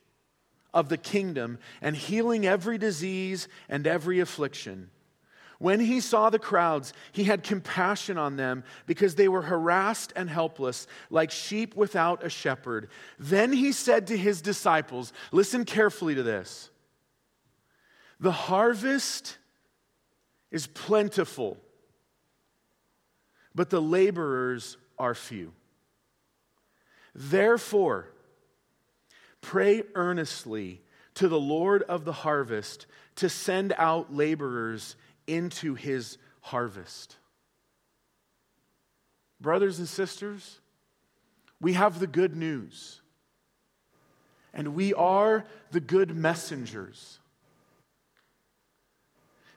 of 0.73 0.89
the 0.89 0.99
kingdom, 0.99 1.59
and 1.81 1.97
healing 1.97 2.47
every 2.47 2.79
disease 2.79 3.49
and 3.69 3.87
every 3.87 4.21
affliction. 4.21 4.91
When 5.59 5.80
he 5.80 6.00
saw 6.00 6.30
the 6.30 6.38
crowds, 6.38 6.92
he 7.12 7.24
had 7.24 7.42
compassion 7.42 8.18
on 8.18 8.36
them 8.36 8.64
because 8.86 9.14
they 9.14 9.28
were 9.28 9.42
harassed 9.42 10.12
and 10.16 10.28
helpless, 10.28 10.86
like 11.11 11.30
sheep 11.30 11.76
without 11.76 12.24
a 12.24 12.28
shepherd. 12.28 12.88
Then 13.18 13.52
he 13.52 13.72
said 13.72 14.09
to 14.09 14.16
his 14.16 14.40
disciples, 14.42 15.12
Listen 15.32 15.64
carefully 15.64 16.14
to 16.14 16.22
this. 16.22 16.70
The 18.20 18.32
harvest 18.32 19.38
is 20.50 20.66
plentiful, 20.66 21.59
but 23.55 23.70
the 23.70 23.82
laborers 23.82 24.76
are 24.98 25.14
few. 25.14 25.52
Therefore, 27.14 28.09
pray 29.40 29.82
earnestly 29.94 30.80
to 31.14 31.28
the 31.28 31.38
Lord 31.38 31.82
of 31.84 32.05
the 32.05 32.12
harvest 32.12 32.86
to 33.16 33.28
send 33.28 33.72
out 33.76 34.12
laborers 34.12 34.96
into 35.27 35.75
his 35.75 36.18
harvest. 36.41 37.16
Brothers 39.41 39.79
and 39.79 39.89
sisters, 39.89 40.61
we 41.61 41.75
have 41.75 41.99
the 41.99 42.07
good 42.07 42.37
news, 42.37 43.01
and 44.53 44.75
we 44.75 44.95
are 44.95 45.45
the 45.70 45.81
good 45.81 46.14
messengers. 46.16 47.18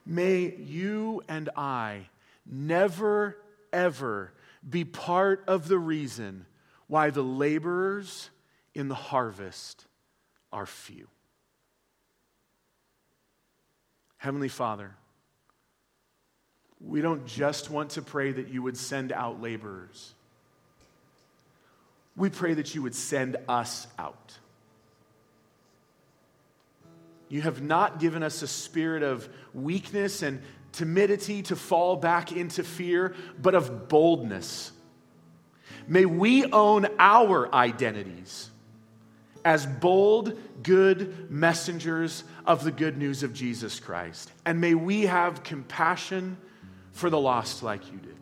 May 0.05 0.55
you 0.55 1.22
and 1.28 1.49
I 1.55 2.07
never, 2.45 3.38
ever 3.74 4.32
be 4.68 4.86
part 4.86 5.43
of 5.47 5.68
the 5.68 5.78
reason 5.78 6.45
why 6.88 7.09
the 7.09 7.24
laborers 7.24 8.30
in 8.74 8.88
the 8.88 8.95
harvest 8.95 9.86
are 10.51 10.65
few. 10.65 11.07
Heavenly 14.18 14.49
Father, 14.49 14.95
we 16.88 17.01
don't 17.01 17.25
just 17.27 17.69
want 17.69 17.91
to 17.91 18.01
pray 18.01 18.31
that 18.31 18.47
you 18.47 18.61
would 18.63 18.77
send 18.77 19.11
out 19.11 19.41
laborers. 19.41 20.13
We 22.15 22.29
pray 22.29 22.53
that 22.55 22.73
you 22.73 22.81
would 22.81 22.95
send 22.95 23.38
us 23.47 23.88
out. 23.99 24.38
You 27.29 27.41
have 27.41 27.61
not 27.61 27.99
given 27.99 28.23
us 28.23 28.41
a 28.41 28.47
spirit 28.47 29.03
of 29.03 29.27
weakness 29.53 30.21
and 30.21 30.41
timidity 30.71 31.41
to 31.43 31.55
fall 31.55 31.97
back 31.97 32.31
into 32.31 32.63
fear, 32.63 33.15
but 33.41 33.53
of 33.53 33.89
boldness. 33.89 34.71
May 35.88 36.05
we 36.05 36.45
own 36.45 36.88
our 36.99 37.53
identities 37.53 38.49
as 39.43 39.65
bold, 39.65 40.38
good 40.63 41.29
messengers 41.29 42.23
of 42.45 42.63
the 42.63 42.71
good 42.71 42.97
news 42.97 43.23
of 43.23 43.33
Jesus 43.33 43.79
Christ. 43.79 44.31
And 44.45 44.59
may 44.59 44.73
we 44.73 45.03
have 45.03 45.43
compassion 45.43 46.38
for 46.97 47.09
the 47.11 47.19
lost 47.19 47.61
like 47.61 47.91
you 47.91 47.99
did. 47.99 48.16